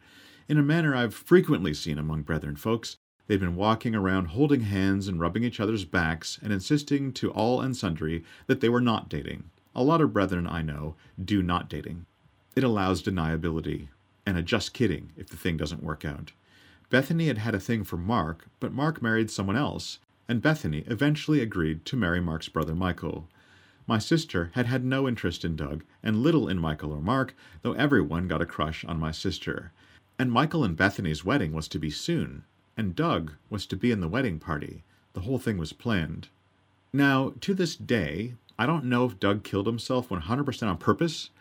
In 0.48 0.58
a 0.58 0.64
manner 0.64 0.96
I've 0.96 1.14
frequently 1.14 1.74
seen 1.74 1.98
among 1.98 2.22
brethren 2.22 2.56
folks, 2.56 2.98
they'd 3.28 3.40
been 3.40 3.56
walking 3.56 3.96
around 3.96 4.28
holding 4.28 4.62
hands 4.62 5.08
and 5.08 5.20
rubbing 5.20 5.44
each 5.44 5.60
other's 5.60 5.86
backs 5.86 6.38
and 6.42 6.54
insisting 6.54 7.12
to 7.14 7.32
all 7.32 7.62
and 7.62 7.76
sundry 7.76 8.24
that 8.48 8.62
they 8.62 8.70
were 8.70 8.82
not 8.82 9.10
dating. 9.10 9.50
A 9.76 9.84
lot 9.84 10.02
of 10.02 10.14
brethren 10.14 10.46
I 10.46 10.62
know 10.62 10.96
do 11.24 11.42
not 11.42 11.70
dating. 11.70 12.06
It 12.56 12.64
allows 12.64 13.02
deniability, 13.02 13.88
and 14.26 14.38
a 14.38 14.42
just 14.42 14.74
kidding 14.74 15.12
if 15.18 15.30
the 15.30 15.38
thing 15.38 15.58
doesn't 15.58 15.82
work 15.82 16.06
out. 16.06 16.34
Bethany 16.90 17.28
had 17.28 17.40
had 17.40 17.56
a 17.56 17.60
thing 17.60 17.84
for 17.84 17.98
Mark, 17.98 18.46
but 18.60 18.72
Mark 18.72 19.02
married 19.02 19.32
someone 19.32 19.56
else, 19.56 19.98
and 20.28 20.42
Bethany 20.42 20.84
eventually 20.88 21.42
agreed 21.42 21.86
to 21.86 21.96
marry 21.96 22.22
Mark's 22.22 22.50
brother 22.50 22.76
Michael. 22.76 23.28
My 23.86 23.98
sister 23.98 24.52
had 24.54 24.66
had 24.66 24.86
no 24.86 25.08
interest 25.08 25.44
in 25.44 25.56
Doug, 25.56 25.84
and 26.02 26.24
little 26.24 26.48
in 26.48 26.58
Michael 26.58 26.94
or 26.94 27.02
Mark, 27.02 27.36
though 27.64 27.74
everyone 27.74 28.28
got 28.28 28.42
a 28.42 28.46
crush 28.46 28.86
on 28.86 29.00
my 29.00 29.12
sister. 29.12 29.72
And 30.18 30.32
Michael 30.32 30.64
and 30.64 30.78
Bethany's 30.78 31.26
wedding 31.26 31.52
was 31.52 31.68
to 31.70 31.80
be 31.80 31.90
soon, 31.90 32.44
and 32.78 32.96
Doug 32.96 33.34
was 33.50 33.66
to 33.66 33.76
be 33.76 33.92
in 33.92 34.00
the 34.00 34.08
wedding 34.08 34.40
party. 34.40 34.84
The 35.14 35.22
whole 35.22 35.40
thing 35.40 35.58
was 35.58 35.74
planned. 35.74 36.30
Now, 36.94 37.34
to 37.42 37.54
this 37.54 37.76
day, 37.76 38.36
I 38.58 38.66
don't 38.68 38.86
know 38.86 39.06
if 39.06 39.20
Doug 39.20 39.44
killed 39.44 39.66
himself 39.66 40.10
100% 40.10 40.68
on 40.70 40.78
purpose 40.78 41.32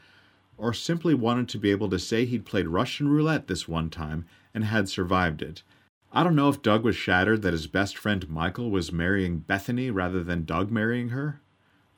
or 0.57 0.73
simply 0.73 1.13
wanted 1.13 1.49
to 1.51 1.59
be 1.59 1.71
able 1.71 1.91
to 1.91 1.99
say 1.99 2.25
he'd 2.25 2.47
played 2.47 2.69
Russian 2.69 3.09
roulette 3.09 3.49
this 3.49 3.69
one 3.69 3.91
time 3.91 4.25
and 4.55 4.65
had 4.65 4.89
survived 4.89 5.43
it. 5.43 5.63
I 6.13 6.25
don't 6.25 6.37
know 6.37 6.49
if 6.49 6.63
Doug 6.63 6.85
was 6.85 6.97
shattered 6.97 7.43
that 7.43 7.53
his 7.53 7.67
best 7.67 7.97
friend 7.97 8.29
Michael 8.29 8.71
was 8.71 8.93
marrying 8.93 9.39
Bethany 9.39 9.91
rather 9.91 10.25
than 10.25 10.45
Doug 10.45 10.71
marrying 10.71 11.11
her. 11.11 11.41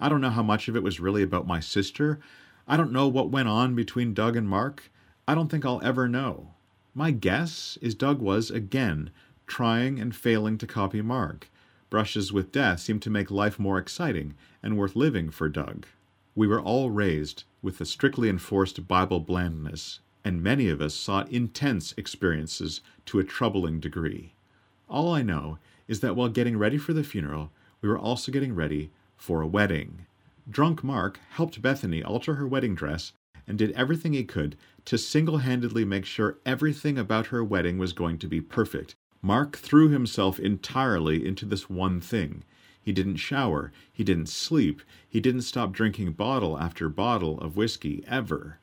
I 0.05 0.11
don't 0.11 0.21
know 0.21 0.29
how 0.29 0.43
much 0.43 0.69
of 0.69 0.77
it 0.77 0.83
was 0.83 1.01
really 1.01 1.23
about 1.23 1.47
my 1.47 1.61
sister. 1.61 2.21
I 2.69 2.77
don't 2.77 2.93
know 2.93 3.09
what 3.09 3.31
went 3.31 3.49
on 3.49 3.75
between 3.75 4.13
Doug 4.13 4.37
and 4.37 4.47
Mark. 4.47 4.91
I 5.27 5.35
don't 5.35 5.51
think 5.51 5.65
I'll 5.65 5.81
ever 5.83 6.07
know. 6.09 6.51
My 6.95 7.11
guess 7.11 7.79
is 7.81 7.95
Doug 7.95 8.21
was, 8.21 8.51
again, 8.51 9.09
trying 9.47 9.99
and 9.99 10.15
failing 10.15 10.59
to 10.59 10.67
copy 10.67 11.01
Mark. 11.01 11.49
Brushes 11.89 12.35
with 12.35 12.53
death 12.53 12.81
seemed 12.81 13.01
to 13.01 13.09
make 13.09 13.31
life 13.31 13.59
more 13.59 13.79
exciting 13.79 14.35
and 14.63 14.77
worth 14.77 14.95
living 14.95 15.31
for 15.31 15.49
Doug. 15.49 15.87
We 16.35 16.47
were 16.47 16.61
all 16.61 16.91
raised 16.91 17.45
with 17.63 17.81
a 17.81 17.87
strictly 17.87 18.29
enforced 18.29 18.87
Bible 18.87 19.21
blandness, 19.21 20.01
and 20.23 20.43
many 20.43 20.69
of 20.69 20.83
us 20.83 20.95
sought 20.95 21.33
intense 21.33 21.95
experiences 21.97 22.83
to 23.07 23.21
a 23.21 23.25
troubling 23.25 23.81
degree. 23.81 24.35
All 24.87 25.15
I 25.15 25.23
know 25.23 25.57
is 25.89 26.01
that 26.01 26.15
while 26.15 26.29
getting 26.29 26.59
ready 26.59 26.77
for 26.77 26.93
the 26.93 27.05
funeral, 27.05 27.53
we 27.81 27.89
were 27.89 27.99
also 27.99 28.31
getting 28.31 28.55
ready 28.55 28.91
for 29.17 29.41
a 29.41 29.47
wedding. 29.47 30.07
Drunk 30.49 30.85
Mark 30.85 31.19
helped 31.31 31.63
Bethany 31.63 32.03
alter 32.03 32.35
her 32.35 32.47
wedding 32.47 32.75
dress 32.75 33.13
and 33.47 33.59
did 33.59 33.73
everything 33.73 34.13
he 34.13 34.25
could 34.25 34.57
to 34.85 34.99
single 34.99 35.39
handedly 35.39 35.85
make 35.85 36.05
sure 36.05 36.39
everything 36.45 36.99
about 36.99 37.27
her 37.27 37.45
wedding 37.45 37.79
was 37.79 37.93
going 37.93 38.19
to 38.19 38.29
be 38.29 38.41
perfect. 38.41 38.95
Mark 39.23 39.57
threw 39.57 39.89
himself 39.89 40.39
entirely 40.39 41.27
into 41.27 41.47
this 41.47 41.71
one 41.71 42.01
thing. 42.01 42.45
He 42.83 42.93
didn't 42.93 43.17
shower, 43.17 43.73
he 43.91 44.05
didn't 44.05 44.29
sleep, 44.29 44.83
he 45.09 45.21
didn't 45.21 45.43
stop 45.43 45.73
drinking 45.73 46.13
bottle 46.13 46.59
after 46.59 46.91
bottle 46.91 47.39
of 47.41 47.57
whiskey 47.57 48.05
ever. 48.07 48.59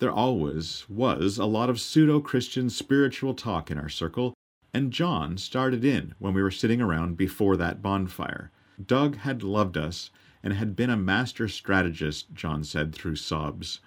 There 0.00 0.12
always 0.12 0.84
was 0.90 1.38
a 1.38 1.46
lot 1.46 1.70
of 1.70 1.80
pseudo 1.80 2.20
Christian 2.20 2.68
spiritual 2.68 3.32
talk 3.32 3.70
in 3.70 3.78
our 3.78 3.88
circle, 3.88 4.34
and 4.74 4.92
John 4.92 5.38
started 5.38 5.82
in 5.84 6.14
when 6.18 6.34
we 6.34 6.42
were 6.42 6.50
sitting 6.50 6.82
around 6.82 7.16
before 7.16 7.56
that 7.56 7.80
bonfire. 7.80 8.50
Doug 8.84 9.16
had 9.16 9.42
loved 9.42 9.76
us 9.76 10.10
and 10.42 10.52
had 10.52 10.74
been 10.74 10.90
a 10.90 10.96
master 10.96 11.48
strategist, 11.48 12.34
John 12.34 12.64
said 12.64 12.94
through 12.94 13.16
sobs. 13.16 13.80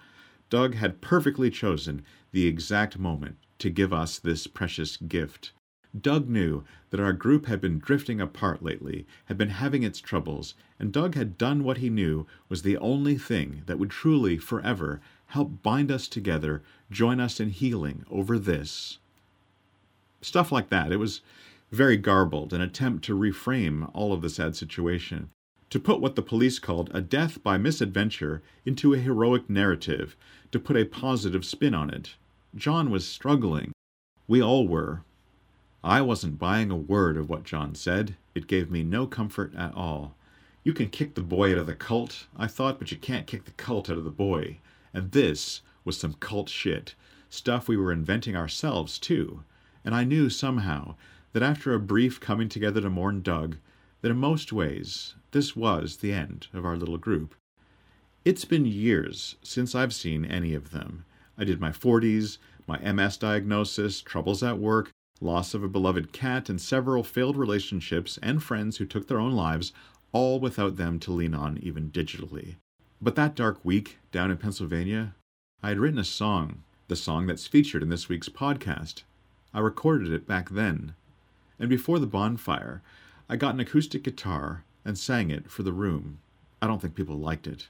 Doug 0.50 0.74
had 0.74 1.00
perfectly 1.00 1.50
chosen 1.50 2.02
the 2.32 2.46
exact 2.46 2.98
moment 2.98 3.36
to 3.58 3.70
give 3.70 3.92
us 3.92 4.18
this 4.18 4.46
precious 4.46 4.96
gift. 4.96 5.52
Doug 5.98 6.28
knew 6.28 6.64
that 6.90 7.00
our 7.00 7.12
group 7.12 7.46
had 7.46 7.60
been 7.60 7.78
drifting 7.78 8.20
apart 8.20 8.62
lately, 8.62 9.06
had 9.26 9.38
been 9.38 9.50
having 9.50 9.82
its 9.82 10.00
troubles, 10.00 10.54
and 10.78 10.92
Doug 10.92 11.14
had 11.14 11.38
done 11.38 11.64
what 11.64 11.78
he 11.78 11.90
knew 11.90 12.26
was 12.48 12.62
the 12.62 12.76
only 12.78 13.16
thing 13.16 13.62
that 13.66 13.78
would 13.78 13.90
truly, 13.90 14.36
forever, 14.36 15.00
help 15.26 15.62
bind 15.62 15.90
us 15.90 16.08
together, 16.08 16.62
join 16.90 17.20
us 17.20 17.40
in 17.40 17.50
healing 17.50 18.04
over 18.10 18.38
this. 18.38 18.98
Stuff 20.20 20.50
like 20.52 20.68
that. 20.68 20.92
It 20.92 20.96
was 20.96 21.20
very 21.70 21.96
garbled, 21.96 22.52
an 22.52 22.60
attempt 22.60 23.04
to 23.04 23.18
reframe 23.18 23.90
all 23.94 24.12
of 24.12 24.22
the 24.22 24.30
sad 24.30 24.56
situation, 24.56 25.30
to 25.70 25.78
put 25.78 26.00
what 26.00 26.16
the 26.16 26.22
police 26.22 26.58
called 26.58 26.90
a 26.94 27.00
death 27.00 27.42
by 27.42 27.58
misadventure 27.58 28.42
into 28.64 28.94
a 28.94 28.98
heroic 28.98 29.50
narrative, 29.50 30.16
to 30.50 30.58
put 30.58 30.76
a 30.76 30.84
positive 30.84 31.44
spin 31.44 31.74
on 31.74 31.90
it. 31.90 32.14
John 32.54 32.90
was 32.90 33.06
struggling. 33.06 33.72
We 34.26 34.42
all 34.42 34.66
were. 34.66 35.02
I 35.84 36.00
wasn't 36.00 36.38
buying 36.38 36.70
a 36.70 36.76
word 36.76 37.16
of 37.16 37.28
what 37.28 37.44
John 37.44 37.74
said. 37.74 38.16
It 38.34 38.46
gave 38.46 38.70
me 38.70 38.82
no 38.82 39.06
comfort 39.06 39.54
at 39.54 39.74
all. 39.74 40.14
You 40.64 40.72
can 40.72 40.88
kick 40.88 41.14
the 41.14 41.22
boy 41.22 41.52
out 41.52 41.58
of 41.58 41.66
the 41.66 41.74
cult, 41.74 42.26
I 42.36 42.46
thought, 42.46 42.78
but 42.78 42.90
you 42.90 42.96
can't 42.96 43.26
kick 43.26 43.44
the 43.44 43.52
cult 43.52 43.88
out 43.88 43.98
of 43.98 44.04
the 44.04 44.10
boy. 44.10 44.58
And 44.92 45.12
this 45.12 45.60
was 45.84 45.98
some 45.98 46.14
cult 46.14 46.48
shit. 46.48 46.94
Stuff 47.30 47.68
we 47.68 47.76
were 47.76 47.92
inventing 47.92 48.36
ourselves, 48.36 48.98
too. 48.98 49.44
And 49.84 49.94
I 49.94 50.04
knew 50.04 50.28
somehow 50.30 50.96
that 51.32 51.42
after 51.42 51.74
a 51.74 51.80
brief 51.80 52.20
coming 52.20 52.48
together 52.48 52.80
to 52.80 52.90
mourn 52.90 53.22
Doug, 53.22 53.56
that 54.00 54.10
in 54.10 54.16
most 54.16 54.52
ways 54.52 55.14
this 55.32 55.54
was 55.54 55.98
the 55.98 56.12
end 56.12 56.46
of 56.54 56.64
our 56.64 56.76
little 56.76 56.98
group. 56.98 57.34
It's 58.24 58.44
been 58.44 58.66
years 58.66 59.36
since 59.42 59.74
I've 59.74 59.94
seen 59.94 60.24
any 60.24 60.54
of 60.54 60.70
them. 60.70 61.04
I 61.36 61.44
did 61.44 61.60
my 61.60 61.70
40s, 61.70 62.38
my 62.66 62.78
MS 62.78 63.16
diagnosis, 63.16 64.00
troubles 64.00 64.42
at 64.42 64.58
work, 64.58 64.90
loss 65.20 65.54
of 65.54 65.62
a 65.62 65.68
beloved 65.68 66.12
cat, 66.12 66.48
and 66.48 66.60
several 66.60 67.02
failed 67.02 67.36
relationships 67.36 68.18
and 68.22 68.42
friends 68.42 68.76
who 68.76 68.86
took 68.86 69.08
their 69.08 69.20
own 69.20 69.32
lives, 69.32 69.72
all 70.12 70.40
without 70.40 70.76
them 70.76 70.98
to 71.00 71.12
lean 71.12 71.34
on 71.34 71.58
even 71.62 71.90
digitally. 71.90 72.56
But 73.00 73.14
that 73.16 73.34
dark 73.34 73.64
week 73.64 73.98
down 74.12 74.30
in 74.30 74.36
Pennsylvania, 74.36 75.14
I 75.62 75.68
had 75.68 75.78
written 75.78 75.98
a 75.98 76.04
song, 76.04 76.62
the 76.88 76.96
song 76.96 77.26
that's 77.26 77.46
featured 77.46 77.82
in 77.82 77.88
this 77.88 78.08
week's 78.08 78.28
podcast. 78.28 79.02
I 79.54 79.60
recorded 79.60 80.12
it 80.12 80.26
back 80.26 80.50
then. 80.50 80.94
And 81.58 81.68
before 81.68 81.98
the 81.98 82.06
bonfire, 82.06 82.82
I 83.28 83.36
got 83.36 83.54
an 83.54 83.60
acoustic 83.60 84.04
guitar 84.04 84.64
and 84.84 84.96
sang 84.96 85.30
it 85.30 85.50
for 85.50 85.62
the 85.62 85.72
room. 85.72 86.18
I 86.62 86.66
don't 86.66 86.80
think 86.80 86.94
people 86.94 87.18
liked 87.18 87.46
it. 87.46 87.68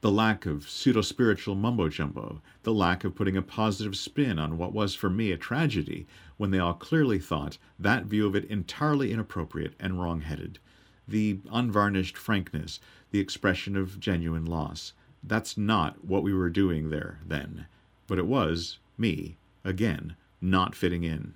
The 0.00 0.10
lack 0.12 0.46
of 0.46 0.68
pseudo 0.68 1.00
spiritual 1.00 1.56
mumbo 1.56 1.88
jumbo, 1.88 2.40
the 2.62 2.72
lack 2.72 3.02
of 3.02 3.16
putting 3.16 3.36
a 3.36 3.42
positive 3.42 3.96
spin 3.96 4.38
on 4.38 4.56
what 4.56 4.72
was 4.72 4.94
for 4.94 5.10
me 5.10 5.32
a 5.32 5.36
tragedy, 5.36 6.06
when 6.36 6.52
they 6.52 6.60
all 6.60 6.74
clearly 6.74 7.18
thought 7.18 7.58
that 7.78 8.04
view 8.04 8.26
of 8.26 8.36
it 8.36 8.44
entirely 8.44 9.12
inappropriate 9.12 9.74
and 9.80 10.00
wrong 10.00 10.20
headed. 10.20 10.60
The 11.08 11.38
unvarnished 11.50 12.16
frankness, 12.16 12.78
the 13.10 13.18
expression 13.18 13.76
of 13.76 13.98
genuine 13.98 14.44
loss. 14.44 14.92
That's 15.24 15.56
not 15.56 16.04
what 16.04 16.22
we 16.22 16.32
were 16.32 16.50
doing 16.50 16.90
there 16.90 17.18
then. 17.26 17.66
But 18.06 18.18
it 18.18 18.26
was 18.26 18.78
me, 18.96 19.36
again, 19.64 20.14
not 20.40 20.76
fitting 20.76 21.02
in. 21.02 21.34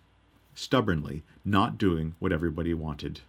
Stubbornly, 0.55 1.23
not 1.45 1.79
doing 1.79 2.15
what 2.19 2.33
everybody 2.33 2.75
wanted. 2.75 3.21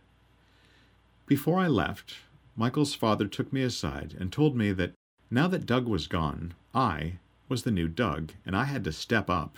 Before 1.25 1.59
I 1.59 1.67
left, 1.67 2.15
Michael's 2.55 2.93
father 2.93 3.27
took 3.27 3.51
me 3.51 3.61
aside 3.61 4.15
and 4.19 4.31
told 4.31 4.55
me 4.55 4.71
that 4.73 4.93
now 5.31 5.47
that 5.47 5.65
Doug 5.65 5.87
was 5.87 6.07
gone, 6.07 6.53
I 6.75 7.13
was 7.49 7.63
the 7.63 7.71
new 7.71 7.87
Doug, 7.87 8.33
and 8.45 8.55
I 8.55 8.65
had 8.65 8.83
to 8.83 8.91
step 8.91 9.29
up. 9.29 9.57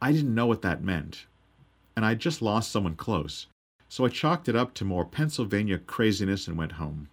I 0.00 0.12
didn't 0.12 0.34
know 0.34 0.46
what 0.46 0.62
that 0.62 0.82
meant, 0.82 1.26
and 1.94 2.04
I'd 2.04 2.20
just 2.20 2.40
lost 2.40 2.70
someone 2.70 2.94
close, 2.94 3.46
so 3.88 4.04
I 4.04 4.08
chalked 4.08 4.48
it 4.48 4.56
up 4.56 4.72
to 4.74 4.84
more 4.84 5.04
Pennsylvania 5.04 5.78
craziness 5.78 6.48
and 6.48 6.56
went 6.56 6.72
home. 6.72 7.08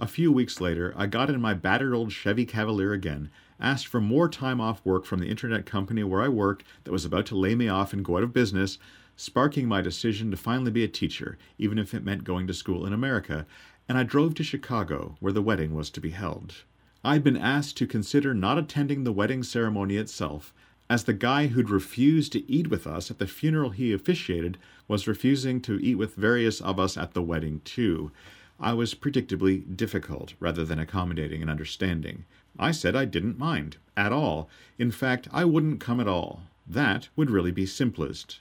A 0.00 0.06
few 0.06 0.32
weeks 0.32 0.60
later, 0.60 0.94
I 0.96 1.06
got 1.06 1.28
in 1.28 1.40
my 1.40 1.54
battered 1.54 1.92
old 1.92 2.12
Chevy 2.12 2.46
Cavalier 2.46 2.92
again, 2.92 3.30
asked 3.62 3.86
for 3.86 4.00
more 4.00 4.28
time 4.28 4.60
off 4.60 4.84
work 4.84 5.06
from 5.06 5.20
the 5.20 5.28
internet 5.28 5.64
company 5.64 6.02
where 6.04 6.20
I 6.20 6.28
worked 6.28 6.64
that 6.84 6.92
was 6.92 7.04
about 7.04 7.24
to 7.26 7.36
lay 7.36 7.54
me 7.54 7.68
off 7.68 7.92
and 7.92 8.04
go 8.04 8.18
out 8.18 8.22
of 8.22 8.32
business, 8.32 8.78
sparking 9.16 9.68
my 9.68 9.80
decision 9.80 10.30
to 10.30 10.36
finally 10.36 10.70
be 10.70 10.84
a 10.84 10.88
teacher, 10.88 11.38
even 11.58 11.78
if 11.78 11.94
it 11.94 12.04
meant 12.04 12.24
going 12.24 12.46
to 12.48 12.54
school 12.54 12.84
in 12.84 12.92
America, 12.92 13.46
and 13.88 13.96
I 13.96 14.02
drove 14.02 14.34
to 14.34 14.44
Chicago, 14.44 15.16
where 15.20 15.32
the 15.32 15.42
wedding 15.42 15.74
was 15.74 15.90
to 15.90 16.00
be 16.00 16.10
held. 16.10 16.64
I'd 17.04 17.24
been 17.24 17.36
asked 17.36 17.76
to 17.78 17.86
consider 17.86 18.34
not 18.34 18.58
attending 18.58 19.04
the 19.04 19.12
wedding 19.12 19.42
ceremony 19.42 19.96
itself, 19.96 20.52
as 20.88 21.04
the 21.04 21.12
guy 21.12 21.46
who'd 21.46 21.70
refused 21.70 22.32
to 22.32 22.50
eat 22.50 22.68
with 22.68 22.86
us 22.86 23.10
at 23.10 23.18
the 23.18 23.26
funeral 23.26 23.70
he 23.70 23.92
officiated 23.92 24.58
was 24.88 25.08
refusing 25.08 25.60
to 25.62 25.78
eat 25.80 25.94
with 25.94 26.14
various 26.14 26.60
of 26.60 26.78
us 26.78 26.96
at 26.96 27.14
the 27.14 27.22
wedding, 27.22 27.60
too. 27.64 28.12
I 28.60 28.74
was 28.74 28.94
predictably 28.94 29.76
difficult 29.76 30.34
rather 30.38 30.64
than 30.64 30.78
accommodating 30.78 31.40
and 31.40 31.50
understanding. 31.50 32.24
I 32.58 32.70
said 32.70 32.94
I 32.94 33.04
didn't 33.04 33.38
mind, 33.38 33.78
at 33.96 34.12
all. 34.12 34.48
In 34.78 34.90
fact, 34.90 35.28
I 35.32 35.44
wouldn't 35.44 35.80
come 35.80 36.00
at 36.00 36.08
all. 36.08 36.42
That 36.66 37.08
would 37.16 37.30
really 37.30 37.50
be 37.50 37.66
simplest. 37.66 38.40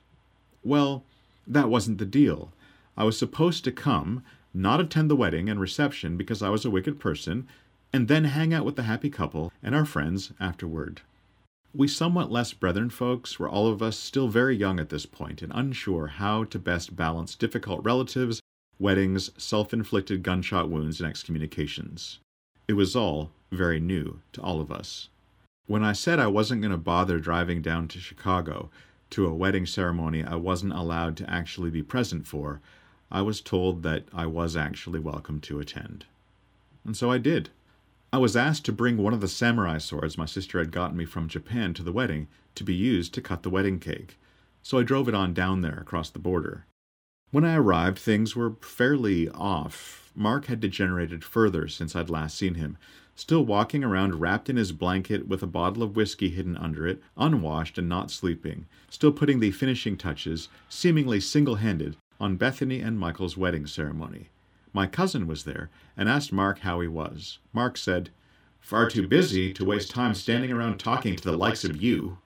Well, 0.64 1.04
that 1.48 1.70
wasn't 1.70 1.98
the 1.98 2.06
deal. 2.06 2.54
I 2.98 3.04
was 3.04 3.18
supposed 3.18 3.64
to 3.64 3.72
come, 3.72 4.24
not 4.54 4.80
attend 4.80 5.10
the 5.10 5.16
wedding 5.16 5.50
and 5.50 5.60
reception 5.60 6.18
because 6.18 6.42
I 6.42 6.50
was 6.50 6.66
a 6.66 6.70
wicked 6.70 7.00
person, 7.00 7.48
and 7.94 8.08
then 8.08 8.26
hang 8.26 8.54
out 8.54 8.66
with 8.66 8.76
the 8.76 8.84
happy 8.84 9.10
couple 9.10 9.52
and 9.64 9.74
our 9.74 9.86
friends 9.86 10.34
afterward. 10.40 11.02
We 11.74 11.88
somewhat 11.88 12.32
less 12.32 12.52
brethren 12.54 12.90
folks 12.90 13.40
were 13.40 13.50
all 13.50 13.68
of 13.68 13.82
us 13.82 13.98
still 13.98 14.28
very 14.28 14.58
young 14.58 14.80
at 14.80 14.90
this 14.90 15.06
point 15.06 15.42
and 15.42 15.52
unsure 15.56 16.08
how 16.08 16.44
to 16.46 16.60
best 16.60 16.98
balance 16.98 17.34
difficult 17.34 17.84
relatives, 17.86 18.42
weddings, 18.78 19.32
self 19.38 19.74
inflicted 19.74 20.22
gunshot 20.22 20.70
wounds, 20.70 21.00
and 21.00 21.10
excommunications. 21.10 22.20
It 22.68 22.74
was 22.74 22.96
all 22.96 23.32
very 23.52 23.80
new 23.80 24.22
to 24.34 24.42
all 24.42 24.62
of 24.62 24.72
us. 24.72 25.10
When 25.68 25.84
I 25.84 25.94
said 25.94 26.20
I 26.20 26.28
wasn't 26.28 26.62
going 26.62 26.72
to 26.72 26.78
bother 26.78 27.20
driving 27.20 27.62
down 27.62 27.88
to 27.90 28.00
Chicago 28.00 28.70
to 29.12 29.28
a 29.28 29.34
wedding 29.34 29.66
ceremony 29.66 30.24
I 30.24 30.36
wasn't 30.36 30.74
allowed 30.74 31.18
to 31.18 31.30
actually 31.30 31.70
be 31.70 31.84
present 31.84 32.26
for, 32.26 32.62
I 33.12 33.22
was 33.22 33.42
told 33.42 33.84
that 33.84 34.06
I 34.14 34.26
was 34.26 34.56
actually 34.56 35.00
welcome 35.00 35.40
to 35.42 35.60
attend. 35.60 36.06
And 36.86 36.96
so 36.96 37.12
I 37.12 37.18
did. 37.18 37.50
I 38.14 38.18
was 38.18 38.36
asked 38.36 38.66
to 38.66 38.74
bring 38.74 38.98
one 38.98 39.14
of 39.14 39.22
the 39.22 39.28
samurai 39.28 39.78
swords 39.78 40.18
my 40.18 40.26
sister 40.26 40.60
had 40.60 40.72
gotten 40.72 40.98
me 40.98 41.06
from 41.06 41.28
Japan 41.30 41.74
to 41.76 41.84
the 41.84 41.92
wedding 41.92 42.28
to 42.56 42.64
be 42.64 42.74
used 42.74 43.14
to 43.14 43.22
cut 43.22 43.44
the 43.44 43.50
wedding 43.50 43.80
cake, 43.80 44.18
so 44.64 44.80
I 44.80 44.84
drove 44.84 45.08
it 45.08 45.16
on 45.16 45.34
down 45.34 45.62
there 45.62 45.80
across 45.80 46.10
the 46.10 46.20
border. 46.20 46.66
When 47.32 47.46
I 47.46 47.56
arrived, 47.56 47.98
things 47.98 48.36
were 48.36 48.56
fairly 48.62 49.30
off. 49.30 50.01
Mark 50.16 50.46
had 50.46 50.60
degenerated 50.60 51.24
further 51.24 51.68
since 51.68 51.96
I'd 51.96 52.10
last 52.10 52.38
seen 52.38 52.56
him, 52.56 52.78
still 53.16 53.46
walking 53.46 53.84
around 53.84 54.20
wrapped 54.20 54.50
in 54.50 54.58
his 54.58 54.72
blanket 54.72 55.28
with 55.28 55.44
a 55.44 55.48
bottle 55.48 55.84
of 55.84 55.96
whiskey 55.96 56.30
hidden 56.30 56.58
under 56.58 56.88
it, 56.88 57.02
unwashed 57.18 57.78
and 57.78 57.88
not 57.88 58.12
sleeping, 58.12 58.66
still 58.90 59.12
putting 59.12 59.40
the 59.40 59.52
finishing 59.52 59.98
touches, 59.98 60.50
seemingly 60.70 61.20
single 61.20 61.56
handed, 61.56 61.96
on 62.20 62.36
Bethany 62.36 62.80
and 62.80 63.00
Michael's 63.00 63.38
wedding 63.38 63.66
ceremony. 63.66 64.30
My 64.74 64.88
cousin 64.88 65.28
was 65.28 65.44
there 65.44 65.70
and 65.98 66.08
asked 66.08 66.32
Mark 66.32 66.60
how 66.60 66.80
he 66.80 66.88
was. 66.88 67.40
Mark 67.54 67.78
said, 67.78 68.10
Far 68.60 68.90
too 68.90 69.08
busy 69.08 69.52
to 69.54 69.66
waste 69.66 69.90
time 69.90 70.14
standing 70.14 70.52
around 70.52 70.78
talking 70.78 71.16
to 71.16 71.24
the 71.24 71.36
likes 71.36 71.66
of 71.66 71.82
you. 71.82 72.20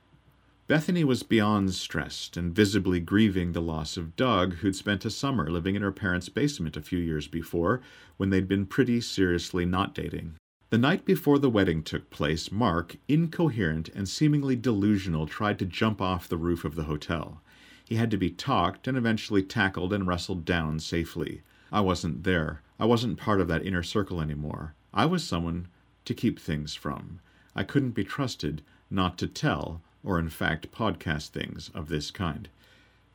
Bethany 0.68 1.04
was 1.04 1.22
beyond 1.22 1.76
stressed 1.76 2.38
and 2.38 2.52
visibly 2.52 3.00
grieving 3.00 3.52
the 3.52 3.62
loss 3.62 3.98
of 3.98 4.16
Doug, 4.16 4.56
who'd 4.56 4.76
spent 4.76 5.06
a 5.06 5.12
summer 5.12 5.52
living 5.52 5.76
in 5.76 5.84
her 5.84 5.92
parents' 5.92 6.28
basement 6.28 6.76
a 6.76 6.82
few 6.82 6.98
years 6.98 7.28
before, 7.28 7.82
when 8.18 8.32
they'd 8.32 8.48
been 8.48 8.66
pretty 8.66 9.00
seriously 9.00 9.64
not 9.64 9.94
dating. 9.94 10.34
The 10.72 10.80
night 10.80 11.06
before 11.06 11.38
the 11.38 11.52
wedding 11.52 11.84
took 11.84 12.10
place, 12.10 12.52
Mark, 12.52 12.96
incoherent 13.08 13.90
and 13.90 14.10
seemingly 14.10 14.56
delusional, 14.56 15.28
tried 15.28 15.60
to 15.60 15.66
jump 15.66 16.02
off 16.02 16.28
the 16.28 16.36
roof 16.36 16.66
of 16.66 16.74
the 16.74 16.86
hotel. 16.86 17.42
He 17.88 17.98
had 17.98 18.10
to 18.10 18.18
be 18.18 18.32
talked 18.32 18.88
and 18.88 18.98
eventually 18.98 19.44
tackled 19.44 19.94
and 19.94 20.08
wrestled 20.08 20.46
down 20.46 20.80
safely. 20.80 21.44
I 21.72 21.82
wasn't 21.82 22.24
there. 22.24 22.64
I 22.80 22.86
wasn't 22.86 23.20
part 23.20 23.40
of 23.40 23.48
that 23.50 23.64
inner 23.64 23.84
circle 23.84 24.20
anymore. 24.20 24.74
I 24.92 25.06
was 25.06 25.24
someone 25.24 25.68
to 26.06 26.16
keep 26.16 26.40
things 26.40 26.74
from. 26.74 27.20
I 27.56 27.64
couldn't 27.64 27.92
be 27.92 28.04
trusted 28.04 28.64
not 28.90 29.20
to 29.20 29.28
tell, 29.28 29.82
or 30.06 30.20
in 30.20 30.30
fact 30.30 30.72
podcast 30.72 31.30
things 31.30 31.72
of 31.74 31.90
this 31.90 32.12
kind. 32.12 32.48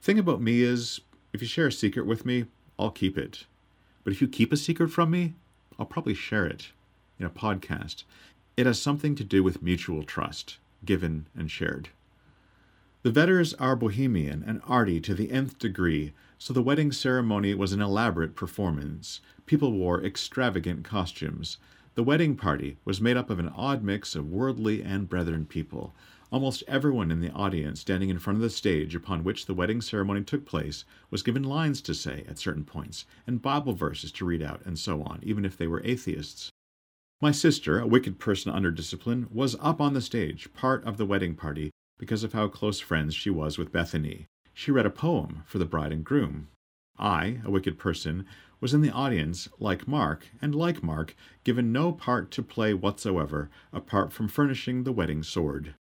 Thing 0.03 0.19
about 0.19 0.43
me 0.43 0.63
is, 0.63 1.01
if 1.33 1.41
you 1.41 1.49
share 1.49 1.69
a 1.69 1.73
secret 1.73 2.05
with 2.05 2.27
me, 2.27 2.47
I'll 2.79 2.91
keep 2.91 3.17
it. 3.17 3.45
But 4.03 4.13
if 4.13 4.21
you 4.21 4.29
keep 4.29 4.53
a 4.53 4.57
secret 4.57 4.89
from 4.89 5.11
me, 5.11 5.35
I'll 5.79 5.87
probably 5.87 6.15
share 6.15 6.47
it 6.47 6.73
in 7.19 7.25
a 7.25 7.31
podcast. 7.31 8.05
It 8.57 8.67
has 8.67 8.81
something 8.81 9.15
to 9.15 9.25
do 9.25 9.43
with 9.43 9.63
mutual 9.63 10.03
trust, 10.03 10.59
given 10.85 11.27
and 11.37 11.51
shared. 11.51 11.91
The 13.03 13.11
Vedders 13.11 13.55
are 13.59 13.77
bohemian 13.77 14.45
and 14.47 14.61
arty 14.67 15.01
to 15.01 15.15
the 15.15 15.31
nth 15.31 15.59
degree, 15.59 16.13
so 16.39 16.53
the 16.53 16.63
wedding 16.63 16.93
ceremony 16.93 17.55
was 17.55 17.73
an 17.73 17.81
elaborate 17.81 18.35
performance. 18.35 19.21
People 19.47 19.73
wore 19.73 20.05
extravagant 20.05 20.85
costumes. 20.85 21.57
The 21.95 22.03
wedding 22.03 22.37
party 22.37 22.77
was 22.85 23.01
made 23.01 23.17
up 23.17 23.31
of 23.31 23.39
an 23.39 23.49
odd 23.49 23.83
mix 23.83 24.15
of 24.15 24.31
worldly 24.31 24.83
and 24.83 25.09
brethren 25.09 25.47
people. 25.47 25.95
Almost 26.33 26.63
everyone 26.69 27.11
in 27.11 27.19
the 27.19 27.33
audience 27.33 27.81
standing 27.81 28.09
in 28.09 28.21
front 28.21 28.37
of 28.37 28.43
the 28.43 28.51
stage 28.51 28.95
upon 28.95 29.25
which 29.25 29.47
the 29.47 29.55
wedding 29.55 29.81
ceremony 29.81 30.23
took 30.23 30.47
place 30.47 30.85
was 31.11 31.25
given 31.25 31.43
lines 31.43 31.81
to 31.83 31.93
say 31.93 32.25
at 32.29 32.39
certain 32.39 32.65
points, 32.65 33.05
and 33.27 33.43
Bible 33.43 33.73
verses 33.73 34.13
to 34.13 34.25
read 34.25 34.41
out, 34.41 34.65
and 34.65 34.79
so 34.79 35.03
on, 35.03 35.19
even 35.25 35.45
if 35.45 35.57
they 35.57 35.67
were 35.67 35.83
atheists. 35.85 36.49
My 37.21 37.33
sister, 37.33 37.81
a 37.81 37.87
wicked 37.87 38.21
person 38.21 38.53
under 38.53 38.71
discipline, 38.71 39.27
was 39.33 39.57
up 39.61 39.81
on 39.81 39.93
the 39.93 40.01
stage, 40.01 40.53
part 40.55 40.85
of 40.85 40.99
the 40.99 41.05
wedding 41.05 41.35
party, 41.35 41.73
because 41.99 42.23
of 42.23 42.33
how 42.33 42.47
close 42.47 42.79
friends 42.79 43.13
she 43.13 43.29
was 43.29 43.59
with 43.59 43.73
Bethany. 43.73 44.27
She 44.55 44.71
read 44.71 44.87
a 44.87 44.91
poem 44.91 45.43
for 45.47 45.59
the 45.59 45.65
bride 45.65 45.93
and 45.93 46.05
groom. 46.05 46.47
I, 46.97 47.41
a 47.45 47.51
wicked 47.51 47.77
person, 47.77 48.25
was 48.61 48.73
in 48.73 48.83
the 48.83 48.93
audience, 48.93 49.49
like 49.59 49.89
Mark, 49.89 50.29
and 50.41 50.55
like 50.55 50.81
Mark, 50.81 51.17
given 51.43 51.73
no 51.73 51.91
part 51.91 52.31
to 52.31 52.43
play 52.43 52.73
whatsoever, 52.73 53.51
apart 53.73 54.13
from 54.13 54.29
furnishing 54.29 54.85
the 54.85 54.93
wedding 54.93 55.25
sword. 55.25 55.75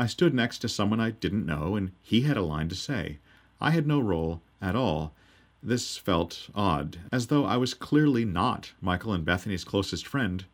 I 0.00 0.06
stood 0.06 0.34
next 0.34 0.58
to 0.58 0.68
someone 0.68 0.98
I 0.98 1.12
didn't 1.12 1.46
know, 1.46 1.76
and 1.76 1.92
he 2.02 2.22
had 2.22 2.36
a 2.36 2.42
line 2.42 2.68
to 2.70 2.74
say. 2.74 3.18
I 3.60 3.70
had 3.70 3.86
no 3.86 4.00
role 4.00 4.42
at 4.60 4.74
all. 4.74 5.14
This 5.62 5.96
felt 5.96 6.48
odd, 6.54 6.98
as 7.12 7.28
though 7.28 7.44
I 7.44 7.56
was 7.56 7.74
clearly 7.74 8.24
not 8.24 8.72
Michael 8.80 9.12
and 9.12 9.24
Bethany's 9.24 9.62
closest 9.62 10.06
friend. 10.06 10.44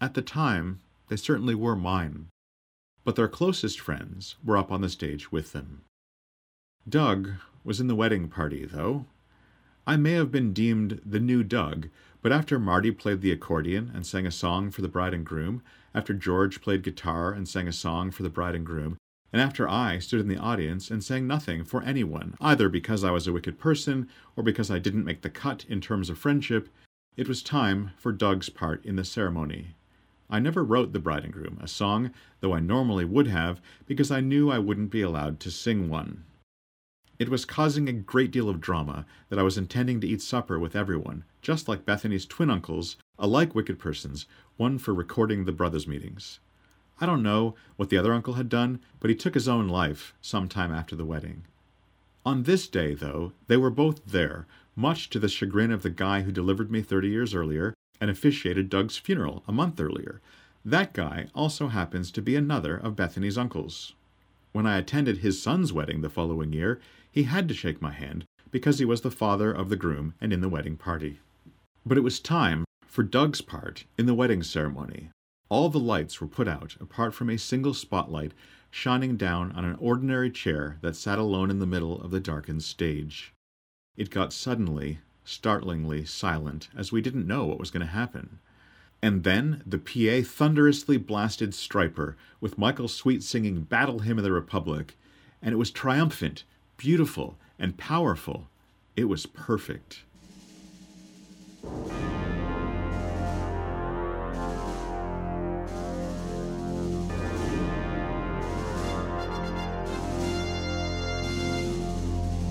At 0.00 0.14
the 0.14 0.22
time, 0.22 0.80
they 1.08 1.16
certainly 1.16 1.54
were 1.54 1.74
mine 1.74 2.28
but 3.04 3.16
their 3.16 3.28
closest 3.28 3.80
friends 3.80 4.36
were 4.44 4.56
up 4.56 4.70
on 4.70 4.80
the 4.80 4.88
stage 4.88 5.32
with 5.32 5.52
them. 5.52 5.82
Doug 6.88 7.30
was 7.64 7.80
in 7.80 7.86
the 7.86 7.94
wedding 7.94 8.28
party, 8.28 8.64
though. 8.64 9.06
I 9.86 9.96
may 9.96 10.12
have 10.12 10.30
been 10.30 10.52
deemed 10.52 11.00
the 11.04 11.20
new 11.20 11.42
Doug, 11.42 11.88
but 12.22 12.32
after 12.32 12.58
Marty 12.58 12.92
played 12.92 13.20
the 13.20 13.32
accordion 13.32 13.90
and 13.92 14.06
sang 14.06 14.26
a 14.26 14.30
song 14.30 14.70
for 14.70 14.80
the 14.80 14.88
bride 14.88 15.12
and 15.12 15.26
groom, 15.26 15.60
after 15.92 16.14
George 16.14 16.62
played 16.62 16.82
guitar 16.82 17.32
and 17.32 17.48
sang 17.48 17.66
a 17.66 17.72
song 17.72 18.10
for 18.10 18.22
the 18.22 18.30
bride 18.30 18.54
and 18.54 18.64
groom, 18.64 18.96
and 19.32 19.42
after 19.42 19.68
I 19.68 19.98
stood 19.98 20.20
in 20.20 20.28
the 20.28 20.36
audience 20.36 20.90
and 20.90 21.02
sang 21.02 21.26
nothing 21.26 21.64
for 21.64 21.82
anyone, 21.82 22.36
either 22.40 22.68
because 22.68 23.02
I 23.02 23.10
was 23.10 23.26
a 23.26 23.32
wicked 23.32 23.58
person 23.58 24.08
or 24.36 24.44
because 24.44 24.70
I 24.70 24.78
didn't 24.78 25.04
make 25.04 25.22
the 25.22 25.30
cut 25.30 25.64
in 25.68 25.80
terms 25.80 26.08
of 26.08 26.18
friendship, 26.18 26.68
it 27.16 27.28
was 27.28 27.42
time 27.42 27.90
for 27.96 28.12
Doug's 28.12 28.48
part 28.48 28.84
in 28.84 28.96
the 28.96 29.04
ceremony. 29.04 29.74
I 30.30 30.38
never 30.38 30.62
wrote 30.62 30.92
The 30.92 30.98
Bride 30.98 31.24
and 31.24 31.32
Groom, 31.32 31.58
a 31.60 31.68
song, 31.68 32.10
though 32.40 32.54
I 32.54 32.60
normally 32.60 33.04
would 33.04 33.26
have, 33.26 33.60
because 33.86 34.10
I 34.10 34.20
knew 34.20 34.50
I 34.50 34.58
wouldn't 34.58 34.90
be 34.90 35.02
allowed 35.02 35.40
to 35.40 35.50
sing 35.50 35.90
one. 35.90 36.24
It 37.22 37.28
was 37.28 37.44
causing 37.44 37.88
a 37.88 37.92
great 37.92 38.32
deal 38.32 38.48
of 38.48 38.60
drama 38.60 39.06
that 39.28 39.38
I 39.38 39.44
was 39.44 39.56
intending 39.56 40.00
to 40.00 40.08
eat 40.08 40.20
supper 40.20 40.58
with 40.58 40.74
everyone, 40.74 41.22
just 41.40 41.68
like 41.68 41.86
Bethany's 41.86 42.26
twin 42.26 42.50
uncles, 42.50 42.96
alike 43.16 43.54
wicked 43.54 43.78
persons, 43.78 44.26
one 44.56 44.76
for 44.76 44.92
recording 44.92 45.44
the 45.44 45.52
brothers' 45.52 45.86
meetings. 45.86 46.40
I 47.00 47.06
don't 47.06 47.22
know 47.22 47.54
what 47.76 47.90
the 47.90 47.96
other 47.96 48.12
uncle 48.12 48.34
had 48.34 48.48
done, 48.48 48.80
but 48.98 49.08
he 49.08 49.14
took 49.14 49.34
his 49.34 49.46
own 49.46 49.68
life 49.68 50.14
some 50.20 50.48
time 50.48 50.72
after 50.72 50.96
the 50.96 51.04
wedding. 51.04 51.44
On 52.26 52.42
this 52.42 52.66
day, 52.66 52.92
though, 52.92 53.30
they 53.46 53.56
were 53.56 53.70
both 53.70 54.04
there, 54.04 54.48
much 54.74 55.08
to 55.10 55.20
the 55.20 55.28
chagrin 55.28 55.70
of 55.70 55.84
the 55.84 55.90
guy 55.90 56.22
who 56.22 56.32
delivered 56.32 56.72
me 56.72 56.82
thirty 56.82 57.10
years 57.10 57.36
earlier, 57.36 57.72
and 58.00 58.10
officiated 58.10 58.68
Doug's 58.68 58.96
funeral 58.96 59.44
a 59.46 59.52
month 59.52 59.78
earlier. 59.78 60.20
That 60.64 60.92
guy 60.92 61.28
also 61.36 61.68
happens 61.68 62.10
to 62.10 62.20
be 62.20 62.34
another 62.34 62.76
of 62.76 62.96
Bethany's 62.96 63.38
uncles. 63.38 63.94
When 64.50 64.66
I 64.66 64.76
attended 64.76 65.18
his 65.18 65.40
son's 65.40 65.72
wedding 65.72 66.00
the 66.00 66.10
following 66.10 66.52
year, 66.52 66.80
he 67.12 67.24
had 67.24 67.46
to 67.46 67.54
shake 67.54 67.80
my 67.80 67.92
hand 67.92 68.24
because 68.50 68.78
he 68.78 68.84
was 68.84 69.02
the 69.02 69.10
father 69.10 69.52
of 69.52 69.68
the 69.68 69.76
groom 69.76 70.14
and 70.20 70.32
in 70.32 70.40
the 70.40 70.48
wedding 70.48 70.76
party. 70.76 71.20
But 71.86 71.98
it 71.98 72.02
was 72.02 72.18
time 72.18 72.64
for 72.86 73.02
Doug's 73.02 73.40
part 73.40 73.84
in 73.96 74.06
the 74.06 74.14
wedding 74.14 74.42
ceremony. 74.42 75.10
All 75.48 75.68
the 75.68 75.78
lights 75.78 76.20
were 76.20 76.26
put 76.26 76.48
out 76.48 76.76
apart 76.80 77.14
from 77.14 77.30
a 77.30 77.38
single 77.38 77.74
spotlight 77.74 78.32
shining 78.70 79.16
down 79.16 79.52
on 79.52 79.64
an 79.64 79.76
ordinary 79.78 80.30
chair 80.30 80.78
that 80.80 80.96
sat 80.96 81.18
alone 81.18 81.50
in 81.50 81.58
the 81.58 81.66
middle 81.66 82.00
of 82.00 82.10
the 82.10 82.20
darkened 82.20 82.62
stage. 82.62 83.32
It 83.96 84.10
got 84.10 84.32
suddenly 84.32 84.98
startlingly 85.24 86.04
silent, 86.04 86.68
as 86.74 86.90
we 86.90 87.00
didn't 87.00 87.26
know 87.26 87.44
what 87.44 87.58
was 87.58 87.70
going 87.70 87.86
to 87.86 87.92
happen. 87.92 88.38
And 89.02 89.24
then 89.24 89.62
the 89.66 89.78
PA 89.78 90.26
thunderously 90.26 90.96
blasted 90.96 91.50
Stryper, 91.50 92.14
with 92.40 92.58
Michael 92.58 92.88
Sweet 92.88 93.22
singing 93.22 93.62
Battle 93.62 94.00
Hymn 94.00 94.18
of 94.18 94.24
the 94.24 94.32
Republic, 94.32 94.96
and 95.40 95.52
it 95.52 95.58
was 95.58 95.70
triumphant, 95.70 96.44
beautiful, 96.82 97.36
and 97.60 97.76
powerful. 97.76 98.48
It 98.96 99.04
was 99.04 99.24
perfect. 99.24 100.02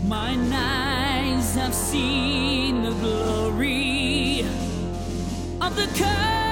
My 0.08 0.38
eyes 0.54 1.56
have 1.56 1.74
seen 1.74 2.84
the 2.84 2.92
glory 2.92 4.46
of 5.60 5.76
the 5.76 5.88
coming 6.02 6.51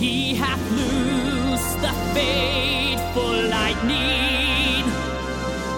He 0.00 0.34
hath 0.34 0.58
loosed 0.70 1.78
the 1.82 1.92
fateful 2.14 3.48
lightning 3.50 4.84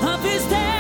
of 0.01 0.23
his 0.23 0.47
terrible 0.47 0.72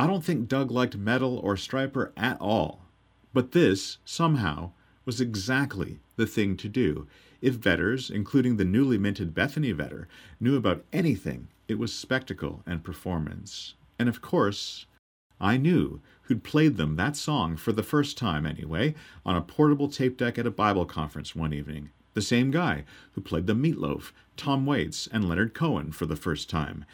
I 0.00 0.06
don't 0.06 0.24
think 0.24 0.48
Doug 0.48 0.70
liked 0.70 0.96
metal 0.96 1.36
or 1.36 1.56
Stryper 1.56 2.12
at 2.16 2.40
all. 2.40 2.86
But 3.34 3.52
this, 3.52 3.98
somehow, 4.02 4.70
was 5.04 5.20
exactly 5.20 5.98
the 6.16 6.26
thing 6.26 6.56
to 6.56 6.70
do. 6.70 7.06
If 7.42 7.60
Vedders, 7.60 8.10
including 8.10 8.56
the 8.56 8.64
newly 8.64 8.96
minted 8.96 9.34
Bethany 9.34 9.72
Vedder, 9.72 10.08
knew 10.40 10.56
about 10.56 10.86
anything, 10.90 11.48
it 11.68 11.78
was 11.78 11.92
spectacle 11.92 12.62
and 12.64 12.82
performance. 12.82 13.74
And 13.98 14.08
of 14.08 14.22
course, 14.22 14.86
I 15.38 15.58
knew 15.58 16.00
who'd 16.22 16.44
played 16.44 16.78
them 16.78 16.96
that 16.96 17.14
song 17.14 17.58
for 17.58 17.72
the 17.72 17.82
first 17.82 18.16
time, 18.16 18.46
anyway, 18.46 18.94
on 19.26 19.36
a 19.36 19.42
portable 19.42 19.90
tape 19.90 20.16
deck 20.16 20.38
at 20.38 20.46
a 20.46 20.50
Bible 20.50 20.86
conference 20.86 21.36
one 21.36 21.52
evening. 21.52 21.90
The 22.14 22.22
same 22.22 22.50
guy 22.50 22.84
who 23.12 23.20
played 23.20 23.46
the 23.46 23.52
Meatloaf, 23.54 24.12
Tom 24.38 24.64
Waits, 24.64 25.08
and 25.12 25.28
Leonard 25.28 25.52
Cohen 25.52 25.92
for 25.92 26.06
the 26.06 26.16
first 26.16 26.48
time. 26.48 26.86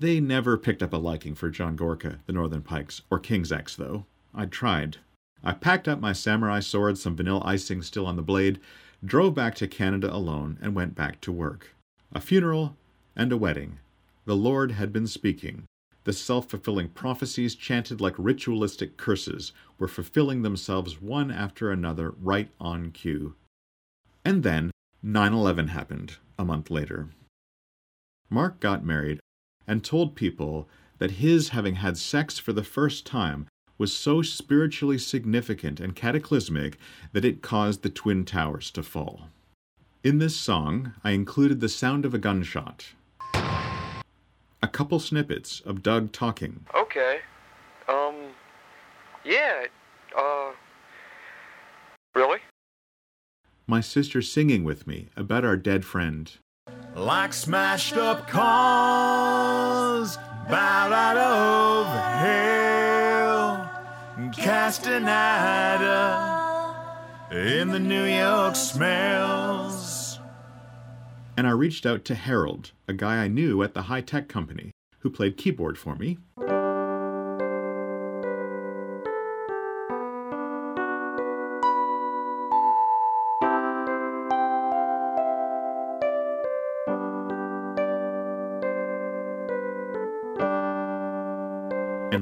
They 0.00 0.18
never 0.18 0.56
picked 0.56 0.82
up 0.82 0.94
a 0.94 0.96
liking 0.96 1.34
for 1.34 1.50
John 1.50 1.76
Gorka, 1.76 2.20
the 2.24 2.32
Northern 2.32 2.62
Pikes, 2.62 3.02
or 3.10 3.18
King's 3.18 3.52
X, 3.52 3.76
though. 3.76 4.06
I 4.34 4.46
tried. 4.46 4.96
I 5.44 5.52
packed 5.52 5.86
up 5.86 6.00
my 6.00 6.14
samurai 6.14 6.60
sword, 6.60 6.96
some 6.96 7.14
vanilla 7.14 7.42
icing 7.44 7.82
still 7.82 8.06
on 8.06 8.16
the 8.16 8.22
blade, 8.22 8.60
drove 9.04 9.34
back 9.34 9.54
to 9.56 9.68
Canada 9.68 10.10
alone, 10.10 10.58
and 10.62 10.74
went 10.74 10.94
back 10.94 11.20
to 11.20 11.32
work. 11.32 11.74
A 12.14 12.20
funeral 12.20 12.78
and 13.14 13.30
a 13.30 13.36
wedding. 13.36 13.78
The 14.24 14.36
Lord 14.36 14.72
had 14.72 14.90
been 14.90 15.06
speaking. 15.06 15.64
The 16.04 16.14
self 16.14 16.48
fulfilling 16.48 16.88
prophecies, 16.88 17.54
chanted 17.54 18.00
like 18.00 18.14
ritualistic 18.16 18.96
curses, 18.96 19.52
were 19.78 19.86
fulfilling 19.86 20.40
themselves 20.40 21.02
one 21.02 21.30
after 21.30 21.70
another 21.70 22.14
right 22.22 22.48
on 22.58 22.90
cue. 22.92 23.34
And 24.24 24.44
then 24.44 24.70
9 25.02 25.34
11 25.34 25.68
happened 25.68 26.16
a 26.38 26.44
month 26.46 26.70
later. 26.70 27.10
Mark 28.30 28.60
got 28.60 28.82
married 28.82 29.20
and 29.70 29.84
told 29.84 30.16
people 30.16 30.68
that 30.98 31.12
his 31.12 31.50
having 31.50 31.76
had 31.76 31.96
sex 31.96 32.40
for 32.40 32.52
the 32.52 32.64
first 32.64 33.06
time 33.06 33.46
was 33.78 33.96
so 33.96 34.20
spiritually 34.20 34.98
significant 34.98 35.78
and 35.78 35.94
cataclysmic 35.94 36.76
that 37.12 37.24
it 37.24 37.40
caused 37.40 37.82
the 37.82 37.88
Twin 37.88 38.24
Towers 38.24 38.68
to 38.72 38.82
fall. 38.82 39.28
In 40.02 40.18
this 40.18 40.34
song, 40.34 40.94
I 41.04 41.12
included 41.12 41.60
the 41.60 41.68
sound 41.68 42.04
of 42.04 42.12
a 42.12 42.18
gunshot, 42.18 42.86
a 43.32 44.68
couple 44.72 44.98
snippets 44.98 45.60
of 45.60 45.84
Doug 45.84 46.10
talking, 46.10 46.66
Okay. 46.74 47.20
Um. 47.88 48.16
Yeah. 49.24 49.66
Uh. 50.18 50.50
Really? 52.16 52.40
my 53.68 53.80
sister 53.80 54.20
singing 54.20 54.64
with 54.64 54.88
me 54.88 55.06
about 55.16 55.44
our 55.44 55.56
dead 55.56 55.84
friend, 55.84 56.32
Like 56.94 57.32
smashed 57.32 57.96
up 57.96 58.28
cars, 58.28 60.16
bowed 60.48 60.92
out 60.92 61.16
of 61.16 61.86
hell, 62.20 63.70
casting 64.32 65.06
at 65.06 65.80
in 67.30 67.68
the 67.68 67.78
New 67.78 68.04
York 68.04 68.56
smells. 68.56 70.18
and 71.36 71.46
I 71.46 71.52
reached 71.52 71.86
out 71.86 72.04
to 72.06 72.14
Harold, 72.14 72.72
a 72.88 72.92
guy 72.92 73.22
I 73.22 73.28
knew 73.28 73.62
at 73.62 73.72
the 73.72 73.82
high 73.82 74.00
tech 74.02 74.28
company, 74.28 74.72
who 74.98 75.10
played 75.10 75.36
keyboard 75.36 75.78
for 75.78 75.94
me. 75.94 76.18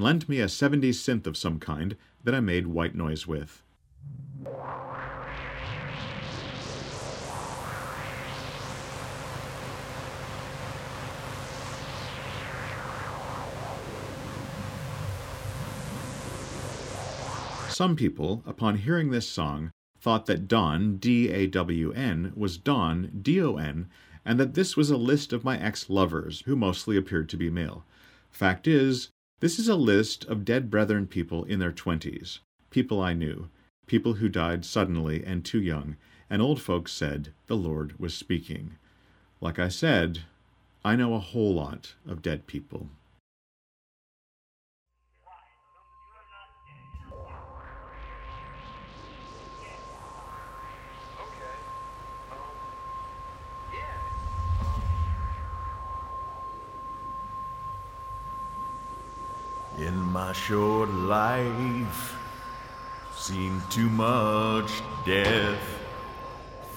Lent 0.08 0.26
me 0.26 0.40
a 0.40 0.46
70s 0.46 0.94
synth 0.94 1.26
of 1.26 1.36
some 1.36 1.60
kind 1.60 1.94
that 2.24 2.34
I 2.34 2.40
made 2.40 2.66
white 2.66 2.94
noise 2.94 3.26
with. 3.26 3.62
Some 17.68 17.94
people, 17.94 18.42
upon 18.46 18.78
hearing 18.78 19.10
this 19.10 19.28
song, 19.28 19.72
thought 20.00 20.24
that 20.24 20.48
Dawn, 20.48 20.96
D 20.96 21.28
A 21.28 21.46
W 21.48 21.92
N, 21.92 22.32
was 22.34 22.56
Dawn, 22.56 23.10
D 23.20 23.42
O 23.42 23.56
N, 23.56 23.88
and 24.24 24.40
that 24.40 24.54
this 24.54 24.74
was 24.74 24.88
a 24.90 24.96
list 24.96 25.34
of 25.34 25.44
my 25.44 25.60
ex 25.60 25.90
lovers, 25.90 26.44
who 26.46 26.56
mostly 26.56 26.96
appeared 26.96 27.28
to 27.28 27.36
be 27.36 27.50
male. 27.50 27.84
Fact 28.30 28.66
is, 28.66 29.10
this 29.40 29.58
is 29.58 29.68
a 29.68 29.76
list 29.76 30.24
of 30.24 30.44
dead 30.44 30.70
brethren 30.70 31.06
people 31.06 31.44
in 31.44 31.60
their 31.60 31.72
twenties, 31.72 32.40
people 32.70 33.00
I 33.00 33.12
knew, 33.12 33.48
people 33.86 34.14
who 34.14 34.28
died 34.28 34.64
suddenly 34.64 35.24
and 35.24 35.44
too 35.44 35.60
young, 35.60 35.96
and 36.28 36.42
old 36.42 36.60
folks 36.60 36.92
said 36.92 37.32
the 37.46 37.56
Lord 37.56 37.98
was 37.98 38.14
speaking. 38.14 38.76
Like 39.40 39.58
I 39.58 39.68
said, 39.68 40.24
I 40.84 40.96
know 40.96 41.14
a 41.14 41.20
whole 41.20 41.54
lot 41.54 41.94
of 42.06 42.22
dead 42.22 42.46
people. 42.46 42.90
My 60.24 60.32
short 60.32 60.90
life, 60.90 62.18
seen 63.14 63.62
too 63.70 63.88
much 63.88 64.82
death 65.06 65.62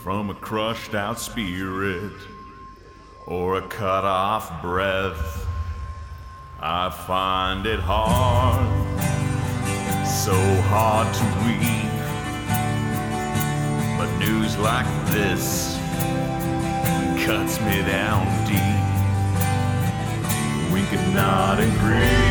from 0.03 0.29
a 0.29 0.33
crushed 0.35 0.93
out 0.93 1.17
spirit 1.19 2.13
or 3.25 3.57
a 3.57 3.61
cut 3.67 4.05
off 4.05 4.61
breath. 4.61 5.47
I 6.59 6.91
find 6.91 7.65
it 7.65 7.79
hard, 7.79 8.61
so 10.05 10.37
hard 10.69 11.09
to 11.19 11.25
weep. 11.45 11.95
But 13.97 14.09
news 14.19 14.55
like 14.59 14.85
this 15.07 15.79
cuts 17.25 17.59
me 17.61 17.81
down 17.89 18.23
deep. 18.45 18.81
We 20.71 20.83
could 20.91 21.07
not 21.15 21.59
agree 21.59 22.30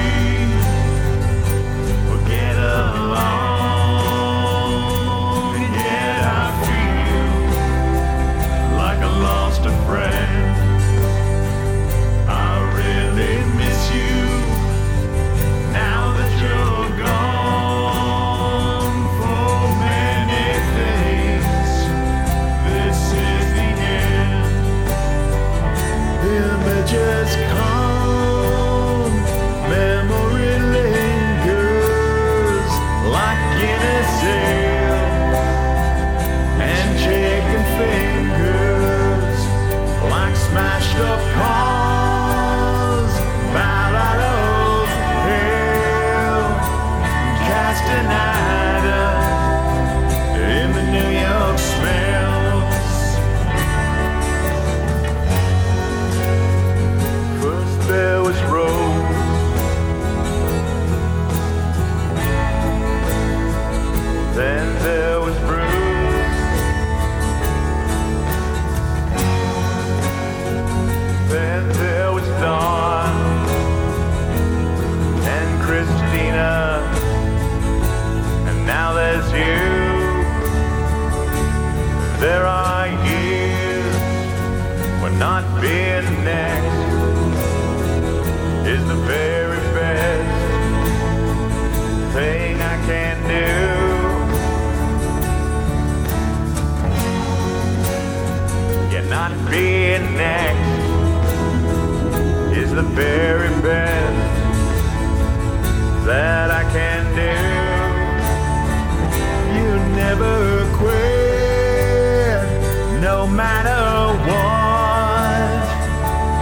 matter 113.30 114.18
what. 114.28 115.62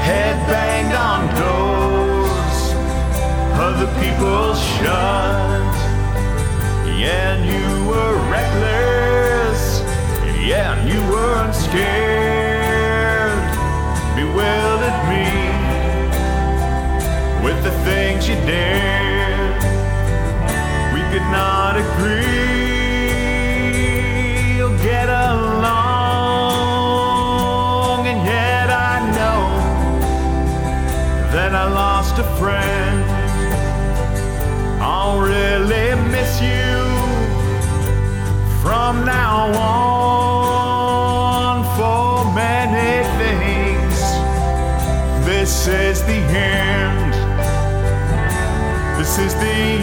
Head 0.03 0.37
banged 0.49 0.95
on 0.95 1.29
doors, 1.37 2.59
other 3.61 3.89
people 4.01 4.55
shut. 4.55 5.75
Yeah, 6.99 7.35
and 7.35 7.45
you 7.45 7.69
were 7.89 8.15
reckless. 8.31 9.81
Yeah, 10.47 10.79
and 10.79 10.89
you 10.89 11.01
weren't 11.13 11.55
scared. 11.55 13.39
Bewildered 14.17 15.01
me 15.13 15.29
with 17.45 17.63
the 17.65 17.73
things 17.85 18.29
you 18.29 18.37
did. 18.47 19.57
We 20.95 21.01
could 21.13 21.29
not 21.31 21.77
agree. 21.77 22.28
Now 39.39 39.53
on 40.83 41.63
for 41.77 42.35
many 42.35 43.07
things. 43.21 43.99
This 45.25 45.69
is 45.69 46.03
the 46.03 46.21
end. 46.35 47.13
This 48.99 49.19
is 49.19 49.35
the 49.35 49.78